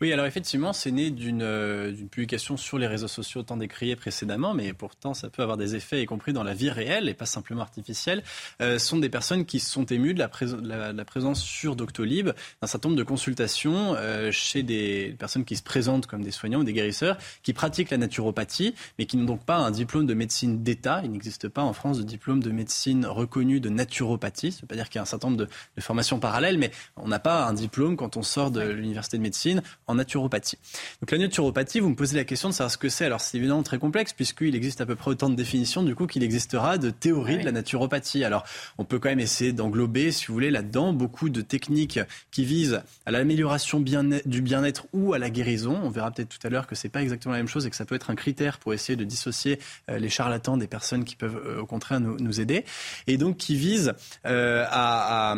Oui, 0.00 0.12
alors 0.12 0.26
effectivement, 0.26 0.72
c'est 0.72 0.90
né 0.90 1.12
euh, 1.20 1.92
d'une 1.92 2.08
publication 2.08 2.56
sur 2.56 2.78
les 2.78 2.86
réseaux 2.86 3.08
sociaux 3.08 3.42
tant 3.42 3.56
décriée 3.56 3.96
précédemment, 3.96 4.54
mais 4.54 4.72
pourtant 4.72 5.14
ça 5.14 5.28
peut 5.28 5.42
avoir 5.42 5.56
des 5.56 5.74
effets, 5.74 6.02
y 6.02 6.06
compris 6.06 6.32
dans 6.32 6.42
la 6.42 6.54
vie 6.54 6.70
réelle 6.70 7.08
et 7.08 7.14
pas 7.14 7.26
simplement 7.26 7.62
artificielle. 7.62 8.22
Euh, 8.60 8.78
sont 8.78 8.98
des 8.98 9.08
personnes 9.08 9.44
qui 9.44 9.60
sont 9.60 9.84
émues 9.84 10.14
de 10.14 10.18
la, 10.18 10.92
la, 10.92 11.04
présence 11.04 11.42
sur 11.42 11.76
Doctolib 11.76 12.30
d'un 12.60 12.66
certain 12.66 12.88
nombre 12.88 12.98
de 12.98 13.04
consultations 13.04 13.94
euh, 13.96 14.30
chez 14.30 14.62
des 14.62 15.14
personnes 15.18 15.44
qui 15.44 15.56
se 15.56 15.62
présentent 15.62 16.06
comme 16.06 16.22
des 16.22 16.30
soignants 16.30 16.60
ou 16.60 16.64
des 16.64 16.72
guérisseurs, 16.72 17.16
qui 17.42 17.52
pratiquent 17.52 17.90
la 17.90 17.98
naturopathie, 17.98 18.74
mais 18.98 19.06
qui 19.06 19.16
n'ont 19.16 19.24
donc 19.24 19.44
pas 19.44 19.56
un 19.56 19.70
diplôme 19.70 20.06
de 20.06 20.14
médecine 20.14 20.62
d'État. 20.62 21.00
Il 21.04 21.10
n'existe 21.10 21.48
pas 21.48 21.62
en 21.62 21.72
France 21.72 21.98
de 21.98 22.04
diplôme 22.04 22.42
de 22.42 22.50
médecine 22.50 23.06
reconnu 23.06 23.60
de 23.60 23.68
naturopathie. 23.68 24.52
Ça 24.52 24.60
veut 24.62 24.68
pas 24.68 24.76
dire 24.76 24.88
qu'il 24.88 24.96
y 24.96 24.98
a 25.00 25.02
un 25.02 25.06
certain 25.06 25.28
nombre 25.28 25.38
de, 25.38 25.48
de 25.76 25.80
formations 25.80 26.18
parallèles, 26.18 26.58
mais 26.58 26.70
on 26.96 27.08
n'a 27.08 27.18
pas 27.18 27.46
un 27.46 27.52
diplôme 27.52 27.96
quand 27.96 28.16
on 28.16 28.22
sort 28.22 28.50
de 28.50 28.62
l'université 28.62 29.16
de 29.16 29.22
médecine 29.22 29.61
en 29.86 29.94
naturopathie. 29.94 30.58
Donc 31.00 31.10
la 31.10 31.18
naturopathie, 31.18 31.80
vous 31.80 31.90
me 31.90 31.96
posez 31.96 32.16
la 32.16 32.24
question 32.24 32.48
de 32.48 32.54
savoir 32.54 32.70
ce 32.70 32.78
que 32.78 32.88
c'est. 32.88 33.06
Alors 33.06 33.20
c'est 33.20 33.38
évidemment 33.38 33.62
très 33.62 33.78
complexe 33.78 34.12
puisqu'il 34.12 34.54
existe 34.54 34.80
à 34.80 34.86
peu 34.86 34.96
près 34.96 35.10
autant 35.10 35.30
de 35.30 35.34
définitions 35.34 35.82
du 35.82 35.94
coup 35.94 36.06
qu'il 36.06 36.22
existera 36.22 36.78
de 36.78 36.90
théories 36.90 37.38
de 37.38 37.44
la 37.44 37.52
naturopathie. 37.52 38.24
Alors 38.24 38.44
on 38.78 38.84
peut 38.84 38.98
quand 38.98 39.08
même 39.08 39.20
essayer 39.20 39.52
d'englober, 39.52 40.12
si 40.12 40.26
vous 40.26 40.34
voulez, 40.34 40.50
là-dedans 40.50 40.92
beaucoup 40.92 41.28
de 41.28 41.40
techniques 41.40 42.00
qui 42.30 42.44
visent 42.44 42.82
à 43.06 43.10
l'amélioration 43.10 43.80
du 43.80 44.42
bien-être 44.42 44.86
ou 44.92 45.14
à 45.14 45.18
la 45.18 45.30
guérison. 45.30 45.78
On 45.82 45.90
verra 45.90 46.10
peut-être 46.10 46.28
tout 46.28 46.46
à 46.46 46.50
l'heure 46.50 46.66
que 46.66 46.74
c'est 46.74 46.88
pas 46.88 47.02
exactement 47.02 47.32
la 47.32 47.38
même 47.38 47.48
chose 47.48 47.66
et 47.66 47.70
que 47.70 47.76
ça 47.76 47.84
peut 47.84 47.94
être 47.94 48.10
un 48.10 48.14
critère 48.14 48.58
pour 48.58 48.74
essayer 48.74 48.96
de 48.96 49.04
dissocier 49.04 49.58
euh, 49.90 49.98
les 49.98 50.08
charlatans 50.08 50.56
des 50.56 50.66
personnes 50.66 51.04
qui 51.04 51.16
peuvent 51.16 51.40
euh, 51.44 51.60
au 51.60 51.66
contraire 51.66 52.00
nous, 52.00 52.40
aider. 52.40 52.64
Et 53.06 53.18
donc 53.18 53.36
qui 53.36 53.56
visent 53.56 53.92
euh, 54.26 54.64
à, 54.68 55.32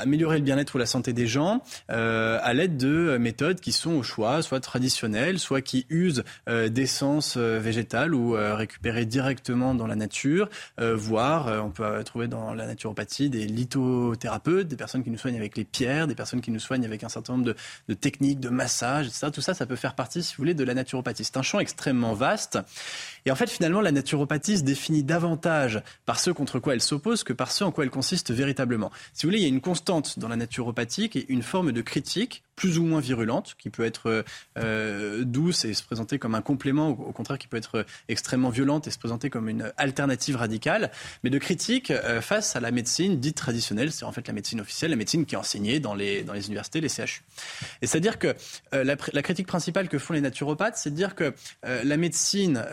améliorer 0.00 0.38
le 0.38 0.44
bien-être 0.44 0.74
ou 0.74 0.78
la 0.78 0.86
santé 0.86 1.12
des 1.12 1.26
gens 1.26 1.62
à 1.88 2.52
l'aide 2.54 2.76
de 2.76 3.16
méthodes 3.18 3.60
qui 3.60 3.67
sont 3.72 3.92
au 3.92 4.02
choix, 4.02 4.42
soit 4.42 4.60
traditionnelles, 4.60 5.38
soit 5.38 5.60
qui 5.60 5.86
usent 5.88 6.24
euh, 6.48 6.68
d'essence 6.68 7.36
euh, 7.36 7.58
végétale 7.58 8.14
ou 8.14 8.36
euh, 8.36 8.54
récupérées 8.54 9.06
directement 9.06 9.74
dans 9.74 9.86
la 9.86 9.96
nature, 9.96 10.48
voire 10.78 11.64
on 11.64 11.70
peut 11.70 12.02
trouver 12.04 12.28
dans 12.28 12.54
la 12.54 12.66
naturopathie 12.66 13.30
des 13.30 13.46
lithothérapeutes, 13.46 14.68
des 14.68 14.76
personnes 14.76 15.02
qui 15.02 15.10
nous 15.10 15.18
soignent 15.18 15.36
avec 15.36 15.56
les 15.56 15.64
pierres, 15.64 16.06
des 16.06 16.14
personnes 16.14 16.40
qui 16.40 16.50
nous 16.50 16.60
soignent 16.60 16.84
avec 16.84 17.04
un 17.04 17.08
certain 17.08 17.34
nombre 17.34 17.54
de, 17.88 17.94
techniques, 17.94 18.40
de 18.40 18.48
massage, 18.48 19.06
etc. 19.06 19.28
Tout 19.32 19.40
ça, 19.40 19.54
ça 19.54 19.66
peut 19.66 19.76
faire 19.76 19.94
partie, 19.94 20.22
si 20.22 20.34
vous 20.34 20.42
voulez, 20.42 20.54
de 20.54 20.64
la 20.64 20.74
naturopathie. 20.74 21.24
C'est 21.24 21.36
un 21.36 21.42
champ 21.42 21.58
extrêmement 21.58 22.14
vaste. 22.14 22.58
Et 23.26 23.30
en 23.30 23.34
fait, 23.34 23.50
finalement, 23.50 23.80
la 23.80 23.92
naturopathie 23.92 24.58
se 24.58 24.62
définit 24.62 25.02
davantage 25.02 25.82
par 26.06 26.20
ce 26.20 26.30
contre 26.30 26.58
quoi 26.58 26.74
elle 26.74 26.82
s'oppose 26.82 27.24
que 27.24 27.32
par 27.32 27.50
ce 27.50 27.64
en 27.64 27.72
quoi 27.72 27.84
elle 27.84 27.90
consiste 27.90 28.32
véritablement. 28.32 28.90
Si 29.12 29.26
vous 29.26 29.30
voulez, 29.30 29.40
il 29.40 29.42
y 29.42 29.46
a 29.46 29.48
une 29.48 29.60
constante 29.60 30.18
dans 30.18 30.28
la 30.28 30.36
naturopathie 30.36 31.08
qui 31.08 31.18
est 31.18 31.26
une 31.28 31.42
forme 31.42 31.72
de 31.72 31.82
critique 31.82 32.42
plus 32.58 32.78
ou 32.78 32.82
moins 32.82 32.98
virulente, 32.98 33.54
qui 33.56 33.70
peut 33.70 33.84
être 33.84 34.24
euh, 34.58 35.22
douce 35.22 35.64
et 35.64 35.74
se 35.74 35.84
présenter 35.84 36.18
comme 36.18 36.34
un 36.34 36.42
complément, 36.42 36.88
au, 36.88 37.12
contraire 37.12 37.38
qui 37.38 37.46
peut 37.46 37.56
être 37.56 37.86
extrêmement 38.08 38.50
violente 38.50 38.88
et 38.88 38.90
se 38.90 38.98
présenter 38.98 39.30
comme 39.30 39.48
une 39.48 39.72
alternative 39.76 40.34
radicale, 40.34 40.90
mais 41.22 41.30
de 41.30 41.38
critique 41.38 41.92
euh, 41.92 42.20
face 42.20 42.56
à 42.56 42.60
la 42.60 42.72
médecine 42.72 43.20
dite 43.20 43.36
traditionnelle, 43.36 43.92
c'est 43.92 44.04
en 44.04 44.10
fait 44.10 44.26
la 44.26 44.34
médecine 44.34 44.60
officielle, 44.60 44.90
la 44.90 44.96
médecine 44.96 45.24
qui 45.24 45.36
est 45.36 45.38
enseignée 45.38 45.78
dans 45.78 45.94
les, 45.94 46.24
dans 46.24 46.32
les 46.32 46.48
universités, 46.48 46.80
les 46.80 46.88
CHU. 46.88 47.22
Et 47.80 47.86
c'est-à-dire 47.86 48.18
que 48.18 48.34
euh, 48.74 48.82
la, 48.82 48.96
la, 49.12 49.22
critique 49.22 49.46
principale 49.46 49.88
que 49.88 50.00
font 50.00 50.14
les 50.14 50.20
naturopathes, 50.20 50.78
c'est 50.78 50.90
de 50.90 50.96
dire 50.96 51.14
que 51.14 51.32
la 51.62 51.96
médecine 51.96 52.64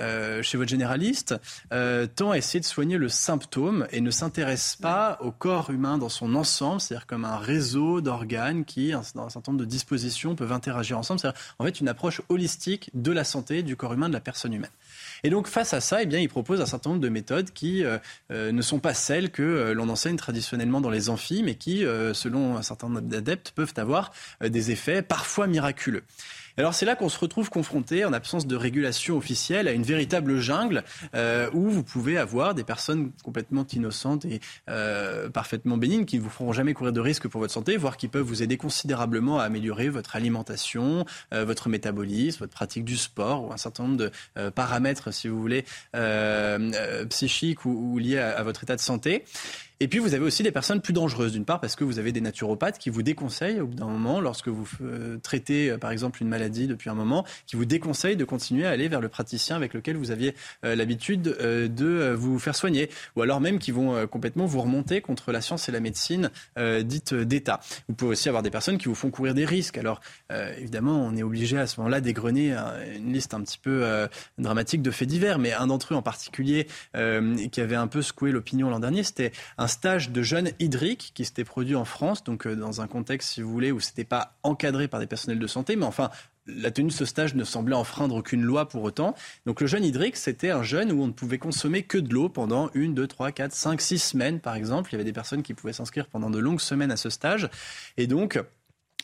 chez 0.42 0.58
votre 0.58 0.70
généraliste 0.70 1.36
tend 1.70 2.32
à 2.32 2.38
essayer 2.38 2.60
de 2.60 2.66
soigner 2.66 2.98
le 2.98 3.10
symptôme 3.10 3.88
et 3.92 4.02
ne 4.02 4.10
s'intéresse 4.10 4.78
pas 4.82 5.20
au 5.22 5.32
corps 5.32 5.70
humain 5.70 5.98
dans 5.98 6.10
son 6.10 6.34
ensemble, 6.34 6.82
c'est-à-dire 6.82 7.06
comme 7.06 7.26
un 7.26 7.38
réseau 7.38 8.02
d'organes 8.02 8.66
qui, 8.66 8.92
dans 8.92 9.26
un 9.26 9.30
certain 9.30 9.52
nombre 9.52 9.64
de 9.66 9.75
dispositions 9.76 10.36
peuvent 10.36 10.52
interagir 10.52 10.98
ensemble. 10.98 11.20
C'est 11.20 11.34
en 11.60 11.66
fait 11.66 11.80
une 11.80 11.88
approche 11.88 12.22
holistique 12.30 12.90
de 12.94 13.12
la 13.12 13.24
santé 13.24 13.64
du 13.64 13.76
corps 13.76 13.94
humain, 13.94 14.08
de 14.08 14.14
la 14.14 14.20
personne 14.20 14.54
humaine. 14.54 14.72
Et 15.24 15.30
donc 15.30 15.48
face 15.48 15.74
à 15.74 15.82
ça, 15.82 16.02
eh 16.02 16.06
bien, 16.06 16.20
il 16.20 16.30
propose 16.30 16.62
un 16.62 16.66
certain 16.66 16.92
nombre 16.92 17.02
de 17.02 17.10
méthodes 17.10 17.52
qui 17.52 17.84
euh, 17.84 17.98
euh, 18.32 18.52
ne 18.52 18.62
sont 18.62 18.80
pas 18.80 18.94
celles 18.94 19.32
que 19.32 19.44
euh, 19.44 19.74
l'on 19.74 19.90
enseigne 19.90 20.16
traditionnellement 20.16 20.82
dans 20.82 20.90
les 20.90 21.10
amphis, 21.10 21.44
mais 21.44 21.56
qui, 21.56 21.84
selon 22.14 22.58
un 22.58 22.62
certain 22.62 22.88
nombre 22.88 23.02
d'adeptes, 23.02 23.52
peuvent 23.52 23.74
avoir 23.78 24.12
des 24.42 24.72
effets 24.72 25.02
parfois 25.02 25.48
miraculeux. 25.48 26.04
Alors 26.58 26.74
c'est 26.74 26.86
là 26.86 26.96
qu'on 26.96 27.10
se 27.10 27.20
retrouve 27.20 27.50
confronté, 27.50 28.06
en 28.06 28.14
absence 28.14 28.48
de 28.48 28.56
régulation 28.56 29.18
officielle, 29.18 29.68
à 29.68 29.74
une 29.74 29.84
véritable 29.84 30.40
jungle 30.40 30.84
euh, 31.14 31.50
où 31.54 31.70
vous 31.70 31.84
pouvez 31.84 32.18
avoir 32.18 32.56
des 32.56 32.64
personnes 32.64 33.12
complètement 33.24 33.66
innocentes 33.74 34.24
et 34.24 34.40
euh, 34.70 35.30
parfaitement 35.30 35.76
bénignes 35.76 36.06
qui 36.06 36.18
ne 36.18 36.24
vous 36.24 36.30
feront 36.30 36.54
jamais 36.54 36.74
courir 36.74 36.94
de 36.94 37.02
risque 37.02 37.28
pour 37.28 37.42
votre 37.42 37.54
santé, 37.54 37.76
voire 37.76 37.98
qui 37.98 38.08
peuvent 38.08 38.26
vous 38.26 38.42
aider 38.42 38.56
considérablement 38.56 39.40
à 39.40 39.44
améliorer 39.44 39.90
votre 39.90 40.16
alimentation, 40.16 41.06
euh, 41.34 41.44
votre 41.44 41.68
métabolisme, 41.68 42.40
votre 42.40 42.54
pratique 42.54 42.86
du 42.86 42.96
sport 42.96 43.44
ou 43.44 43.52
un 43.52 43.58
certain 43.58 43.84
nombre 43.84 43.98
de 43.98 44.12
paramètres, 44.52 45.14
si 45.14 45.28
vous 45.28 45.40
voulez, 45.40 45.66
psychiques 47.10 47.66
ou, 47.66 47.98
liés 47.98 48.18
à 48.18 48.44
votre 48.44 48.64
état 48.64 48.76
de 48.76 48.82
santé. 48.82 49.26
Et 49.82 49.90
puis 49.90 50.00
vous 50.00 50.14
avez 50.14 50.24
aussi 50.24 50.42
des 50.42 50.52
personnes 50.52 50.80
plus 50.80 50.94
dangereuses, 50.94 51.34
d'une 51.34 51.44
part 51.44 51.60
parce 51.60 51.76
que 51.76 51.84
vous 51.84 52.00
avez 52.00 52.14
des 52.14 52.22
naturopathes 52.22 52.78
qui 52.78 52.90
vous 52.90 53.04
déconseillent 53.04 53.60
au 53.60 53.68
bout 53.68 53.76
d'un 53.76 53.88
moment, 53.88 54.22
lorsque 54.22 54.48
vous 54.48 54.68
euh, 54.82 55.18
traitez 55.18 55.72
euh, 55.72 55.78
par 55.78 55.92
exemple 55.92 56.22
une 56.22 56.30
maladie 56.30 56.68
depuis 56.68 56.90
un 56.90 56.94
moment, 56.94 57.26
qui 57.46 57.58
vous 57.58 57.66
déconseillent 57.66 58.16
de 58.16 58.24
continuer 58.24 58.66
à 58.66 58.70
aller 58.70 58.88
vers 58.88 59.02
le 59.02 59.10
praticien 59.10 59.58
avec 59.58 59.74
lequel 59.74 59.98
vous 59.98 60.12
aviez 60.12 60.34
euh, 60.64 60.76
l'habitude 60.76 61.24
de 61.24 62.14
vous 62.18 62.40
faire 62.40 62.56
soigner, 62.56 62.90
ou 63.16 63.22
alors 63.22 63.42
même 63.42 63.60
qui 63.60 63.72
vont 63.72 64.08
complètement 64.08 64.46
vous 64.46 64.62
remonter 64.62 65.02
contre 65.02 65.32
la 65.32 65.42
science 65.42 65.68
et 65.68 65.72
la 65.72 65.80
médecine 65.80 66.30
dite 66.84 67.14
d'État. 67.14 67.60
Vous 67.88 67.96
pouvez 67.96 68.12
aussi 68.12 68.30
avoir 68.30 68.44
des 68.44 68.50
personnes 68.50 68.78
qui 68.78 68.88
vous 68.88 68.96
font 68.96 69.10
courir 69.10 69.34
des 69.34 69.46
risques. 69.46 69.78
Alors 69.78 70.02
évidemment, 70.30 71.06
on 71.06 71.16
est 71.16 71.24
obligé 71.24 71.58
à 71.58 71.68
ce 71.68 71.80
moment-là 71.80 72.02
d'égrener 72.02 72.54
une 72.96 73.14
liste 73.14 73.34
un 73.34 73.42
petit 73.42 73.58
peu 73.58 74.08
dramatique 74.38 74.82
de 74.82 74.92
faits 74.92 75.08
divers, 75.08 75.40
mais 75.40 75.54
un 75.54 75.68
d'entre 75.68 75.94
eux 75.94 75.98
en 75.98 76.02
particulier 76.02 76.68
qui 76.94 77.62
avait 77.62 77.76
un 77.76 77.88
peu 77.88 78.02
secoué 78.02 78.32
l'opinion 78.32 78.70
l'an 78.70 78.80
dernier, 78.80 79.04
c'était 79.04 79.32
un 79.66 79.68
stage 79.68 80.12
de 80.12 80.22
jeunes 80.22 80.52
hydriques 80.60 81.12
qui 81.16 81.26
s'était 81.26 81.44
produit 81.44 81.76
en 81.76 81.86
France, 81.86 82.24
donc 82.24 82.46
euh, 82.46 82.56
dans 82.56 82.82
un 82.82 82.88
contexte, 82.88 83.32
si 83.32 83.42
vous 83.42 83.52
voulez, 83.52 83.72
où 83.72 83.80
c'était 83.80 84.04
pas 84.04 84.38
encadré 84.44 84.88
par 84.88 85.00
des 85.00 85.08
personnels 85.08 85.40
de 85.40 85.48
santé, 85.48 85.76
mais 85.76 85.86
enfin, 85.86 86.12
la 86.46 86.70
tenue 86.70 86.90
de 86.90 86.94
ce 86.94 87.06
stage 87.06 87.34
ne 87.34 87.44
semblait 87.44 87.76
enfreindre 87.76 88.14
aucune 88.14 88.44
loi 88.44 88.70
pour 88.70 88.84
autant. 88.84 89.16
Donc 89.48 89.62
le 89.62 89.66
jeune 89.66 89.84
hydrique, 89.84 90.18
c'était 90.18 90.52
un 90.52 90.62
jeune 90.62 90.92
où 90.92 91.02
on 91.02 91.08
ne 91.08 91.14
pouvait 91.14 91.40
consommer 91.40 91.82
que 91.82 91.98
de 91.98 92.14
l'eau 92.14 92.30
pendant 92.30 92.70
une, 92.76 92.94
deux, 92.94 93.08
trois, 93.08 93.32
quatre, 93.32 93.54
cinq, 93.54 93.82
six 93.82 93.98
semaines, 93.98 94.40
par 94.40 94.54
exemple. 94.54 94.92
Il 94.92 94.94
y 94.94 94.98
avait 94.98 95.04
des 95.04 95.14
personnes 95.14 95.42
qui 95.42 95.56
pouvaient 95.56 95.74
s'inscrire 95.74 96.06
pendant 96.06 96.30
de 96.30 96.38
longues 96.38 96.62
semaines 96.62 96.92
à 96.92 96.98
ce 96.98 97.10
stage. 97.10 97.50
Et 97.98 98.06
donc, 98.06 98.40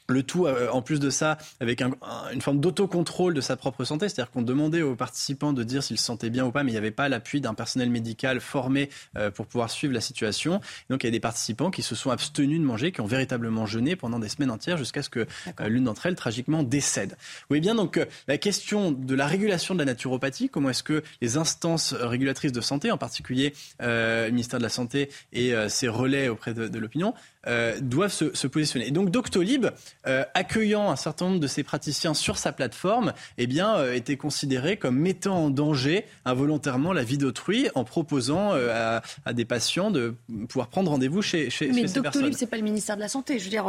le 0.07 0.23
tout, 0.23 0.45
euh, 0.45 0.69
en 0.69 0.81
plus 0.81 0.99
de 0.99 1.09
ça, 1.09 1.37
avec 1.59 1.81
une 1.81 2.41
forme 2.41 2.59
d'autocontrôle 2.59 3.33
de 3.33 3.41
sa 3.41 3.55
propre 3.55 3.83
santé, 3.83 4.09
c'est-à-dire 4.09 4.31
qu'on 4.31 4.41
demandait 4.41 4.81
aux 4.81 4.95
participants 4.95 5.53
de 5.53 5.63
dire 5.63 5.83
s'ils 5.83 5.97
se 5.97 6.05
sentaient 6.05 6.29
bien 6.29 6.45
ou 6.45 6.51
pas, 6.51 6.63
mais 6.63 6.71
il 6.71 6.73
n'y 6.73 6.77
avait 6.77 6.91
pas 6.91 7.09
l'appui 7.09 7.41
d'un 7.41 7.53
personnel 7.53 7.89
médical 7.89 8.39
formé 8.39 8.89
euh, 9.17 9.31
pour 9.31 9.45
pouvoir 9.45 9.69
suivre 9.69 9.93
la 9.93 10.01
situation. 10.01 10.61
donc 10.89 11.03
il 11.03 11.07
y 11.07 11.09
a 11.09 11.11
des 11.11 11.19
participants 11.19 11.71
qui 11.71 11.81
se 11.81 11.95
sont 11.95 12.11
abstenus 12.11 12.59
de 12.59 12.65
manger, 12.65 12.91
qui 12.91 13.01
ont 13.01 13.05
véritablement 13.05 13.65
jeûné 13.65 13.95
pendant 13.95 14.19
des 14.19 14.29
semaines 14.29 14.51
entières 14.51 14.77
jusqu'à 14.77 15.01
ce 15.01 15.09
que 15.09 15.27
euh, 15.59 15.67
l'une 15.67 15.85
d'entre 15.85 16.05
elles 16.05 16.15
tragiquement 16.15 16.63
décède. 16.63 17.17
Voyez 17.49 17.61
bien 17.61 17.75
donc 17.75 17.99
la 18.27 18.37
question 18.37 18.91
de 18.91 19.15
la 19.15 19.27
régulation 19.27 19.73
de 19.73 19.79
la 19.79 19.85
naturopathie, 19.85 20.49
comment 20.49 20.69
est-ce 20.69 20.83
que 20.83 21.03
les 21.21 21.37
instances 21.37 21.93
régulatrices 21.93 22.51
de 22.51 22.61
santé, 22.61 22.91
en 22.91 22.97
particulier 22.97 23.53
le 23.79 24.29
ministère 24.29 24.59
de 24.59 24.63
la 24.63 24.69
Santé 24.69 25.09
et 25.33 25.53
ses 25.69 25.87
relais 25.87 26.29
auprès 26.29 26.53
de, 26.53 26.67
de 26.67 26.79
l'opinion, 26.79 27.13
euh, 27.47 27.79
doivent 27.81 28.11
se, 28.11 28.35
se, 28.35 28.45
positionner. 28.45 28.87
Et 28.87 28.91
donc 28.91 29.09
Doctolib, 29.09 29.65
euh, 30.05 30.23
accueillant 30.33 30.91
un 30.91 30.95
certain 30.95 31.25
nombre 31.25 31.39
de 31.39 31.47
ses 31.47 31.63
praticiens 31.63 32.13
sur 32.13 32.37
sa 32.37 32.51
plateforme, 32.51 33.13
eh 33.37 33.47
bien, 33.47 33.75
euh, 33.77 33.93
était 33.93 34.17
considéré 34.17 34.77
comme 34.77 34.97
mettant 34.97 35.45
en 35.45 35.49
danger 35.49 36.05
involontairement 36.25 36.93
la 36.93 37.03
vie 37.03 37.17
d'autrui 37.17 37.69
en 37.75 37.83
proposant 37.83 38.53
euh, 38.53 38.97
à, 38.97 39.01
à, 39.25 39.33
des 39.33 39.45
patients 39.45 39.89
de 39.89 40.15
pouvoir 40.49 40.67
prendre 40.67 40.91
rendez-vous 40.91 41.21
chez, 41.21 41.49
chez, 41.49 41.69
Mais 41.69 41.81
chez 41.81 41.87
ces 41.87 41.93
Doctolib, 41.95 42.25
personnes. 42.25 42.33
c'est 42.33 42.47
pas 42.47 42.57
le 42.57 42.63
ministère 42.63 42.95
de 42.95 43.01
la 43.01 43.07
Santé. 43.07 43.39
Je 43.39 43.45
veux 43.45 43.49
dire, 43.49 43.65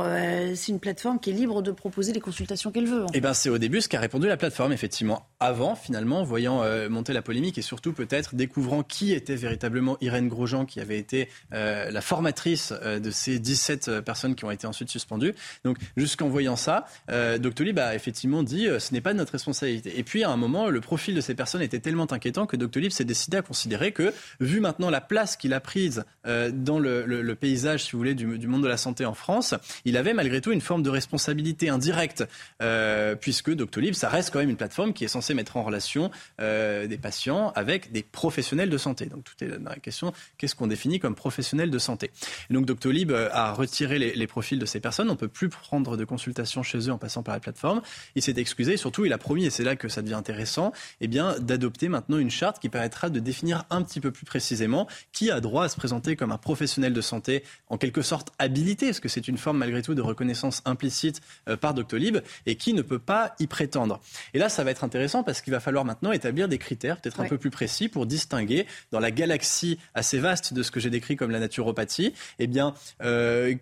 c'est 0.55 0.73
une 0.73 0.81
plateforme 0.81 1.19
qui 1.21 1.31
est 1.31 1.35
libre 1.35 1.63
de 1.63 1.71
proposer 1.71 2.13
les 2.13 2.21
consultations 2.21 2.73
qu'elle 2.73 2.87
veut. 2.87 3.07
Eh 3.15 3.21
ben, 3.21 3.35
c'est 3.35 3.49
au 3.49 3.59
début 3.59 3.81
ce 3.81 3.89
qu'a 3.89 4.01
répondu 4.01 4.27
la 4.27 4.37
plateforme, 4.37 4.73
effectivement. 4.73 5.27
Avant, 5.41 5.75
finalement, 5.77 6.25
voyant 6.25 6.63
monter 6.89 7.13
la 7.13 7.23
polémique 7.23 7.59
et 7.59 7.63
surtout 7.63 7.93
peut-être 7.93 8.35
découvrant 8.35 8.83
qui 8.83 9.13
était 9.13 9.37
véritablement 9.37 9.97
Irène 10.01 10.29
Grosjean, 10.29 10.65
qui 10.65 10.81
avait 10.81 10.99
été 10.99 11.29
la 11.51 12.01
formatrice 12.01 12.73
de 12.73 13.11
ces 13.11 13.39
10 13.39 13.53
17 13.53 13.89
euh, 13.89 14.03
personnes 14.03 14.35
qui 14.35 14.45
ont 14.45 14.51
été 14.51 14.67
ensuite 14.67 14.89
suspendues. 14.89 15.35
Donc 15.65 15.79
puisqu'en 16.23 16.29
voyant 16.29 16.57
ça, 16.57 16.87
euh, 17.11 17.39
Doctolib 17.39 17.79
a 17.79 17.95
effectivement 17.95 18.43
dit 18.43 18.69
euh, 18.69 18.79
ce 18.79 18.93
n'est 18.93 19.01
pas 19.01 19.13
de 19.13 19.19
notre 19.19 19.33
responsabilité. 19.33 19.99
Et 19.99 20.05
puis 20.05 20.23
à 20.23 20.31
un 20.31 20.37
moment, 20.37 20.69
le 20.69 20.81
profil 20.81 21.15
de 21.15 21.21
ces 21.21 21.35
personnes 21.35 21.63
était 21.63 21.81
tellement 21.81 22.11
inquiétant 22.13 22.47
que 22.47 22.57
Doctolib 22.57 22.91
s'est 22.91 23.05
décidé 23.05 23.39
à 23.39 23.43
considérer 23.43 23.93
que, 23.93 24.13
vu 24.41 24.61
maintenant 24.61 24.91
la 24.91 25.01
place 25.01 25.37
qu'il 25.37 25.53
a 25.53 25.61
prise 25.61 26.05
euh, 26.27 26.51
dans 26.53 26.79
le, 26.79 27.35
paysage, 27.35 27.85
si 27.85 27.93
vous 27.93 27.99
voulez, 27.99 28.15
du, 28.15 28.47
monde 28.47 28.63
de 28.63 28.69
la 28.69 28.77
santé 28.77 29.05
en 29.05 29.15
France, 29.15 29.55
il 29.85 29.97
avait 29.97 30.15
malgré 30.15 30.41
tout 30.41 30.53
une 30.53 30.61
forme 30.61 30.83
de 30.83 30.91
responsabilité 30.91 31.69
indirecte, 31.69 32.25
euh, 32.61 33.15
puisque 33.15 33.53
Doctolib, 33.53 33.95
ça 33.95 34.09
reste 34.09 34.31
quand 34.33 34.39
même 34.39 34.51
une 34.51 34.57
plateforme 34.57 34.93
qui 34.93 35.05
est 35.05 35.09
censée 35.09 35.35
mettre 35.35 35.57
en 35.57 35.63
relation 35.63 36.11
euh, 36.41 36.87
des 36.87 36.99
patients 36.99 37.53
avec 37.55 37.91
des 37.91 38.03
professionnels 38.03 38.71
de 38.71 38.79
santé. 38.79 39.07
Donc 39.07 39.25
tout 39.25 39.45
est 39.45 39.49
dans 39.49 39.71
la 39.71 39.77
question, 39.77 40.13
qu'est-ce 40.39 40.55
qu'on 40.55 40.67
définit 40.67 41.01
comme 41.01 41.15
professionnel 41.15 41.71
de 41.71 41.79
santé? 41.79 42.11
Et 42.51 42.55
Donc 42.55 42.67
Doctolib 42.67 43.13
a 43.13 43.53
retiré 43.53 43.99
les, 43.99 44.27
profils 44.27 44.59
de 44.59 44.67
ces 44.67 44.81
personnes. 44.81 45.11
On 45.11 45.17
peut 45.17 45.29
plus 45.29 45.49
prendre 45.49 45.97
de 45.97 46.05
consultation 46.13 46.63
chez 46.63 46.79
eux 46.89 46.93
en 46.93 46.99
passant 46.99 47.23
par 47.23 47.35
la 47.35 47.41
plateforme. 47.41 47.81
Il 48.17 48.23
s'est 48.23 48.35
excusé 48.37 48.75
et 48.75 48.77
surtout 48.77 49.07
il 49.07 49.13
a 49.15 49.19
promis, 49.19 49.47
et 49.47 49.51
c'est 49.51 49.65
là 49.65 49.77
que 49.77 49.89
ça 49.89 50.03
devient 50.03 50.13
intéressant, 50.15 50.73
eh 51.01 51.09
bien 51.09 51.39
d'adopter 51.39 51.89
maintenant 51.89 52.19
une 52.19 52.31
charte 52.31 52.59
qui 52.59 52.69
permettra 52.69 53.09
de 53.09 53.19
définir 53.19 53.65
un 53.71 53.81
petit 53.83 54.01
peu 54.01 54.11
plus 54.11 54.27
précisément 54.27 54.87
qui 55.13 55.31
a 55.31 55.41
droit 55.41 55.65
à 55.65 55.69
se 55.71 55.77
présenter 55.77 56.15
comme 56.15 56.31
un 56.31 56.37
professionnel 56.37 56.93
de 56.93 57.01
santé 57.01 57.45
en 57.71 57.79
quelque 57.79 58.03
sorte 58.03 58.29
habilité, 58.39 58.87
parce 58.87 59.01
que 59.01 59.09
c'est 59.09 59.27
une 59.27 59.39
forme 59.39 59.57
malgré 59.57 59.81
tout 59.81 59.95
de 59.95 60.03
reconnaissance 60.03 60.61
implicite 60.67 61.23
euh, 61.49 61.57
par 61.57 61.73
Doctolib, 61.73 62.19
et 62.45 62.57
qui 62.57 62.75
ne 62.75 62.83
peut 62.83 62.99
pas 62.99 63.35
y 63.39 63.47
prétendre. 63.47 64.01
Et 64.35 64.39
là, 64.39 64.51
ça 64.51 64.65
va 64.65 64.71
être 64.71 64.85
intéressant 64.85 65.23
parce 65.23 65.41
qu'il 65.41 65.53
va 65.53 65.61
falloir 65.61 65.87
maintenant 65.87 66.13
établir 66.13 66.47
des 66.47 66.59
critères 66.59 67.01
peut-être 67.01 67.21
un 67.21 67.29
peu 67.29 67.39
plus 67.39 67.51
précis 67.51 67.89
pour 67.89 68.05
distinguer 68.05 68.67
dans 68.91 69.01
la 69.01 69.11
galaxie 69.11 69.79
assez 69.95 70.19
vaste 70.19 70.53
de 70.53 70.63
ce 70.63 70.71
que 70.71 70.81
j'ai 70.81 70.91
décrit 70.91 71.17
comme 71.17 71.31
la 71.31 71.41
naturopathie, 71.41 72.13
eh 72.39 72.47
bien, 72.47 72.75
euh, 73.03 73.55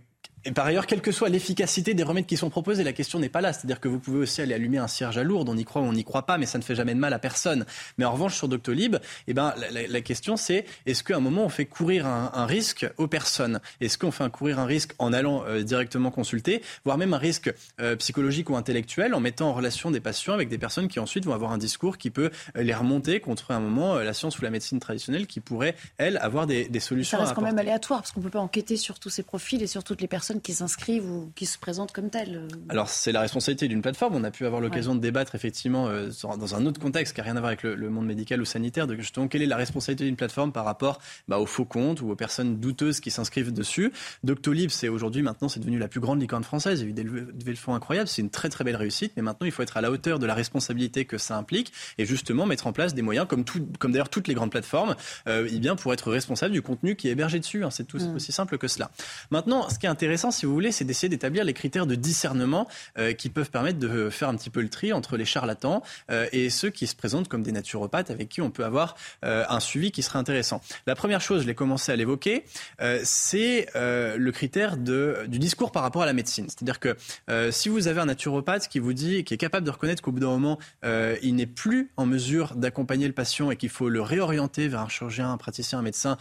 et 0.46 0.52
par 0.52 0.64
ailleurs, 0.64 0.86
quelle 0.86 1.02
que 1.02 1.12
soit 1.12 1.28
l'efficacité 1.28 1.92
des 1.92 2.02
remèdes 2.02 2.24
qui 2.24 2.38
sont 2.38 2.48
proposés, 2.48 2.82
la 2.82 2.94
question 2.94 3.18
n'est 3.18 3.28
pas 3.28 3.42
là. 3.42 3.52
C'est-à-dire 3.52 3.78
que 3.78 3.88
vous 3.88 3.98
pouvez 3.98 4.20
aussi 4.20 4.40
aller 4.40 4.54
allumer 4.54 4.78
un 4.78 4.88
cierge 4.88 5.18
à 5.18 5.22
lourd, 5.22 5.44
on 5.46 5.56
y 5.56 5.64
croit 5.64 5.82
ou 5.82 5.84
on 5.84 5.92
n'y 5.92 6.04
croit 6.04 6.24
pas, 6.24 6.38
mais 6.38 6.46
ça 6.46 6.56
ne 6.56 6.62
fait 6.62 6.74
jamais 6.74 6.94
de 6.94 6.98
mal 6.98 7.12
à 7.12 7.18
personne. 7.18 7.66
Mais 7.98 8.06
en 8.06 8.12
revanche, 8.12 8.36
sur 8.36 8.48
Doctolib, 8.48 8.96
eh 9.26 9.34
ben, 9.34 9.54
la, 9.70 9.86
la, 9.86 10.00
question 10.00 10.38
c'est 10.38 10.64
est-ce 10.86 11.04
qu'à 11.04 11.16
un 11.16 11.20
moment 11.20 11.44
on 11.44 11.48
fait 11.50 11.66
courir 11.66 12.06
un, 12.06 12.30
un 12.32 12.46
risque 12.46 12.86
aux 12.96 13.06
personnes? 13.06 13.60
Est-ce 13.82 13.98
qu'on 13.98 14.10
fait 14.10 14.30
courir 14.30 14.58
un 14.58 14.64
risque 14.64 14.92
en 14.98 15.12
allant 15.12 15.44
euh, 15.44 15.62
directement 15.62 16.10
consulter, 16.10 16.62
voire 16.84 16.96
même 16.96 17.12
un 17.12 17.18
risque 17.18 17.52
euh, 17.80 17.96
psychologique 17.96 18.48
ou 18.48 18.56
intellectuel 18.56 19.14
en 19.14 19.20
mettant 19.20 19.50
en 19.50 19.52
relation 19.52 19.90
des 19.90 20.00
patients 20.00 20.32
avec 20.32 20.48
des 20.48 20.58
personnes 20.58 20.88
qui 20.88 21.00
ensuite 21.00 21.26
vont 21.26 21.34
avoir 21.34 21.52
un 21.52 21.58
discours 21.58 21.98
qui 21.98 22.08
peut 22.08 22.30
euh, 22.56 22.62
les 22.62 22.74
remonter 22.74 23.20
contre 23.20 23.50
un 23.50 23.60
moment 23.60 23.96
la 23.96 24.14
science 24.14 24.38
ou 24.38 24.42
la 24.42 24.50
médecine 24.50 24.80
traditionnelle 24.80 25.26
qui 25.26 25.40
pourrait, 25.40 25.74
elle, 25.98 26.16
avoir 26.18 26.46
des, 26.46 26.66
des 26.68 26.80
solutions. 26.80 27.18
Ça 27.18 27.24
reste 27.24 27.34
quand 27.34 27.42
même 27.42 27.58
aléatoire 27.58 28.00
parce 28.00 28.12
qu'on 28.12 28.22
peut 28.22 28.30
pas 28.30 28.40
enquêter 28.40 28.78
sur 28.78 28.98
tous 28.98 29.10
ces 29.10 29.22
profils 29.22 29.62
et 29.62 29.66
sur 29.66 29.84
toutes 29.84 30.00
les 30.00 30.08
personnes 30.08 30.29
qui 30.38 30.54
s'inscrivent 30.54 31.10
ou 31.10 31.32
qui 31.34 31.46
se 31.46 31.58
présentent 31.58 31.92
comme 31.92 32.10
telles. 32.10 32.46
Alors 32.68 32.88
c'est 32.88 33.10
la 33.10 33.20
responsabilité 33.20 33.66
d'une 33.66 33.82
plateforme. 33.82 34.14
On 34.14 34.24
a 34.24 34.30
pu 34.30 34.46
avoir 34.46 34.60
l'occasion 34.60 34.94
de 34.94 35.00
débattre 35.00 35.34
effectivement 35.34 35.88
euh, 35.88 36.10
dans 36.22 36.54
un 36.54 36.66
autre 36.66 36.80
contexte 36.80 37.14
qui 37.14 37.20
n'a 37.20 37.24
rien 37.24 37.36
à 37.36 37.40
voir 37.40 37.48
avec 37.48 37.62
le, 37.62 37.90
monde 37.90 38.06
médical 38.06 38.40
ou 38.40 38.44
sanitaire, 38.44 38.86
de 38.86 38.94
justement 38.96 39.26
quelle 39.26 39.42
est 39.42 39.46
la 39.46 39.56
responsabilité 39.56 40.04
d'une 40.04 40.16
plateforme 40.16 40.52
par 40.52 40.64
rapport 40.64 41.00
bah, 41.26 41.38
aux 41.38 41.46
faux 41.46 41.64
comptes 41.64 42.00
ou 42.00 42.10
aux 42.10 42.16
personnes 42.16 42.60
douteuses 42.60 43.00
qui 43.00 43.10
s'inscrivent 43.10 43.52
dessus. 43.52 43.92
Doctolib, 44.22 44.70
c'est 44.70 44.88
aujourd'hui 44.88 45.22
maintenant 45.22 45.48
c'est 45.48 45.60
devenu 45.60 45.78
la 45.78 45.88
plus 45.88 46.00
grande 46.00 46.20
licorne 46.20 46.44
française. 46.44 46.80
Il 46.80 46.84
y 46.84 46.86
a 46.86 46.90
eu 46.90 46.92
des 46.92 47.02
levées 47.02 47.52
de 47.52 47.58
fonds 47.58 47.74
incroyables. 47.74 48.08
C'est 48.08 48.22
une 48.22 48.30
très 48.30 48.48
très 48.48 48.62
belle 48.62 48.76
réussite. 48.76 49.12
Mais 49.16 49.22
maintenant 49.22 49.46
il 49.46 49.52
faut 49.52 49.62
être 49.62 49.76
à 49.76 49.80
la 49.80 49.90
hauteur 49.90 50.18
de 50.18 50.26
la 50.26 50.34
responsabilité 50.34 51.04
que 51.04 51.18
ça 51.18 51.36
implique 51.36 51.72
et 51.98 52.04
justement 52.04 52.46
mettre 52.46 52.66
en 52.66 52.72
place 52.72 52.94
des 52.94 53.02
moyens 53.02 53.26
comme 53.26 53.44
tout, 53.44 53.66
comme 53.78 53.92
d'ailleurs 53.92 54.08
toutes 54.08 54.28
les 54.28 54.34
grandes 54.34 54.50
plateformes, 54.50 54.96
euh, 55.26 55.48
eh 55.50 55.58
bien 55.58 55.76
pour 55.76 55.92
être 55.92 56.10
responsable 56.10 56.52
du 56.52 56.62
contenu 56.62 56.96
qui 56.96 57.08
est 57.08 57.12
hébergé 57.12 57.38
dessus. 57.38 57.64
Hein. 57.64 57.70
C'est 57.70 57.86
tout 57.86 57.98
mm. 57.98 58.16
aussi 58.16 58.32
simple 58.32 58.58
que 58.58 58.68
cela. 58.68 58.90
Maintenant, 59.30 59.68
ce 59.68 59.78
qui 59.78 59.86
est 59.86 59.88
intéressant, 59.88 60.19
si 60.30 60.44
vous 60.44 60.52
voulez, 60.52 60.72
c'est 60.72 60.84
d'essayer 60.84 61.08
d'établir 61.08 61.44
les 61.44 61.54
critères 61.54 61.86
de 61.86 61.94
discernement 61.94 62.68
euh, 62.98 63.14
qui 63.14 63.30
peuvent 63.30 63.50
permettre 63.50 63.78
de 63.78 64.10
faire 64.10 64.28
un 64.28 64.36
petit 64.36 64.50
peu 64.50 64.60
le 64.60 64.68
tri 64.68 64.92
entre 64.92 65.16
les 65.16 65.24
charlatans 65.24 65.82
euh, 66.10 66.26
et 66.32 66.50
ceux 66.50 66.68
qui 66.68 66.86
se 66.86 66.94
présentent 66.94 67.28
comme 67.28 67.42
des 67.42 67.52
naturopathes 67.52 68.10
avec 68.10 68.28
qui 68.28 68.42
on 68.42 68.50
peut 68.50 68.64
avoir 68.64 68.96
euh, 69.24 69.44
un 69.48 69.60
suivi 69.60 69.90
qui 69.90 70.02
serait 70.02 70.18
intéressant. 70.18 70.60
La 70.86 70.94
première 70.94 71.22
chose, 71.22 71.42
je 71.42 71.46
l'ai 71.46 71.54
commencé 71.54 71.92
à 71.92 71.96
l'évoquer, 71.96 72.44
c'est 73.04 73.68
le 73.74 74.30
critère 74.30 74.76
de, 74.76 75.24
du 75.28 75.38
discours 75.38 75.72
par 75.72 75.82
rapport 75.82 76.02
à 76.02 76.06
la 76.06 76.12
médecine. 76.12 76.46
C'est-à-dire 76.48 76.80
que 76.80 76.96
si 77.50 77.68
vous 77.68 77.88
avez 77.88 78.00
un 78.00 78.06
naturopathe 78.06 78.68
qui 78.68 78.78
vous 78.78 78.92
dit, 78.92 79.24
qui 79.24 79.34
est 79.34 79.38
capable 79.38 79.64
de 79.64 79.70
reconnaître 79.70 80.02
qu'au 80.02 80.12
bout 80.12 80.20
d'un 80.20 80.28
moment, 80.28 80.58
il 80.82 81.34
n'est 81.36 81.46
plus 81.46 81.90
en 81.96 82.06
mesure 82.06 82.56
d'accompagner 82.56 83.06
le 83.06 83.12
patient 83.12 83.50
et 83.50 83.56
qu'il 83.56 83.68
faut 83.68 83.88
le 83.88 84.02
réorienter 84.02 84.68
vers 84.68 84.80
un 84.80 84.88
chirurgien, 84.88 85.30
un 85.30 85.36
praticien, 85.36 85.78
un 85.78 85.82
médecin 85.82 86.16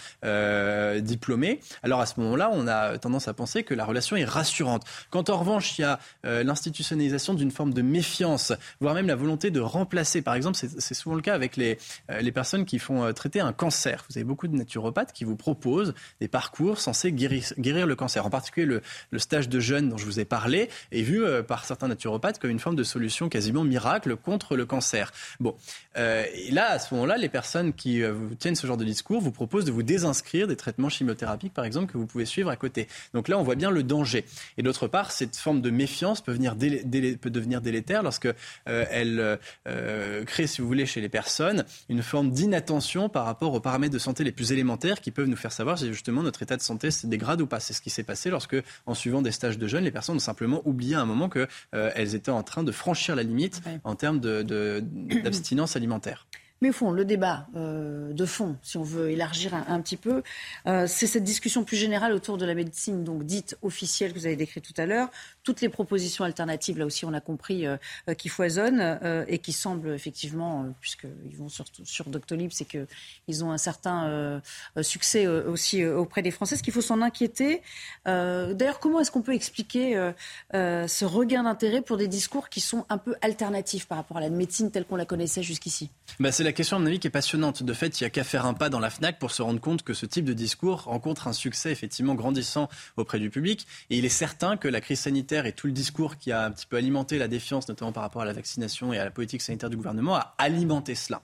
diplômé, 1.01 1.59
alors 1.83 2.01
à 2.01 2.05
ce 2.05 2.19
moment-là, 2.19 2.51
on 2.53 2.67
a 2.67 2.97
tendance 2.97 3.27
à 3.27 3.33
penser 3.33 3.63
que 3.63 3.73
la 3.73 3.85
relation 3.89 4.15
est 4.15 4.25
rassurante. 4.25 4.83
Quand 5.09 5.29
en 5.29 5.37
revanche, 5.37 5.77
il 5.77 5.81
y 5.81 5.85
a 5.85 5.99
euh, 6.25 6.43
l'institutionnalisation 6.43 7.33
d'une 7.33 7.51
forme 7.51 7.73
de 7.73 7.81
méfiance, 7.81 8.53
voire 8.79 8.93
même 8.93 9.07
la 9.07 9.15
volonté 9.15 9.51
de 9.51 9.59
remplacer, 9.59 10.21
par 10.21 10.35
exemple, 10.35 10.57
c'est 10.57 10.93
souvent 10.93 11.15
le 11.15 11.21
cas 11.21 11.33
avec 11.33 11.57
les, 11.57 11.77
euh, 12.09 12.21
les 12.21 12.31
personnes 12.31 12.65
qui 12.65 12.79
font 12.79 13.03
euh, 13.03 13.11
traiter 13.11 13.39
un 13.39 13.53
cancer. 13.53 14.05
Vous 14.09 14.17
avez 14.17 14.23
beaucoup 14.23 14.47
de 14.47 14.55
naturopathes 14.55 15.13
qui 15.13 15.23
vous 15.23 15.35
proposent 15.35 15.93
des 16.19 16.27
parcours 16.27 16.79
censés 16.79 17.11
guérir, 17.11 17.87
le 17.87 17.95
cancer. 17.95 18.25
En 18.25 18.29
particulier, 18.29 18.65
le, 18.65 18.81
le, 19.11 19.19
stage 19.19 19.49
de 19.49 19.59
jeûne 19.59 19.89
dont 19.89 19.97
je 19.97 20.05
vous 20.05 20.19
ai 20.19 20.25
parlé 20.25 20.69
est 20.91 21.01
vu 21.01 21.23
par 21.47 21.65
certains 21.65 21.87
naturopathes 21.87 22.39
comme 22.39 22.49
une 22.49 22.59
forme 22.59 22.75
de 22.75 22.83
solution 22.83 23.29
quasiment 23.29 23.63
miracle 23.63 24.15
contre 24.15 24.55
le 24.55 24.65
cancer. 24.65 25.11
Bon, 25.39 25.55
et 25.95 26.51
là, 26.51 26.71
à 26.71 26.79
ce 26.79 26.93
moment-là, 26.93 27.17
les 27.17 27.29
personnes 27.29 27.73
qui 27.73 28.01
tiennent 28.39 28.55
ce 28.55 28.67
genre 28.67 28.77
de 28.77 28.85
discours 28.85 29.21
vous 29.21 29.31
proposent 29.31 29.65
de 29.65 29.71
vous 29.71 29.83
désinscrire 29.83 30.47
des 30.47 30.55
traitements 30.55 30.89
chimiothérapiques, 30.89 31.53
par 31.53 31.65
exemple, 31.65 31.91
que 31.91 31.97
vous 31.97 32.05
pouvez 32.05 32.25
suivre 32.25 32.49
à 32.49 32.55
côté. 32.55 32.87
Donc 33.13 33.27
là, 33.27 33.37
on 33.37 33.43
voit 33.43 33.55
bien 33.55 33.71
le 33.71 33.78
danger. 33.83 34.25
Et 34.57 34.63
d'autre 34.63 34.87
part, 34.87 35.11
cette 35.11 35.35
forme 35.35 35.61
de 35.61 35.69
méfiance 35.69 36.21
peut, 36.21 36.31
venir 36.31 36.55
peut 36.55 37.29
devenir 37.29 37.61
délétère 37.61 38.03
lorsque 38.03 38.25
euh, 38.25 38.85
elle 38.89 39.39
euh, 39.67 40.23
crée, 40.25 40.47
si 40.47 40.61
vous 40.61 40.67
voulez, 40.67 40.85
chez 40.85 41.01
les 41.01 41.09
personnes, 41.09 41.65
une 41.89 42.01
forme 42.01 42.31
d'inattention 42.31 43.09
par 43.09 43.25
rapport 43.25 43.53
aux 43.53 43.59
paramètres 43.59 43.93
de 43.93 43.99
santé 43.99 44.23
les 44.23 44.31
plus 44.31 44.51
élémentaires 44.51 45.01
qui 45.01 45.11
peuvent 45.11 45.27
nous 45.27 45.37
faire 45.37 45.51
savoir 45.51 45.77
si 45.77 45.87
justement 45.87 46.23
notre 46.23 46.43
état 46.43 46.57
de 46.57 46.61
santé 46.61 46.91
se 46.91 47.07
dégrade 47.07 47.41
ou 47.41 47.47
pas. 47.47 47.59
C'est 47.59 47.73
ce 47.73 47.81
qui 47.81 47.89
s'est 47.89 48.03
passé 48.03 48.29
lorsque, 48.29 48.57
en 48.85 48.93
suivant 48.93 49.21
des 49.21 49.31
stages 49.31 49.57
de 49.57 49.67
jeunes, 49.67 49.83
les 49.83 49.91
personnes 49.91 50.15
ont 50.15 50.19
simplement 50.19 50.61
oublié 50.65 50.95
à 50.95 51.01
un 51.01 51.05
moment 51.05 51.29
qu'elles 51.29 51.47
euh, 51.75 51.91
étaient 51.95 52.31
en 52.31 52.43
train 52.43 52.63
de 52.63 52.71
franchir 52.71 53.15
la 53.15 53.23
limite 53.23 53.61
en 53.83 53.95
termes 53.95 54.19
d'abstinence 54.19 55.75
alimentaire. 55.75 56.25
Mais 56.61 56.69
au 56.69 56.73
fond, 56.73 56.91
le 56.91 57.05
débat 57.05 57.47
euh, 57.55 58.11
de 58.11 58.25
fond, 58.25 58.57
si 58.61 58.77
on 58.77 58.83
veut 58.83 59.11
élargir 59.11 59.53
un, 59.53 59.79
petit 59.81 59.95
peu, 59.95 60.23
euh, 60.67 60.87
c'est 60.87 61.07
cette 61.07 61.23
discussion 61.23 61.63
plus 61.63 61.77
générale 61.77 62.11
autour 62.11 62.37
de 62.37 62.45
la 62.45 62.53
médecine, 62.53 63.03
donc 63.03 63.23
dite 63.23 63.57
officielle 63.61 64.13
que 64.13 64.19
vous 64.19 64.25
avez 64.25 64.35
décrite 64.35 64.65
tout 64.65 64.79
à 64.81 64.85
l'heure. 64.85 65.09
Toutes 65.43 65.61
les 65.61 65.69
propositions 65.69 66.25
alternatives, 66.25 66.77
là 66.77 66.85
aussi, 66.85 67.05
on 67.05 67.13
a 67.13 67.21
compris, 67.21 67.65
euh, 67.65 67.77
qui 68.17 68.27
foisonnent 68.27 68.99
et 69.27 69.39
qui 69.39 69.53
semblent 69.53 69.91
effectivement, 69.91 70.65
puisqu'ils 70.81 71.35
vont 71.37 71.49
sur, 71.49 71.65
sur 71.83 72.09
Doctolib, 72.09 72.51
c'est 72.51 72.65
qu'ils 72.65 73.43
ont 73.43 73.51
un 73.51 73.57
certain 73.57 74.41
succès 74.81 75.27
aussi 75.27 75.85
auprès 75.85 76.21
des 76.21 76.31
Français. 76.31 76.55
Est-ce 76.55 76.63
qu'il 76.63 76.73
faut 76.73 76.81
s'en 76.81 77.01
inquiéter 77.01 77.61
D'ailleurs, 78.05 78.79
comment 78.79 78.99
est-ce 78.99 79.11
qu'on 79.11 79.21
peut 79.21 79.33
expliquer 79.33 80.11
ce 80.53 81.05
regain 81.05 81.43
d'intérêt 81.43 81.81
pour 81.81 81.97
des 81.97 82.07
discours 82.07 82.49
qui 82.49 82.61
sont 82.61 82.85
un 82.89 82.97
peu 82.97 83.15
alternatifs 83.21 83.87
par 83.87 83.97
rapport 83.97 84.17
à 84.17 84.21
la 84.21 84.29
médecine 84.29 84.71
telle 84.71 84.85
qu'on 84.85 84.95
la 84.95 85.05
connaissait 85.05 85.43
jusqu'ici? 85.43 85.89
Bah, 86.19 86.31
la 86.49 86.53
question, 86.53 86.77
à 86.77 86.79
mon 86.79 86.87
avis, 86.87 86.97
qui 86.97 87.05
est 87.05 87.11
passionnante. 87.11 87.61
De 87.61 87.73
fait, 87.73 88.01
il 88.01 88.03
n'y 88.03 88.07
a 88.07 88.09
qu'à 88.09 88.23
faire 88.23 88.47
un 88.47 88.55
pas 88.55 88.69
dans 88.69 88.79
la 88.79 88.89
FNAC 88.89 89.19
pour 89.19 89.29
se 89.29 89.43
rendre 89.43 89.61
compte 89.61 89.83
que 89.83 89.93
ce 89.93 90.07
type 90.07 90.25
de 90.25 90.33
discours 90.33 90.85
rencontre 90.85 91.27
un 91.27 91.33
succès 91.33 91.71
effectivement 91.71 92.15
grandissant 92.15 92.69
auprès 92.97 93.19
du 93.19 93.29
public. 93.29 93.67
Et 93.91 93.99
il 93.99 94.05
est 94.05 94.09
certain 94.09 94.57
que 94.57 94.67
la 94.67 94.81
crise 94.81 95.01
sanitaire 95.01 95.45
et 95.45 95.53
tout 95.53 95.67
le 95.67 95.73
discours 95.73 96.17
qui 96.17 96.31
a 96.31 96.45
un 96.45 96.49
petit 96.49 96.65
peu 96.65 96.77
alimenté 96.77 97.19
la 97.19 97.27
défiance, 97.27 97.69
notamment 97.69 97.91
par 97.91 98.01
rapport 98.01 98.23
à 98.23 98.25
la 98.25 98.33
vaccination 98.33 98.91
et 98.91 98.97
à 98.97 99.05
la 99.05 99.11
politique 99.11 99.43
sanitaire 99.43 99.69
du 99.69 99.77
gouvernement, 99.77 100.15
a 100.15 100.33
alimenté 100.39 100.95
cela. 100.95 101.21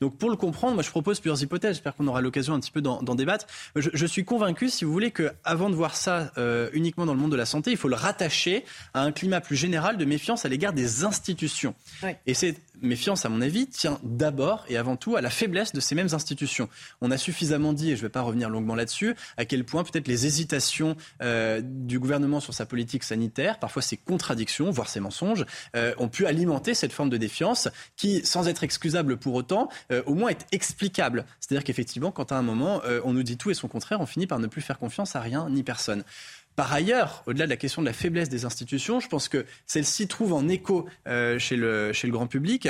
Donc 0.00 0.18
pour 0.18 0.28
le 0.28 0.34
comprendre, 0.34 0.74
moi 0.74 0.82
je 0.82 0.90
propose 0.90 1.20
plusieurs 1.20 1.40
hypothèses. 1.40 1.76
J'espère 1.76 1.94
qu'on 1.94 2.08
aura 2.08 2.20
l'occasion 2.20 2.52
un 2.54 2.58
petit 2.58 2.72
peu 2.72 2.82
d'en 2.82 3.14
débattre. 3.14 3.46
Je, 3.76 4.06
suis 4.06 4.24
convaincu, 4.24 4.70
si 4.70 4.84
vous 4.84 4.92
voulez, 4.92 5.12
qu'avant 5.12 5.70
de 5.70 5.76
voir 5.76 5.94
ça 5.94 6.32
euh, 6.36 6.68
uniquement 6.72 7.06
dans 7.06 7.14
le 7.14 7.20
monde 7.20 7.30
de 7.30 7.36
la 7.36 7.46
santé, 7.46 7.70
il 7.70 7.76
faut 7.76 7.88
le 7.88 7.94
rattacher 7.94 8.64
à 8.92 9.02
un 9.02 9.12
climat 9.12 9.40
plus 9.40 9.56
général 9.56 9.96
de 9.98 10.04
méfiance 10.04 10.44
à 10.44 10.48
l'égard 10.48 10.72
des 10.72 11.04
institutions. 11.04 11.76
Et 12.26 12.34
cette 12.34 12.60
méfiance, 12.84 13.24
à 13.24 13.28
mon 13.28 13.40
avis, 13.40 13.66
tient 13.66 13.98
d'abord 14.02 14.64
et 14.68 14.76
avant 14.76 14.96
tout 14.96 15.16
à 15.16 15.20
la 15.20 15.30
faiblesse 15.30 15.72
de 15.72 15.80
ces 15.80 15.94
mêmes 15.94 16.12
institutions. 16.12 16.68
On 17.00 17.10
a 17.10 17.18
suffisamment 17.18 17.72
dit, 17.72 17.90
et 17.90 17.96
je 17.96 18.02
ne 18.02 18.06
vais 18.06 18.10
pas 18.10 18.22
revenir 18.22 18.50
longuement 18.50 18.74
là-dessus, 18.74 19.14
à 19.36 19.44
quel 19.44 19.64
point 19.64 19.84
peut-être 19.84 20.08
les 20.08 20.26
hésitations 20.26 20.96
euh, 21.22 21.60
du 21.62 21.98
gouvernement 21.98 22.40
sur 22.40 22.54
sa 22.54 22.66
politique 22.66 23.04
sanitaire, 23.04 23.58
parfois 23.58 23.82
ses 23.82 23.96
contradictions, 23.96 24.70
voire 24.70 24.88
ses 24.88 25.00
mensonges, 25.00 25.44
euh, 25.76 25.94
ont 25.98 26.08
pu 26.08 26.26
alimenter 26.26 26.74
cette 26.74 26.92
forme 26.92 27.10
de 27.10 27.16
défiance 27.16 27.68
qui, 27.96 28.24
sans 28.24 28.48
être 28.48 28.64
excusable 28.64 29.16
pour 29.16 29.34
autant, 29.34 29.68
euh, 29.92 30.02
au 30.06 30.14
moins 30.14 30.30
est 30.30 30.46
explicable. 30.52 31.24
C'est-à-dire 31.40 31.64
qu'effectivement, 31.64 32.10
quand 32.10 32.32
à 32.32 32.36
un 32.36 32.42
moment, 32.42 32.82
on 33.04 33.12
nous 33.12 33.22
dit 33.22 33.36
tout 33.36 33.50
et 33.50 33.54
son 33.54 33.68
contraire, 33.68 34.00
on 34.00 34.06
finit 34.06 34.26
par 34.26 34.38
ne 34.38 34.46
plus 34.46 34.62
faire 34.62 34.78
confiance 34.78 35.16
à 35.16 35.20
rien 35.20 35.48
ni 35.50 35.62
personne. 35.62 36.04
Par 36.56 36.72
ailleurs, 36.72 37.22
au-delà 37.26 37.46
de 37.46 37.50
la 37.50 37.56
question 37.56 37.82
de 37.82 37.86
la 37.86 37.92
faiblesse 37.92 38.28
des 38.28 38.44
institutions, 38.44 39.00
je 39.00 39.08
pense 39.08 39.28
que 39.28 39.44
celle-ci 39.66 40.06
trouve 40.06 40.32
en 40.32 40.48
écho 40.48 40.86
euh, 41.08 41.38
chez, 41.38 41.56
le, 41.56 41.92
chez 41.92 42.06
le 42.06 42.12
grand 42.12 42.26
public 42.26 42.68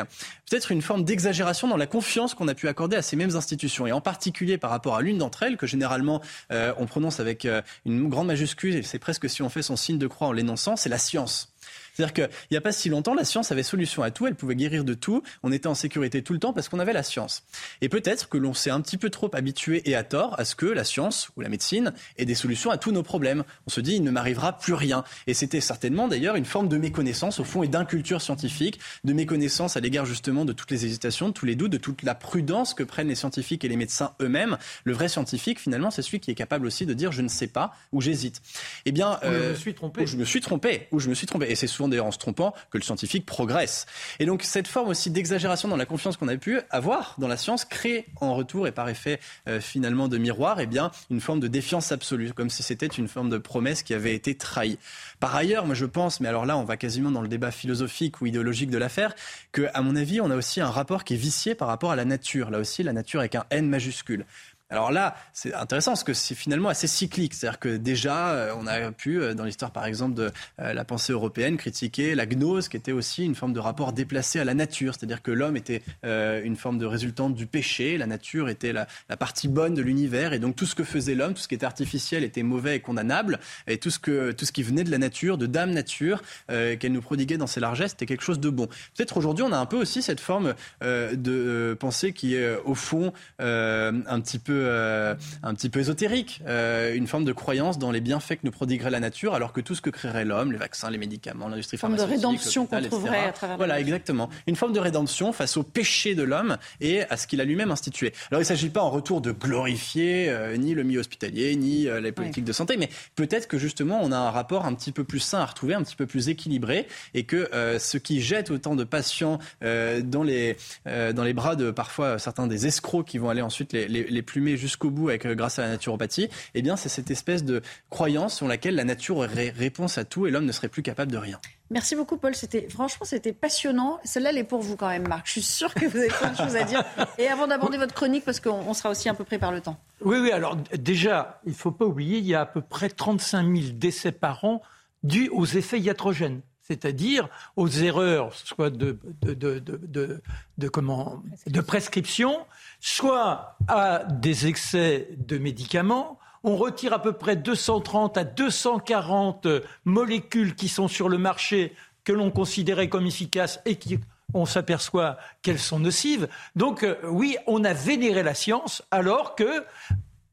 peut-être 0.51 0.72
une 0.72 0.82
forme 0.82 1.05
d'exagération 1.05 1.68
dans 1.68 1.76
la 1.76 1.87
confiance 1.87 2.35
qu'on 2.35 2.49
a 2.49 2.55
pu 2.55 2.68
accorder 2.68 2.97
à 2.97 3.03
ces 3.03 3.16
mêmes 3.16 3.35
institutions, 3.35 3.87
et 3.87 3.93
en 3.93 4.01
particulier 4.01 4.59
par 4.59 4.70
rapport 4.70 4.95
à 4.95 5.03
l'une 5.03 5.18
d'entre 5.18 5.43
elles, 5.43 5.57
que 5.57 5.66
généralement 5.66 6.20
on 6.51 6.87
prononce 6.87 7.18
avec 7.18 7.47
une 7.85 8.09
grande 8.09 8.28
majuscule, 8.28 8.76
et 8.76 8.82
c'est 8.82 8.99
presque 8.99 9.28
si 9.28 9.43
on 9.43 9.49
fait 9.49 9.62
son 9.62 9.76
signe 9.76 9.99
de 9.99 10.07
croix 10.07 10.28
en 10.28 10.32
l'énonçant, 10.32 10.76
c'est 10.76 10.89
la 10.89 10.99
science. 10.99 11.53
C'est-à-dire 11.95 12.12
qu'il 12.12 12.28
n'y 12.51 12.57
a 12.57 12.61
pas 12.61 12.72
si 12.72 12.88
longtemps, 12.88 13.14
la 13.14 13.24
science 13.24 13.53
avait 13.53 13.62
solution 13.62 14.03
à 14.03 14.11
tout, 14.11 14.26
elle 14.26 14.34
pouvait 14.34 14.57
guérir 14.57 14.84
de 14.84 14.95
tout, 14.95 15.22
on 15.42 15.53
était 15.53 15.68
en 15.68 15.74
sécurité 15.74 16.22
tout 16.22 16.32
le 16.32 16.38
temps 16.38 16.53
parce 16.53 16.68
qu'on 16.68 16.78
avait 16.78 16.92
la 16.92 17.03
science. 17.03 17.45
Et 17.80 17.88
peut-être 17.88 18.28
que 18.28 18.36
l'on 18.36 18.55
s'est 18.55 18.70
un 18.70 18.80
petit 18.80 18.99
peu 18.99 19.11
trop 19.11 19.30
habitué 19.34 19.82
et 19.88 19.95
à 19.95 20.05
tort 20.05 20.38
à 20.38 20.45
ce 20.45 20.55
que 20.55 20.66
la 20.66 20.84
science 20.84 21.30
ou 21.36 21.40
la 21.40 21.49
médecine 21.49 21.92
ait 22.18 22.24
des 22.24 22.34
solutions 22.34 22.70
à 22.70 22.78
tous 22.78 22.92
nos 22.92 23.03
problèmes. 23.03 23.45
On 23.66 23.70
se 23.70 23.80
dit, 23.80 23.97
il 23.97 24.03
ne 24.03 24.11
m'arrivera 24.11 24.59
plus 24.59 24.74
rien. 24.74 25.05
Et 25.26 25.34
c'était 25.34 25.61
certainement 25.61 26.09
d'ailleurs 26.09 26.36
une 26.36 26.45
forme 26.45 26.68
de 26.68 26.76
méconnaissance 26.76 27.40
au 27.40 27.45
fond 27.45 27.62
et 27.62 27.68
d'inculture 27.68 28.20
scientifique, 28.20 28.80
de 29.05 29.12
méconnaissance 29.12 29.76
à 29.76 29.80
l'égard 29.80 30.07
justement 30.07 30.45
de 30.45 30.53
toutes 30.53 30.70
les 30.70 30.84
hésitations, 30.84 31.28
de 31.28 31.32
tous 31.32 31.47
les 31.47 31.55
doutes, 31.55 31.72
de 31.72 31.78
toute 31.78 32.03
la 32.03 32.14
prudence 32.14 32.74
que 32.74 32.82
prennent 32.82 33.09
les 33.09 33.14
scientifiques 33.14 33.64
et 33.64 33.68
les 33.68 33.76
médecins 33.76 34.14
eux-mêmes. 34.20 34.59
Le 34.84 34.92
vrai 34.92 35.09
scientifique, 35.09 35.61
finalement, 35.61 35.90
c'est 35.90 36.03
celui 36.03 36.20
qui 36.20 36.30
est 36.30 36.34
capable 36.34 36.66
aussi 36.66 36.86
de 36.86 36.95
dire 36.95 37.12
je 37.12 37.22
ne 37.22 37.28
sais 37.28 37.47
pas 37.47 37.74
ou 37.92 38.01
j'hésite. 38.01 38.42
Eh 38.84 38.92
bien, 38.92 39.18
je 39.22 39.28
me 39.28 39.34
euh, 39.34 39.55
suis 39.55 39.74
trompé. 39.74 40.07
je 40.07 40.16
me 40.16 40.24
suis 40.24 40.40
trompé. 40.40 40.88
Ou 40.90 40.99
je 40.99 41.09
me 41.09 41.14
suis 41.14 41.26
trompé. 41.26 41.47
Et 41.51 41.55
c'est 41.55 41.66
souvent 41.66 41.84
d'ailleurs 41.89 42.07
en 42.07 42.12
se 42.12 42.18
trompant 42.18 42.55
que 42.70 42.78
le 42.78 42.82
scientifique 42.82 43.26
progresse. 43.26 43.87
Et 44.18 44.26
donc 44.26 44.43
cette 44.43 44.68
forme 44.68 44.89
aussi 44.89 45.11
d'exagération 45.11 45.68
dans 45.68 45.76
la 45.76 45.87
confiance 45.87 46.16
qu'on 46.16 46.28
a 46.28 46.37
pu 46.37 46.61
avoir 46.70 47.14
dans 47.18 47.28
la 47.28 47.37
science 47.37 47.64
crée 47.64 48.07
en 48.20 48.35
retour 48.35 48.66
et 48.66 48.72
par 48.72 48.89
effet 48.89 49.20
euh, 49.49 49.61
finalement 49.61 50.09
de 50.09 50.18
miroir, 50.18 50.61
eh 50.61 50.66
bien 50.66 50.91
une 51.11 51.20
forme 51.20 51.41
de 51.41 51.49
défiance 51.49 51.93
absolue, 51.93 52.32
comme 52.32 52.51
si 52.51 52.62
c'était 52.62 52.87
une 52.87 53.09
forme 53.09 53.30
de 53.30 53.39
promesse 53.39 53.82
qui 53.82 53.95
avait 53.95 54.14
été 54.14 54.35
trahie. 54.37 54.78
Par 55.20 55.35
ailleurs, 55.35 55.66
moi 55.66 55.74
je 55.74 55.87
pense, 55.87 56.20
mais 56.20 56.28
alors 56.28 56.47
là 56.47 56.57
on 56.57 56.64
va 56.64 56.76
quasiment 56.76 57.11
dans 57.11 57.22
le 57.22 57.28
débat 57.28 57.51
philosophique 57.51 58.20
ou 58.20 58.26
idéologique 58.26 58.70
de 58.70 58.78
l'affaire, 58.78 59.14
que 59.53 59.68
à 59.74 59.82
mon 59.82 59.97
avis 59.97 60.20
on 60.20 60.30
a 60.30 60.37
aussi 60.37 60.61
un 60.61 60.70
rapport 60.70 61.05
qui 61.05 61.14
est 61.14 61.18
vicié 61.18 61.55
par 61.55 61.68
rapport 61.68 61.91
à 61.91 61.97
la 61.97 62.05
nature. 62.05 62.51
Là 62.51 62.59
aussi 62.59 62.82
la 62.82 62.93
nature 62.93 63.20
avec 63.20 63.35
un 63.35 63.45
N 63.51 63.68
majuscule. 63.68 64.26
Alors 64.75 64.91
là, 64.91 65.14
c'est 65.33 65.55
intéressant 65.55 65.93
parce 65.93 66.03
que 66.03 66.14
c'est 66.14 66.35
finalement 66.35 66.68
assez 66.68 66.89
cyclique. 66.89 67.33
C'est-à-dire 67.33 67.61
que 67.61 67.77
déjà, 67.77 68.31
euh, 68.31 68.55
on 68.59 68.66
a 68.66 68.91
pu, 68.91 69.20
euh, 69.20 69.33
dans 69.33 69.45
l'histoire 69.45 69.70
par 69.70 69.87
exemple 69.87 70.14
de 70.14 70.33
euh, 70.59 70.72
la 70.72 70.85
pensée 70.85 71.12
européenne, 71.12 71.57
critiquer 71.57 72.16
la 72.16 72.27
gnose, 72.27 72.68
qui 72.68 72.77
était 72.77 72.91
aussi 72.91 73.25
une 73.25 73.37
forme 73.37 73.53
de 73.53 73.61
rapport 73.61 73.93
déplacé 73.93 74.41
à 74.41 74.45
la 74.45 74.53
nature. 74.53 74.95
C'est-à-dire 74.95 75.22
que 75.22 75.31
l'homme 75.31 75.57
était 75.57 75.83
une 76.03 76.57
forme 76.57 76.79
de 76.79 76.87
résultante 76.87 77.37
du 77.37 77.47
péché, 77.47 77.97
la 77.99 78.07
nature 78.07 78.49
était 78.49 78.72
la, 78.72 78.89
partie 79.16 79.47
bonne 79.47 79.75
de 79.75 79.83
l'univers, 79.83 80.33
et 80.33 80.41
donc 80.41 80.57
tout 80.57 80.66
ce 80.66 80.75
que 80.75 80.83
faisait 80.83 81.14
l'homme, 81.14 81.35
tout 81.35 81.43
ce 81.43 81.47
qui 81.47 81.55
était 81.55 81.66
artificiel, 81.66 82.25
était 82.25 82.43
mauvais 82.43 82.77
et 82.77 82.81
condamnable, 82.81 83.39
et 83.68 83.79
tout 83.79 83.91
ce, 83.91 84.01
que, 84.01 84.33
tout 84.33 84.45
ce 84.45 84.51
qui 84.51 84.64
venait 84.64 84.83
de 84.83 84.91
la 84.91 84.99
nature, 84.99 85.39
de 85.39 85.47
Dame 85.47 85.70
Nature, 85.70 86.20
qu'elle 86.49 86.93
nous 86.93 87.01
prodiguait 87.01 87.37
dans 87.37 87.47
ses 87.47 87.61
largesses, 87.61 87.93
c'était 87.93 88.07
quelque 88.07 88.25
chose 88.25 88.41
de 88.41 88.51
bon. 88.51 88.66
Peut-être 88.97 89.16
aujourd'hui, 89.16 89.45
on 89.45 89.53
a 89.53 89.59
un 89.59 89.66
peu 89.66 89.77
aussi 89.77 90.03
cette 90.03 90.20
forme 90.20 90.55
de 90.83 91.77
pensée 91.79 92.12
qui 92.12 92.35
est 92.35 92.57
au 92.64 92.75
fond 92.75 93.12
un 93.39 94.20
petit 94.20 94.39
peu 94.39 94.63
euh, 94.64 95.14
un 95.42 95.54
petit 95.54 95.68
peu 95.68 95.80
ésotérique, 95.80 96.40
euh, 96.46 96.94
une 96.94 97.06
forme 97.06 97.24
de 97.24 97.32
croyance 97.32 97.78
dans 97.78 97.90
les 97.90 98.00
bienfaits 98.00 98.34
que 98.34 98.44
nous 98.44 98.50
prodiguerait 98.50 98.90
la 98.90 99.00
nature, 99.00 99.34
alors 99.34 99.52
que 99.52 99.60
tout 99.60 99.74
ce 99.74 99.80
que 99.80 99.90
créerait 99.90 100.24
l'homme, 100.24 100.52
les 100.52 100.58
vaccins, 100.58 100.90
les 100.90 100.98
médicaments, 100.98 101.48
l'industrie 101.48 101.76
pharmaceutique, 101.76 102.14
une 102.14 102.20
forme 102.20 102.32
de 102.32 102.36
rédemption 102.36 102.66
qu'on 102.66 102.82
trouverait 102.82 103.26
à 103.26 103.32
travers. 103.32 103.56
Voilà, 103.56 103.80
exactement, 103.80 104.28
une 104.46 104.56
forme 104.56 104.72
de 104.72 104.80
rédemption 104.80 105.32
face 105.32 105.56
au 105.56 105.62
péché 105.62 106.14
de 106.14 106.22
l'homme 106.22 106.56
et 106.80 107.02
à 107.02 107.16
ce 107.16 107.26
qu'il 107.26 107.40
a 107.40 107.44
lui-même 107.44 107.70
institué. 107.70 108.12
Alors 108.30 108.40
il 108.40 108.44
ne 108.44 108.48
s'agit 108.48 108.70
pas 108.70 108.82
en 108.82 108.90
retour 108.90 109.20
de 109.20 109.32
glorifier 109.32 110.28
euh, 110.28 110.56
ni 110.56 110.74
le 110.74 110.82
milieu 110.82 111.00
hospitalier 111.00 111.54
ni 111.56 111.84
les 111.84 112.12
politiques 112.12 112.44
de 112.44 112.52
santé, 112.52 112.76
mais 112.76 112.88
peut-être 113.14 113.48
que 113.48 113.58
justement 113.58 114.00
on 114.02 114.12
a 114.12 114.16
un 114.16 114.30
rapport 114.30 114.66
un 114.66 114.74
petit 114.74 114.92
peu 114.92 115.04
plus 115.04 115.20
sain 115.20 115.40
à 115.40 115.46
retrouver, 115.46 115.74
un 115.74 115.82
petit 115.82 115.96
peu 115.96 116.06
plus 116.06 116.28
équilibré, 116.28 116.86
et 117.14 117.24
que 117.24 117.48
ce 117.78 117.98
qui 117.98 118.20
jette 118.20 118.50
autant 118.50 118.74
de 118.74 118.84
patients 118.84 119.38
dans 119.60 120.22
les 120.22 120.56
dans 120.84 121.24
les 121.24 121.34
bras 121.34 121.56
de 121.56 121.70
parfois 121.70 122.18
certains 122.18 122.46
des 122.46 122.66
escrocs 122.66 123.06
qui 123.06 123.18
vont 123.18 123.28
aller 123.28 123.42
ensuite 123.42 123.72
les, 123.72 123.88
les, 123.88 124.04
les 124.04 124.22
jusqu'au 124.57 124.90
bout 124.90 125.09
avec, 125.09 125.26
euh, 125.26 125.34
grâce 125.34 125.59
à 125.59 125.62
la 125.62 125.68
naturopathie, 125.68 126.28
eh 126.55 126.62
bien, 126.62 126.76
c'est 126.76 126.88
cette 126.88 127.11
espèce 127.11 127.45
de 127.45 127.62
croyance 127.90 128.36
sur 128.36 128.47
laquelle 128.47 128.74
la 128.74 128.84
nature 128.84 129.18
aurait 129.18 129.51
réponse 129.51 129.99
à 129.99 130.05
tout 130.05 130.26
et 130.26 130.30
l'homme 130.30 130.47
ne 130.47 130.53
serait 130.53 130.68
plus 130.68 130.82
capable 130.82 131.12
de 131.12 131.18
rien. 131.18 131.38
Merci 131.70 131.97
beaucoup, 131.97 132.16
Paul. 132.16 132.34
C'était 132.34 132.68
franchement, 132.68 133.07
c'était 133.07 133.32
passionnant. 133.32 133.99
Celle-là, 134.05 134.30
elle 134.30 134.38
est 134.38 134.45
pour 134.45 134.61
vous 134.61 134.76
quand 134.76 134.88
même, 134.88 135.09
Marc. 135.09 135.26
Je 135.26 135.32
suis 135.32 135.42
sûre 135.42 135.72
que 135.74 135.86
vous 135.86 135.97
avez 135.97 136.09
plein 136.09 136.30
de 136.30 136.36
choses 136.36 136.57
à 136.57 136.64
dire. 136.64 136.84
Et 137.18 137.26
avant 137.26 137.47
d'aborder 137.47 137.78
votre 137.78 137.95
chronique, 137.95 138.24
parce 138.24 138.40
qu'on 138.40 138.74
sera 138.74 138.90
aussi 138.90 139.09
un 139.09 139.14
peu 139.14 139.24
près 139.24 139.38
par 139.38 139.51
le 139.51 139.61
temps. 139.61 139.78
Oui, 140.03 140.18
oui. 140.20 140.30
Alors 140.30 140.57
déjà, 140.78 141.40
il 141.47 141.53
ne 141.53 141.57
faut 141.57 141.72
pas 141.72 141.86
oublier, 141.86 142.18
il 142.18 142.26
y 142.26 142.34
a 142.34 142.42
à 142.42 142.47
peu 142.47 142.61
près 142.61 142.90
35 142.90 143.42
000 143.42 143.72
décès 143.72 144.12
par 144.12 144.45
an 144.45 144.61
dus 145.03 145.28
aux 145.30 145.45
effets 145.45 145.78
iatrogènes 145.78 146.40
c'est-à-dire 146.66 147.28
aux 147.57 147.68
erreurs 147.68 148.34
soit 148.34 148.70
de, 148.70 148.99
de, 149.22 150.68
comment, 150.68 151.22
de 151.47 151.61
prescription, 151.61 152.38
soit 152.85 153.57
à 153.66 154.05
des 154.05 154.47
excès 154.47 155.09
de 155.16 155.39
médicaments. 155.39 156.18
On 156.43 156.55
retire 156.55 156.93
à 156.93 157.01
peu 157.01 157.14
près 157.14 157.35
230 157.35 158.18
à 158.18 158.24
240 158.24 159.47
molécules 159.87 160.55
qui 160.55 160.68
sont 160.68 160.87
sur 160.87 161.09
le 161.09 161.16
marché 161.16 161.74
que 162.05 162.12
l'on 162.12 162.30
considérait 162.30 162.91
comme 162.91 163.07
efficaces 163.07 163.59
et 163.64 163.76
qui 163.76 163.99
on 164.35 164.45
s'aperçoit 164.45 165.16
qu'elles 165.41 165.59
sont 165.59 165.78
nocives. 165.78 166.28
Donc 166.57 166.82
euh, 166.82 166.97
oui, 167.05 167.39
on 167.47 167.64
a 167.64 167.72
vénéré 167.72 168.22
la 168.22 168.35
science 168.35 168.82
alors 168.91 169.35
qu'il 169.35 169.64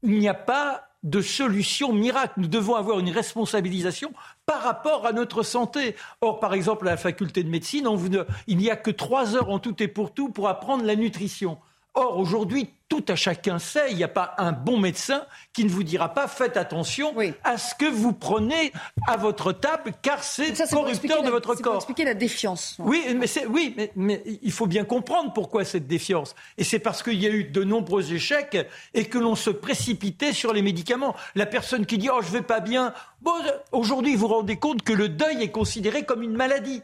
n'y 0.02 0.28
a 0.28 0.34
pas 0.34 0.88
de 1.04 1.22
solution 1.22 1.94
miracle. 1.94 2.34
Nous 2.36 2.48
devons 2.48 2.74
avoir 2.74 2.98
une 2.98 3.10
responsabilisation 3.10 4.12
par 4.44 4.62
rapport 4.62 5.06
à 5.06 5.12
notre 5.12 5.42
santé. 5.42 5.96
Or, 6.20 6.38
par 6.38 6.52
exemple, 6.52 6.86
à 6.86 6.90
la 6.90 6.96
faculté 6.98 7.44
de 7.44 7.48
médecine, 7.48 7.88
il 8.46 8.58
n'y 8.58 8.70
a 8.70 8.76
que 8.76 8.90
trois 8.90 9.36
heures 9.36 9.48
en 9.48 9.58
tout 9.58 9.82
et 9.82 9.88
pour 9.88 10.12
tout 10.12 10.28
pour 10.28 10.48
apprendre 10.50 10.84
la 10.84 10.96
nutrition. 10.96 11.56
Or, 11.94 12.16
aujourd'hui, 12.16 12.70
tout 12.88 13.04
à 13.08 13.16
chacun 13.16 13.58
sait, 13.58 13.90
il 13.90 13.96
n'y 13.96 14.04
a 14.04 14.08
pas 14.08 14.34
un 14.38 14.52
bon 14.52 14.78
médecin 14.78 15.26
qui 15.52 15.64
ne 15.64 15.68
vous 15.68 15.82
dira 15.82 16.14
pas 16.14 16.26
faites 16.26 16.56
attention 16.56 17.14
à 17.44 17.58
ce 17.58 17.74
que 17.74 17.84
vous 17.84 18.14
prenez 18.14 18.72
à 19.06 19.18
votre 19.18 19.52
table, 19.52 19.92
car 20.00 20.24
c'est 20.24 20.54
corrupteur 20.70 21.22
de 21.22 21.28
votre 21.28 21.54
corps. 21.54 21.72
Pour 21.72 21.76
expliquer 21.76 22.04
la 22.04 22.14
défiance. 22.14 22.76
Oui, 22.78 23.04
mais, 23.14 23.26
oui 23.46 23.76
mais, 23.94 24.22
il 24.42 24.52
faut 24.52 24.66
bien 24.66 24.84
comprendre 24.84 25.34
pourquoi 25.34 25.66
cette 25.66 25.86
défiance. 25.86 26.34
Et 26.56 26.64
c'est 26.64 26.78
parce 26.78 27.02
qu'il 27.02 27.20
y 27.20 27.26
a 27.26 27.30
eu 27.30 27.44
de 27.44 27.62
nombreux 27.62 28.12
échecs 28.14 28.56
et 28.94 29.04
que 29.04 29.18
l'on 29.18 29.34
se 29.34 29.50
précipitait 29.50 30.32
sur 30.32 30.54
les 30.54 30.62
médicaments. 30.62 31.14
La 31.34 31.46
personne 31.46 31.84
qui 31.84 31.98
dit 31.98 32.08
oh 32.10 32.20
je 32.22 32.30
vais 32.30 32.42
pas 32.42 32.60
bien, 32.60 32.94
bon, 33.20 33.34
aujourd'hui 33.70 34.14
vous 34.14 34.28
vous 34.28 34.34
rendez 34.34 34.56
compte 34.56 34.82
que 34.82 34.94
le 34.94 35.10
deuil 35.10 35.42
est 35.42 35.50
considéré 35.50 36.04
comme 36.04 36.22
une 36.22 36.36
maladie. 36.36 36.82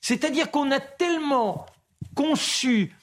C'est-à-dire 0.00 0.50
qu'on 0.50 0.72
a 0.72 0.80
tellement 0.80 1.66
conçu 2.14 2.96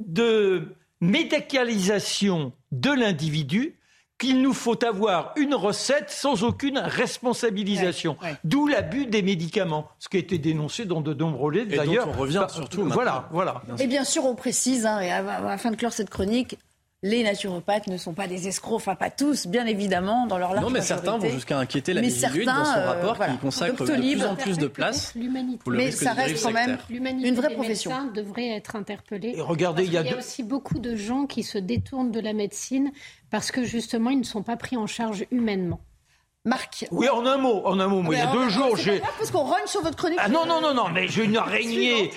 de 0.00 0.74
médicalisation 1.00 2.52
de 2.72 2.90
l'individu 2.90 3.78
qu'il 4.18 4.42
nous 4.42 4.52
faut 4.52 4.84
avoir 4.84 5.32
une 5.36 5.54
recette 5.54 6.10
sans 6.10 6.42
aucune 6.42 6.78
responsabilisation. 6.78 8.16
D'où 8.42 8.66
l'abus 8.66 9.06
des 9.06 9.22
médicaments, 9.22 9.88
ce 10.00 10.08
qui 10.08 10.16
a 10.16 10.20
été 10.20 10.38
dénoncé 10.38 10.84
dans 10.84 11.00
de 11.00 11.14
nombreux 11.14 11.52
livres 11.52 11.76
d'ailleurs. 11.76 12.08
on 12.08 12.12
revient 12.12 12.44
surtout. 12.48 12.84
Voilà, 12.84 13.28
voilà. 13.30 13.62
Et 13.78 13.86
bien 13.86 14.04
sûr, 14.04 14.24
on 14.24 14.34
précise, 14.34 14.86
hein, 14.86 15.00
et 15.00 15.12
afin 15.12 15.70
de 15.70 15.76
clore 15.76 15.92
cette 15.92 16.10
chronique, 16.10 16.58
les 17.02 17.22
naturopathes 17.22 17.86
ne 17.86 17.96
sont 17.96 18.12
pas 18.12 18.26
des 18.26 18.48
escrocs, 18.48 18.76
enfin 18.76 18.96
pas 18.96 19.10
tous, 19.10 19.46
bien 19.46 19.66
évidemment, 19.66 20.26
dans 20.26 20.36
leur 20.36 20.52
large 20.52 20.64
Non, 20.64 20.70
mais 20.70 20.80
certains 20.80 21.16
vont 21.16 21.30
jusqu'à 21.30 21.58
inquiéter 21.58 21.92
la 21.92 22.00
Miss 22.00 22.20
dans 22.20 22.64
son 22.64 22.80
rapport 22.80 23.18
qui 23.24 23.38
consacre 23.38 23.84
de 23.84 23.92
plus 23.92 24.24
en 24.24 24.34
plus 24.34 24.58
de 24.58 24.66
place 24.66 25.12
pour 25.60 25.72
le 25.72 25.78
Mais 25.78 25.90
ça 25.92 26.12
reste 26.12 26.42
quand 26.42 26.52
même 26.52 26.78
une 26.90 27.34
vraie 27.34 27.54
profession. 27.54 27.92
devrait 28.12 28.48
être 28.48 28.74
interpellée. 28.74 29.34
Et 29.36 29.40
regardez, 29.40 29.84
il 29.84 29.92
y 29.92 29.96
a, 29.98 30.18
aussi 30.18 30.42
beaucoup 30.42 30.78
de 30.78 30.96
gens 30.96 31.26
qui 31.26 31.42
se 31.42 31.58
détournent 31.58 32.10
de 32.10 32.20
la 32.20 32.32
médecine 32.32 32.90
parce 33.30 33.50
que 33.52 33.62
justement 33.64 34.10
ils 34.10 34.18
ne 34.18 34.24
sont 34.24 34.42
pas 34.42 34.56
pris 34.56 34.76
en 34.76 34.86
charge 34.86 35.26
humainement. 35.30 35.80
Marc. 36.48 36.86
Oui, 36.90 37.08
en 37.08 37.26
un 37.26 37.36
mot, 37.36 37.62
en 37.66 37.78
un 37.78 37.86
mot. 37.86 38.00
Moi, 38.00 38.14
il 38.14 38.18
y 38.18 38.22
a 38.22 38.32
deux 38.32 38.48
jours, 38.48 38.76
j'ai. 38.76 39.00
Parce 39.00 39.30
qu'on 39.30 39.44
rogne 39.44 39.66
sur 39.66 39.82
votre 39.82 39.96
chronique. 39.96 40.18
Ah 40.20 40.28
non, 40.28 40.46
non, 40.46 40.60
non, 40.60 40.72
non, 40.72 40.88
mais 40.88 41.06
j'ai 41.06 41.24
une 41.24 41.36
araignée 41.36 42.10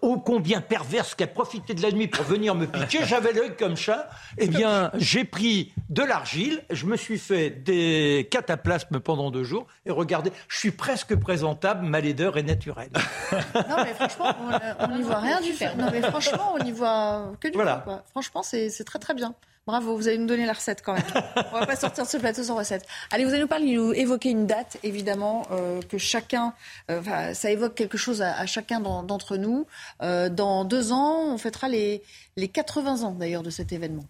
ô 0.00 0.18
combien 0.18 0.60
perverse 0.60 1.14
qui 1.14 1.22
a 1.22 1.26
profité 1.26 1.74
de 1.74 1.82
la 1.82 1.90
nuit 1.92 2.08
pour 2.08 2.24
venir 2.24 2.54
me 2.54 2.66
piquer. 2.66 3.00
J'avais 3.04 3.32
l'œil 3.32 3.54
comme 3.56 3.76
ça. 3.76 4.08
Eh 4.38 4.48
bien, 4.48 4.90
j'ai 4.94 5.24
pris 5.24 5.72
de 5.90 6.02
l'argile, 6.02 6.64
je 6.70 6.86
me 6.86 6.96
suis 6.96 7.18
fait 7.18 7.50
des 7.50 8.28
cataplasmes 8.30 8.98
pendant 9.00 9.30
deux 9.30 9.44
jours. 9.44 9.66
Et 9.84 9.90
regardez, 9.90 10.32
je 10.48 10.58
suis 10.58 10.70
presque 10.70 11.14
présentable, 11.14 11.86
ma 11.86 12.00
laideur 12.00 12.38
est 12.38 12.42
naturelle. 12.42 12.90
non, 13.32 13.76
mais 13.84 13.92
franchement, 13.94 14.34
on 14.80 14.88
n'y 14.96 15.02
voit 15.02 15.20
rien 15.20 15.40
du 15.42 15.52
tout. 15.52 15.64
Non, 15.76 15.88
mais 15.92 16.00
franchement, 16.00 16.54
on 16.58 16.64
n'y 16.64 16.72
voit 16.72 17.32
que 17.40 17.48
du 17.48 17.54
voilà. 17.54 17.82
Quoi. 17.84 18.02
Franchement, 18.10 18.42
c'est 18.42 18.84
très 18.84 18.98
très 18.98 19.12
bien. 19.12 19.34
Bravo, 19.66 19.96
vous 19.96 20.08
allez 20.08 20.18
nous 20.18 20.26
donner 20.26 20.44
la 20.44 20.52
recette 20.52 20.82
quand 20.82 20.92
même. 20.92 21.02
On 21.52 21.58
va 21.58 21.64
pas 21.64 21.76
sortir 21.76 22.04
de 22.04 22.08
ce 22.08 22.18
plateau 22.18 22.42
sans 22.42 22.56
recette. 22.56 22.86
Allez, 23.10 23.24
vous 23.24 23.30
allez 23.30 23.40
nous 23.40 23.48
parler, 23.48 23.74
nous 23.74 23.94
évoquer 23.94 24.28
une 24.28 24.46
date, 24.46 24.76
évidemment, 24.82 25.46
euh, 25.52 25.80
que 25.80 25.96
chacun, 25.96 26.52
euh, 26.90 27.32
ça 27.32 27.50
évoque 27.50 27.74
quelque 27.74 27.96
chose 27.96 28.20
à, 28.20 28.44
chacun 28.44 28.80
d'entre 28.80 29.38
nous. 29.38 29.66
Euh, 30.02 30.28
dans 30.28 30.66
deux 30.66 30.92
ans, 30.92 31.32
on 31.32 31.38
fêtera 31.38 31.68
les, 31.70 32.02
les 32.36 32.48
80 32.48 33.04
ans 33.04 33.12
d'ailleurs 33.12 33.42
de 33.42 33.48
cet 33.48 33.72
événement. 33.72 34.04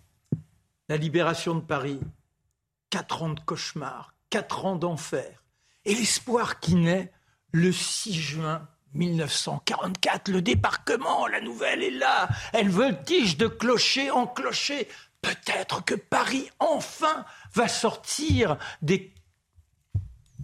La 0.88 0.96
libération 0.96 1.54
de 1.54 1.60
Paris, 1.60 2.00
quatre 2.90 3.22
ans 3.22 3.30
de 3.30 3.40
cauchemar, 3.40 4.12
quatre 4.30 4.66
ans 4.66 4.74
d'enfer, 4.74 5.44
et 5.84 5.94
l'espoir 5.94 6.58
qui 6.58 6.74
naît 6.74 7.12
le 7.52 7.70
6 7.70 8.12
juin 8.12 8.66
1944, 8.94 10.28
le 10.28 10.42
débarquement, 10.42 11.28
la 11.28 11.40
nouvelle 11.40 11.82
est 11.82 11.90
là. 11.90 12.28
Elle 12.52 12.70
voltige 12.70 13.36
de 13.36 13.46
clocher 13.46 14.10
en 14.10 14.26
clocher. 14.26 14.88
Peut-être 15.24 15.82
que 15.82 15.94
Paris, 15.94 16.50
enfin, 16.58 17.24
va 17.54 17.66
sortir 17.66 18.58
des 18.82 19.14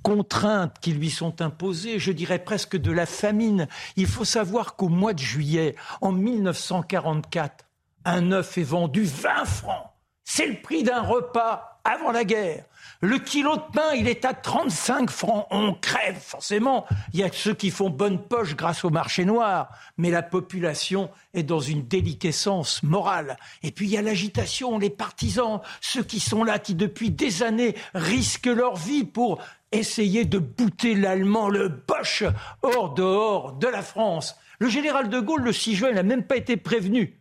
contraintes 0.02 0.78
qui 0.80 0.94
lui 0.94 1.10
sont 1.10 1.42
imposées, 1.42 1.98
je 1.98 2.12
dirais 2.12 2.38
presque 2.38 2.78
de 2.78 2.90
la 2.90 3.04
famine. 3.04 3.68
Il 3.96 4.06
faut 4.06 4.24
savoir 4.24 4.76
qu'au 4.76 4.88
mois 4.88 5.12
de 5.12 5.18
juillet, 5.18 5.76
en 6.00 6.12
1944, 6.12 7.66
un 8.06 8.32
œuf 8.32 8.56
est 8.56 8.62
vendu 8.62 9.04
20 9.04 9.44
francs. 9.44 9.86
C'est 10.24 10.46
le 10.46 10.62
prix 10.62 10.82
d'un 10.82 11.02
repas 11.02 11.82
avant 11.84 12.10
la 12.10 12.24
guerre. 12.24 12.64
Le 13.03 13.18
kilo 13.18 13.57
de 13.57 13.62
pain, 13.72 13.94
il 13.96 14.09
est 14.09 14.26
à 14.26 14.34
35 14.34 15.09
francs. 15.09 15.46
On 15.51 15.72
crève, 15.72 16.20
forcément. 16.20 16.84
Il 17.14 17.20
y 17.20 17.24
a 17.24 17.32
ceux 17.32 17.55
qui 17.55 17.70
font 17.70 17.88
bonne 17.88 18.22
poche 18.22 18.55
grâce 18.57 18.84
au 18.84 18.90
marché 18.90 19.24
noir. 19.24 19.70
Mais 19.96 20.11
la 20.11 20.22
population 20.22 21.11
est 21.32 21.42
dans 21.42 21.61
une 21.61 21.86
déliquescence 21.86 22.82
morale. 22.82 23.38
Et 23.62 23.70
puis 23.70 23.86
il 23.86 23.92
y 23.92 23.96
a 23.96 24.03
l'agitation, 24.03 24.78
les 24.78 24.90
partisans, 24.90 25.62
ceux 25.80 26.03
qui 26.03 26.20
sont 26.20 26.44
là, 26.44 26.59
qui 26.59 26.74
depuis 26.74 27.11
des 27.11 27.42
années 27.42 27.74
risquent 27.94 28.46
leur 28.46 28.76
vie 28.76 29.05
pour 29.05 29.42
essayer 29.72 30.26
de 30.26 30.38
bouter 30.38 30.94
l'Allemand, 30.94 31.48
le 31.48 31.68
Bosch, 31.68 32.24
hors 32.61 32.92
dehors 32.92 33.55
de 33.55 33.68
la 33.68 33.82
France. 33.82 34.36
Le 34.59 34.68
général 34.68 35.09
de 35.09 35.20
Gaulle, 35.20 35.42
le 35.42 35.55
6 35.55 35.74
juin, 35.74 35.92
n'a 35.92 36.03
même 36.03 36.24
pas 36.24 36.36
été 36.36 36.59
prévenu 36.59 37.18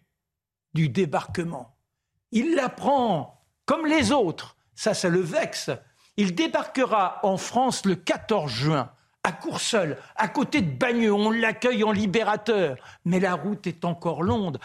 du 0.74 0.90
débarquement. 0.90 1.78
Il 2.34 2.56
l'apprend 2.56 3.46
comme 3.66 3.86
les 3.86 4.12
autres 4.12 4.58
ça, 4.80 4.94
ça 4.94 5.10
le 5.10 5.20
vexe. 5.20 5.72
Il 6.16 6.36
débarquera 6.36 7.20
en 7.24 7.36
France 7.36 7.86
le 7.86 7.96
14 7.96 8.50
juin, 8.50 8.90
à 9.26 9.34
Courseul, 9.34 9.98
à 10.16 10.30
côté 10.30 10.62
de 10.62 10.72
Bagneux. 10.72 11.12
On 11.12 11.32
l'accueille 11.32 11.84
en 11.84 11.92
libérateur. 11.92 12.78
Mais 13.04 13.20
la 13.20 13.34
route 13.34 13.68
est 13.68 13.84
encore 13.84 14.24
longue. 14.24 14.56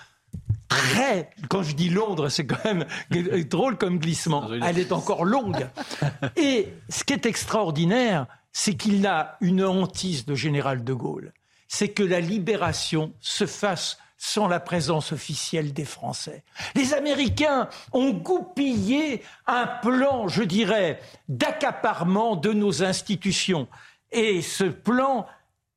Très, 0.68 1.30
quand 1.48 1.64
je 1.64 1.74
dis 1.74 1.88
Londres, 1.88 2.28
c'est 2.28 2.46
quand 2.46 2.64
même 2.64 2.86
drôle 3.50 3.76
comme 3.76 3.98
glissement. 3.98 4.48
Elle 4.62 4.78
est 4.78 4.92
encore 4.92 5.24
longue. 5.24 5.68
Et 6.36 6.68
ce 6.88 7.02
qui 7.02 7.12
est 7.12 7.26
extraordinaire, 7.26 8.28
c'est 8.52 8.74
qu'il 8.74 9.04
a 9.08 9.36
une 9.40 9.64
hantise 9.64 10.26
de 10.26 10.36
général 10.36 10.84
de 10.84 10.92
Gaulle. 10.92 11.32
C'est 11.66 11.88
que 11.88 12.04
la 12.04 12.20
libération 12.20 13.12
se 13.18 13.46
fasse 13.46 13.98
sans 14.24 14.48
la 14.48 14.58
présence 14.58 15.12
officielle 15.12 15.74
des 15.74 15.84
Français. 15.84 16.44
Les 16.74 16.94
Américains 16.94 17.68
ont 17.92 18.10
goupillé 18.10 19.22
un 19.46 19.66
plan, 19.66 20.28
je 20.28 20.42
dirais, 20.42 20.98
d'accaparement 21.28 22.34
de 22.34 22.54
nos 22.54 22.82
institutions. 22.82 23.68
Et 24.12 24.40
ce 24.40 24.64
plan 24.64 25.26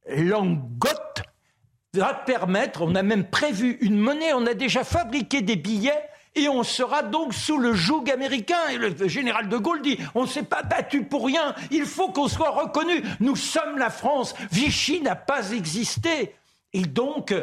langote 0.10 1.24
va 1.94 2.14
permettre, 2.14 2.84
on 2.84 2.96
a 2.96 3.04
même 3.04 3.30
prévu 3.30 3.78
une 3.82 3.98
monnaie, 3.98 4.34
on 4.34 4.46
a 4.46 4.54
déjà 4.54 4.86
fabriqué 4.86 5.42
des 5.42 5.58
billets 5.58 6.08
et 6.34 6.48
on 6.48 6.64
sera 6.64 7.04
donc 7.04 7.34
sous 7.34 7.58
le 7.58 7.74
joug 7.74 8.10
américain. 8.10 8.70
Et 8.72 8.78
le 8.78 9.10
général 9.10 9.50
de 9.50 9.58
Gaulle 9.58 9.82
dit, 9.82 9.98
on 10.16 10.22
ne 10.22 10.28
s'est 10.28 10.44
pas 10.44 10.64
battu 10.64 11.04
pour 11.04 11.26
rien, 11.26 11.54
il 11.70 11.86
faut 11.86 12.12
qu'on 12.14 12.30
soit 12.30 12.52
reconnu. 12.52 13.04
Nous 13.20 13.36
sommes 13.36 13.78
la 13.78 13.90
France, 13.90 14.36
Vichy 14.52 15.02
n'a 15.02 15.18
pas 15.18 15.52
existé. 15.52 16.34
Et 16.72 16.84
donc, 16.84 17.34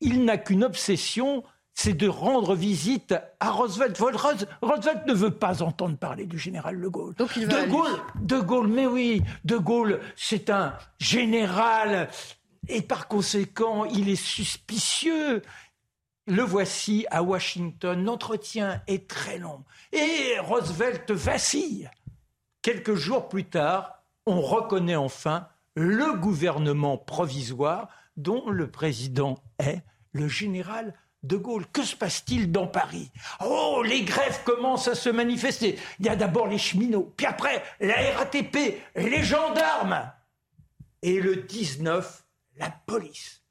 il 0.00 0.24
n'a 0.24 0.38
qu'une 0.38 0.64
obsession, 0.64 1.44
c'est 1.74 1.94
de 1.94 2.08
rendre 2.08 2.54
visite 2.54 3.14
à 3.40 3.50
Roosevelt. 3.50 3.98
Roosevelt 3.98 5.06
ne 5.06 5.14
veut 5.14 5.30
pas 5.30 5.62
entendre 5.62 5.96
parler 5.96 6.26
du 6.26 6.38
général 6.38 6.80
de 6.80 6.88
Gaulle. 6.88 7.14
de 7.14 7.70
Gaulle, 7.70 8.00
de 8.20 8.38
Gaulle, 8.40 8.68
mais 8.68 8.86
oui, 8.86 9.22
de 9.44 9.56
Gaulle, 9.56 10.00
c'est 10.16 10.50
un 10.50 10.74
général 10.98 12.08
et 12.68 12.82
par 12.82 13.08
conséquent, 13.08 13.84
il 13.86 14.08
est 14.08 14.16
suspicieux. 14.16 15.42
Le 16.26 16.42
voici 16.42 17.06
à 17.10 17.22
Washington. 17.22 18.04
L'entretien 18.04 18.82
est 18.86 19.08
très 19.08 19.38
long. 19.38 19.64
Et 19.92 20.38
Roosevelt 20.40 21.10
vacille. 21.10 21.90
Quelques 22.60 22.94
jours 22.94 23.28
plus 23.28 23.46
tard, 23.46 24.02
on 24.26 24.42
reconnaît 24.42 24.96
enfin 24.96 25.48
le 25.74 26.14
gouvernement 26.18 26.98
provisoire 26.98 27.88
dont 28.18 28.50
le 28.50 28.70
président 28.70 29.38
est 29.58 29.80
le 30.12 30.28
général 30.28 30.92
de 31.22 31.36
Gaulle. 31.36 31.66
Que 31.72 31.82
se 31.82 31.96
passe-t-il 31.96 32.52
dans 32.52 32.66
Paris? 32.66 33.10
Oh, 33.44 33.82
les 33.84 34.02
grèves 34.02 34.42
commencent 34.44 34.88
à 34.88 34.94
se 34.94 35.08
manifester. 35.08 35.78
Il 36.00 36.06
y 36.06 36.08
a 36.08 36.16
d'abord 36.16 36.48
les 36.48 36.58
cheminots, 36.58 37.12
puis 37.16 37.26
après 37.26 37.62
la 37.80 37.94
RATP, 38.16 38.82
les 38.96 39.22
gendarmes. 39.22 40.12
Et 41.02 41.20
le 41.20 41.36
19, 41.36 42.24
la 42.56 42.70
police. 42.70 43.42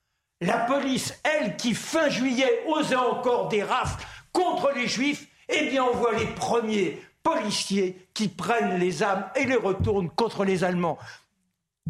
La 0.42 0.58
police, 0.60 1.20
elle, 1.24 1.56
qui 1.56 1.74
fin 1.74 2.10
juillet 2.10 2.64
osait 2.68 2.96
encore 2.96 3.48
des 3.48 3.64
rafles 3.64 4.06
contre 4.34 4.72
les 4.76 4.88
juifs, 4.88 5.28
eh 5.50 5.70
bien 5.70 5.84
on 5.84 5.96
voit 5.96 6.14
les 6.14 6.28
premiers 6.28 7.02
policiers 7.24 8.08
qui 8.14 8.28
prennent 8.28 8.78
les 8.78 9.02
armes 9.02 9.26
et 9.36 9.46
les 9.46 9.56
retournent 9.56 10.10
contre 10.10 10.44
les 10.44 10.64
Allemands. 10.64 10.98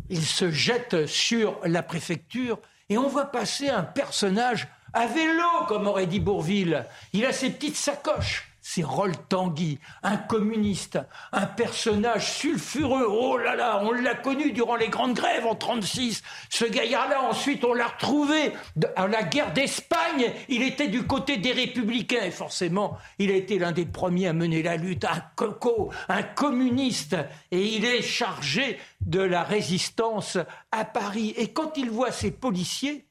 Ils 0.10 0.26
se 0.26 0.52
jettent 0.52 1.06
sur 1.06 1.60
la 1.64 1.84
préfecture 1.84 2.60
et 2.90 2.98
on 2.98 3.08
voit 3.08 3.26
passer 3.26 3.70
un 3.70 3.84
personnage 3.84 4.68
à 4.94 5.08
vélo, 5.08 5.44
comme 5.68 5.88
aurait 5.88 6.08
dit 6.08 6.20
Bourville. 6.20 6.86
Il 7.14 7.26
a 7.26 7.34
ses 7.34 7.50
petites 7.50 7.76
sacoches. 7.76 8.48
C'est 8.70 8.84
Roll 8.84 9.14
Tanguy, 9.30 9.80
un 10.04 10.18
communiste, 10.18 11.00
un 11.32 11.46
personnage 11.46 12.34
sulfureux. 12.34 13.08
Oh 13.10 13.38
là 13.38 13.56
là, 13.56 13.80
on 13.82 13.94
l'a 13.94 14.14
connu 14.14 14.52
durant 14.52 14.76
les 14.76 14.90
grandes 14.90 15.14
grèves 15.14 15.46
en 15.46 15.56
36. 15.56 16.22
Ce 16.50 16.66
gaillard-là, 16.66 17.24
ensuite, 17.24 17.64
on 17.64 17.74
l'a 17.74 17.88
retrouvé 17.88 18.52
à 18.98 19.08
la 19.08 19.24
guerre 19.24 19.54
d'Espagne. 19.54 20.34
Il 20.50 20.64
était 20.64 20.90
du 20.90 21.08
côté 21.08 21.38
des 21.38 21.54
républicains 21.54 22.26
et 22.26 22.30
forcément, 22.30 22.98
il 23.20 23.32
a 23.32 23.36
été 23.36 23.58
l'un 23.58 23.72
des 23.72 23.86
premiers 23.86 24.28
à 24.28 24.34
mener 24.34 24.62
la 24.62 24.76
lutte. 24.76 25.06
Un 25.06 25.24
coco, 25.38 25.90
un 26.10 26.24
communiste. 26.24 27.16
Et 27.52 27.62
il 27.62 27.86
est 27.86 28.02
chargé 28.02 28.80
de 29.00 29.22
la 29.22 29.44
résistance 29.44 30.38
à 30.74 30.84
Paris. 30.84 31.34
Et 31.38 31.54
quand 31.54 31.78
il 31.78 31.90
voit 31.90 32.12
ces 32.12 32.32
policiers, 32.32 33.06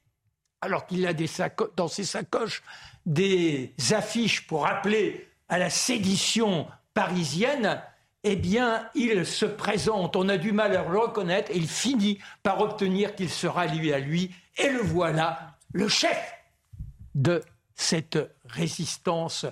alors 0.61 0.85
qu'il 0.85 1.07
a 1.07 1.13
dans 1.75 1.87
ses 1.87 2.03
sacoches 2.03 2.61
des 3.07 3.73
affiches 3.91 4.45
pour 4.45 4.67
appeler 4.67 5.26
à 5.49 5.57
la 5.57 5.69
sédition 5.69 6.67
parisienne, 6.93 7.81
eh 8.23 8.35
bien, 8.35 8.89
il 8.95 9.25
se 9.25 9.45
présente, 9.45 10.15
on 10.15 10.29
a 10.29 10.37
du 10.37 10.51
mal 10.51 10.75
à 10.75 10.83
le 10.83 10.99
reconnaître, 10.99 11.51
et 11.51 11.57
il 11.57 11.67
finit 11.67 12.19
par 12.43 12.59
obtenir 12.61 13.15
qu'il 13.15 13.29
se 13.29 13.47
rallie 13.47 13.93
à 13.93 13.99
lui, 13.99 14.31
et 14.57 14.69
le 14.69 14.81
voilà, 14.81 15.55
le 15.71 15.87
chef 15.87 16.33
de 17.15 17.43
cette 17.75 18.17
résistance 18.45 19.45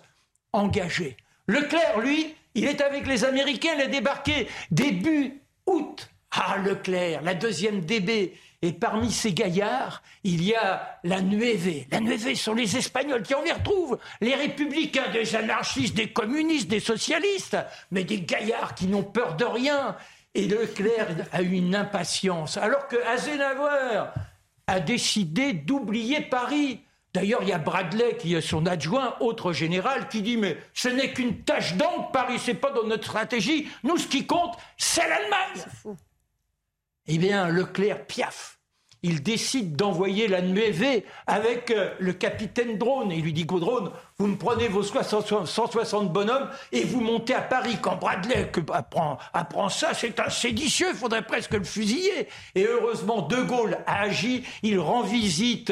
engagée. 0.52 1.18
Leclerc, 1.48 2.00
lui, 2.00 2.36
il 2.56 2.66
est 2.66 2.82
avec 2.82 3.06
les 3.08 3.24
Américains, 3.24 3.74
il 3.76 3.82
a 3.82 3.88
débarqué 3.88 4.48
début 4.72 5.42
août. 5.66 6.10
Ah, 6.32 6.58
Leclerc, 6.58 7.22
la 7.22 7.34
deuxième 7.34 7.82
DB, 7.82 8.34
et 8.66 8.74
parmi 8.74 9.12
ces 9.12 9.32
gaillards, 9.32 10.02
il 10.24 10.44
y 10.44 10.56
a 10.56 10.98
la 11.04 11.22
Nueve. 11.22 11.86
La 11.92 12.00
Nueve 12.00 12.34
sont 12.34 12.56
les 12.56 12.78
Espagnols 12.78 13.22
qui 13.22 13.36
on 13.36 13.44
les 13.44 13.52
retrouve. 13.52 14.00
Les 14.22 14.34
républicains, 14.34 15.12
des 15.12 15.36
anarchistes, 15.36 15.96
des 15.96 16.12
communistes, 16.12 16.68
des 16.68 16.80
socialistes, 16.80 17.58
mais 17.92 18.04
des 18.04 18.22
gaillards 18.22 18.74
qui 18.74 18.88
n'ont 18.88 19.04
peur 19.04 19.36
de 19.36 19.46
rien. 19.46 19.96
Et 20.34 20.48
Leclerc 20.48 21.10
a 21.32 21.44
eu 21.44 21.52
une 21.52 21.76
impatience. 21.76 22.58
Alors 22.58 22.88
que 22.88 22.96
Adenauer 23.06 24.06
a 24.66 24.80
décidé 24.80 25.54
d'oublier 25.54 26.22
Paris. 26.22 26.82
D'ailleurs, 27.14 27.44
il 27.44 27.50
y 27.50 27.54
a 27.54 27.60
Bradley, 27.60 28.18
qui 28.18 28.34
est 28.34 28.42
son 28.42 28.66
adjoint, 28.66 29.16
autre 29.20 29.54
général, 29.54 30.10
qui 30.10 30.24
dit 30.24 30.38
Mais 30.38 30.58
ce 30.74 30.90
n'est 30.90 31.14
qu'une 31.14 31.44
tache 31.44 31.76
d'encre, 31.76 32.10
Paris, 32.12 32.40
c'est 32.40 32.56
pas 32.56 32.72
dans 32.72 32.88
notre 32.88 33.06
stratégie. 33.06 33.68
Nous, 33.84 33.98
ce 33.98 34.08
qui 34.08 34.26
compte, 34.26 34.58
c'est 34.76 35.08
l'Allemagne. 35.08 35.98
Eh 37.08 37.20
bien, 37.20 37.48
Leclerc 37.48 38.08
piaf 38.08 38.55
il 39.06 39.22
décide 39.22 39.76
d'envoyer 39.76 40.28
la 40.28 40.42
Nueve 40.42 41.04
avec 41.28 41.70
euh, 41.70 41.92
le 42.00 42.12
capitaine 42.12 42.80
Drone. 42.80 43.12
Et 43.12 43.18
il 43.18 43.24
lui 43.24 43.34
dit 43.34 43.46
Drone, 43.46 43.92
vous 44.18 44.26
me 44.26 44.36
prenez 44.36 44.68
vos 44.68 44.82
160 44.82 46.12
bonhommes 46.12 46.50
et 46.72 46.84
vous 46.84 47.02
montez 47.02 47.36
à 47.36 47.42
Paris. 47.42 47.78
Quand 47.80 47.98
Bradley 47.98 48.52
apprend, 48.74 49.20
apprend 49.32 49.70
ça, 49.70 49.94
c'est 49.94 50.20
un 50.20 50.32
séditieux, 50.32 50.88
il 50.90 50.98
faudrait 50.98 51.22
presque 51.22 51.54
le 51.54 51.64
fusiller. 51.64 52.28
Et 52.56 52.66
heureusement, 52.66 53.22
De 53.22 53.38
Gaulle 53.44 53.78
a 53.86 54.02
agi, 54.02 54.44
il 54.64 54.80
rend 54.80 55.04
visite 55.04 55.72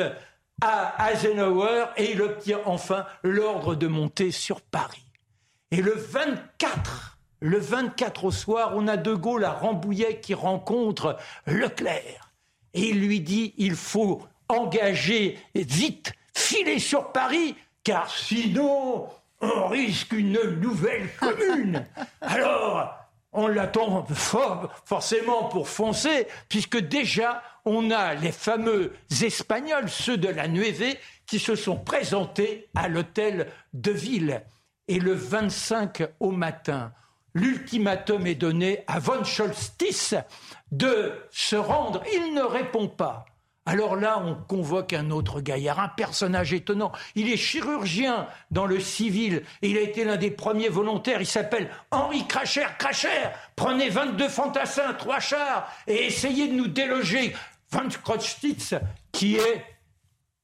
à 0.61 1.11
Eisenhower 1.11 1.85
et 1.97 2.11
il 2.11 2.21
obtient 2.21 2.59
enfin 2.65 3.07
l'ordre 3.23 3.73
de 3.73 3.87
monter 3.87 4.29
sur 4.29 4.61
Paris. 4.61 5.05
Et 5.71 5.81
le 5.81 5.95
24, 5.95 7.17
le 7.39 7.57
24 7.57 8.25
au 8.25 8.31
soir, 8.31 8.73
on 8.75 8.87
a 8.87 8.95
De 8.95 9.15
Gaulle 9.15 9.43
à 9.43 9.53
Rambouillet 9.53 10.19
qui 10.21 10.35
rencontre 10.35 11.17
Leclerc 11.47 12.32
et 12.73 12.89
il 12.89 13.05
lui 13.05 13.21
dit 13.21 13.53
il 13.57 13.75
faut 13.75 14.21
engager 14.49 15.39
vite, 15.55 16.13
filer 16.35 16.79
sur 16.79 17.11
Paris, 17.11 17.55
car 17.83 18.09
sinon 18.09 19.07
on 19.41 19.67
risque 19.67 20.13
une 20.13 20.39
nouvelle 20.59 21.09
commune. 21.19 21.85
Alors, 22.21 22.95
on 23.33 23.47
l'attend 23.47 24.05
forcément 24.85 25.45
pour 25.45 25.67
foncer, 25.67 26.27
puisque 26.49 26.77
déjà 26.77 27.41
on 27.65 27.91
a 27.91 28.13
les 28.13 28.31
fameux 28.31 28.93
Espagnols, 29.21 29.89
ceux 29.89 30.17
de 30.17 30.27
la 30.27 30.47
Nueve, 30.47 30.95
qui 31.25 31.39
se 31.39 31.55
sont 31.55 31.77
présentés 31.77 32.69
à 32.75 32.87
l'hôtel 32.87 33.47
de 33.73 33.91
ville. 33.91 34.43
Et 34.87 34.99
le 34.99 35.13
25 35.13 36.03
au 36.19 36.31
matin, 36.31 36.93
l'ultimatum 37.33 38.27
est 38.27 38.35
donné 38.35 38.83
à 38.87 38.99
von 38.99 39.23
Scholz 39.23 39.73
de 40.71 41.13
se 41.31 41.55
rendre. 41.55 42.03
Il 42.13 42.33
ne 42.33 42.41
répond 42.41 42.87
pas. 42.87 43.25
Alors 43.65 43.95
là, 43.95 44.21
on 44.21 44.35
convoque 44.35 44.91
un 44.91 45.09
autre 45.09 45.39
gaillard, 45.39 45.79
un 45.79 45.87
personnage 45.87 46.51
étonnant. 46.51 46.91
Il 47.15 47.31
est 47.31 47.37
chirurgien 47.37 48.27
dans 48.51 48.65
le 48.65 48.79
civil 48.79 49.43
et 49.61 49.69
il 49.69 49.77
a 49.77 49.81
été 49.81 50.03
l'un 50.03 50.17
des 50.17 50.31
premiers 50.31 50.67
volontaires. 50.67 51.21
Il 51.21 51.27
s'appelle 51.27 51.69
Henri 51.89 52.27
Cracher. 52.27 52.65
Cracher, 52.77 53.29
prenez 53.55 53.89
22 53.89 54.27
fantassins, 54.27 54.93
trois 54.95 55.21
chars 55.21 55.71
et 55.87 56.07
essayez 56.07 56.49
de 56.49 56.53
nous 56.53 56.67
déloger. 56.67 57.33
Van 57.71 57.87
Krotstitz, 58.03 58.75
qui 59.13 59.37
est 59.37 59.65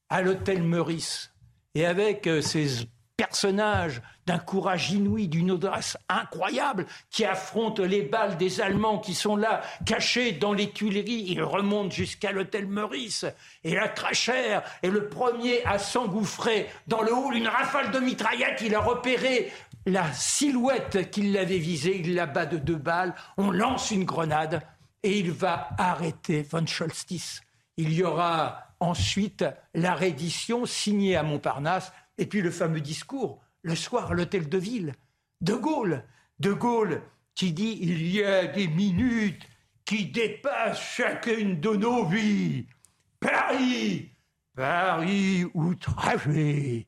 à 0.08 0.22
l'hôtel 0.22 0.64
Meurice, 0.64 1.32
et 1.76 1.86
avec 1.86 2.26
euh, 2.26 2.42
ses 2.42 2.88
personnage 3.20 4.02
d'un 4.30 4.38
courage 4.38 4.92
inouï, 4.92 5.28
d'une 5.28 5.50
audace 5.50 5.98
incroyable, 6.08 6.86
qui 7.10 7.26
affronte 7.26 7.80
les 7.80 8.04
balles 8.04 8.38
des 8.38 8.62
Allemands 8.62 9.00
qui 9.00 9.16
sont 9.16 9.36
là, 9.36 9.64
cachés 9.88 10.34
dans 10.34 10.54
les 10.54 10.70
Tuileries. 10.70 11.26
Il 11.30 11.42
remonte 11.42 11.92
jusqu'à 11.92 12.32
l'hôtel 12.32 12.68
Meurice. 12.68 13.26
Et 13.64 13.74
la 13.74 13.88
crachère 13.88 14.62
est 14.84 14.92
le 14.92 15.10
premier 15.10 15.66
à 15.66 15.80
s'engouffrer 15.80 16.70
dans 16.86 17.02
le 17.02 17.12
hall. 17.12 17.38
Une 17.38 17.48
rafale 17.48 17.90
de 17.90 17.98
mitraillettes, 17.98 18.62
il 18.62 18.76
a 18.76 18.82
repéré 18.82 19.52
la 19.88 20.14
silhouette 20.14 21.10
qui 21.10 21.32
l'avait 21.32 21.58
visée. 21.58 22.00
Il 22.00 22.14
la 22.14 22.28
bat 22.28 22.46
de 22.46 22.60
deux 22.60 22.76
balles. 22.76 23.16
On 23.38 23.50
lance 23.50 23.90
une 23.90 24.04
grenade 24.04 24.62
et 25.02 25.18
il 25.18 25.32
va 25.32 25.70
arrêter 25.80 26.44
von 26.44 26.68
Scholstis. 26.68 27.42
Il 27.78 27.92
y 27.94 28.04
aura 28.04 28.76
ensuite 28.80 29.44
la 29.74 29.96
reddition 29.96 30.68
signée 30.68 31.16
à 31.16 31.24
Montparnasse 31.24 31.92
et 32.20 32.28
puis 32.28 32.42
le 32.42 32.52
fameux 32.52 32.82
discours, 32.82 33.42
le 33.62 33.76
soir 33.76 34.12
à 34.12 34.14
l'hôtel 34.14 34.50
de 34.50 34.58
ville, 34.58 34.94
De 35.42 35.54
Gaulle, 35.54 36.04
De 36.40 36.54
Gaulle 36.54 37.02
qui 37.36 37.54
dit 37.54 37.78
il 37.82 38.08
y 38.08 38.24
a 38.24 38.48
des 38.48 38.68
minutes 38.68 39.48
qui 39.86 40.06
dépassent 40.06 40.82
chacune 40.82 41.60
de 41.60 41.70
nos 41.70 42.06
vies. 42.06 42.68
Paris, 43.20 44.12
Paris 44.56 45.46
outragé, 45.54 46.88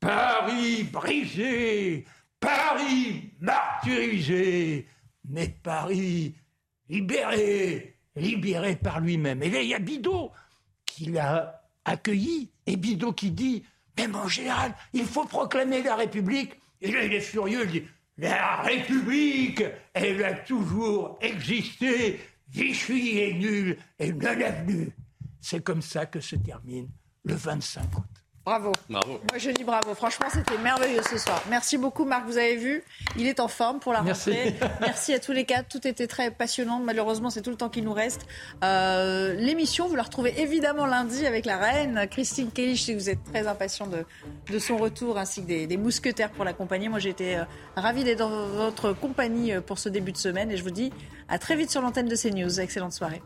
Paris 0.00 0.84
brisé, 0.84 2.04
Paris 2.38 3.32
martyrisé, 3.40 4.86
mais 5.24 5.48
Paris 5.48 6.34
libéré, 6.88 7.98
libéré 8.14 8.76
par 8.76 9.00
lui-même. 9.00 9.42
Et 9.42 9.50
là, 9.50 9.62
il 9.62 9.68
y 9.68 9.74
a 9.74 9.78
Bidot 9.78 10.30
qui 10.84 11.06
l'a 11.06 11.68
accueilli, 11.84 12.50
et 12.66 12.76
Bidot 12.76 13.12
qui 13.12 13.30
dit 13.30 13.64
même 13.96 14.14
en 14.14 14.28
général, 14.28 14.74
il 14.92 15.04
faut 15.04 15.24
proclamer 15.24 15.82
la 15.82 15.96
République. 15.96 16.60
Et 16.80 16.92
là, 16.92 17.04
il 17.04 17.12
est 17.12 17.20
furieux, 17.20 17.64
il 17.64 17.70
dit 17.70 17.88
La 18.18 18.62
République, 18.62 19.62
elle 19.94 20.24
a 20.24 20.34
toujours 20.34 21.18
existé. 21.20 22.20
Vichy 22.48 23.18
est 23.18 23.32
nul 23.32 23.76
et 23.98 24.12
non 24.12 24.40
avenu. 24.40 24.90
C'est 25.40 25.62
comme 25.62 25.82
ça 25.82 26.06
que 26.06 26.20
se 26.20 26.36
termine 26.36 26.88
le 27.24 27.34
25 27.34 27.98
août. 27.98 28.25
Bravo. 28.46 28.70
Bravo. 28.88 29.20
Moi, 29.28 29.38
je 29.38 29.50
dis 29.50 29.64
bravo. 29.64 29.92
Franchement, 29.96 30.28
c'était 30.32 30.56
merveilleux 30.58 31.02
ce 31.10 31.18
soir. 31.18 31.42
Merci 31.50 31.78
beaucoup, 31.78 32.04
Marc. 32.04 32.26
Vous 32.26 32.38
avez 32.38 32.54
vu, 32.54 32.84
il 33.18 33.26
est 33.26 33.40
en 33.40 33.48
forme 33.48 33.80
pour 33.80 33.92
la 33.92 34.02
rentrée. 34.02 34.54
Merci, 34.80 35.12
à 35.12 35.18
tous 35.18 35.32
les 35.32 35.44
quatre. 35.44 35.68
Tout 35.68 35.84
était 35.84 36.06
très 36.06 36.30
passionnant. 36.30 36.78
Malheureusement, 36.78 37.28
c'est 37.28 37.42
tout 37.42 37.50
le 37.50 37.56
temps 37.56 37.68
qu'il 37.68 37.82
nous 37.82 37.92
reste. 37.92 38.24
Euh, 38.62 39.34
l'émission, 39.34 39.88
vous 39.88 39.96
la 39.96 40.04
retrouvez 40.04 40.40
évidemment 40.40 40.86
lundi 40.86 41.26
avec 41.26 41.44
la 41.44 41.56
reine 41.56 42.06
Christine 42.08 42.52
Kelly. 42.52 42.76
Je 42.76 42.84
sais 42.84 42.92
que 42.94 42.98
vous 42.98 43.10
êtes 43.10 43.24
très 43.24 43.48
impatient 43.48 43.88
de, 43.88 44.04
de 44.48 44.58
son 44.60 44.76
retour, 44.76 45.18
ainsi 45.18 45.42
que 45.42 45.66
des, 45.66 45.76
mousquetaires 45.76 46.30
pour 46.30 46.44
l'accompagner. 46.44 46.88
Moi, 46.88 47.00
j'ai 47.00 47.10
été 47.10 47.38
euh, 47.38 47.44
ravie 47.74 48.04
d'être 48.04 48.20
dans 48.20 48.46
votre 48.46 48.92
compagnie 48.92 49.54
euh, 49.54 49.60
pour 49.60 49.80
ce 49.80 49.88
début 49.88 50.12
de 50.12 50.18
semaine. 50.18 50.52
Et 50.52 50.56
je 50.56 50.62
vous 50.62 50.70
dis 50.70 50.92
à 51.28 51.40
très 51.40 51.56
vite 51.56 51.72
sur 51.72 51.82
l'antenne 51.82 52.06
de 52.06 52.14
CNews. 52.14 52.60
Excellente 52.60 52.92
soirée. 52.92 53.22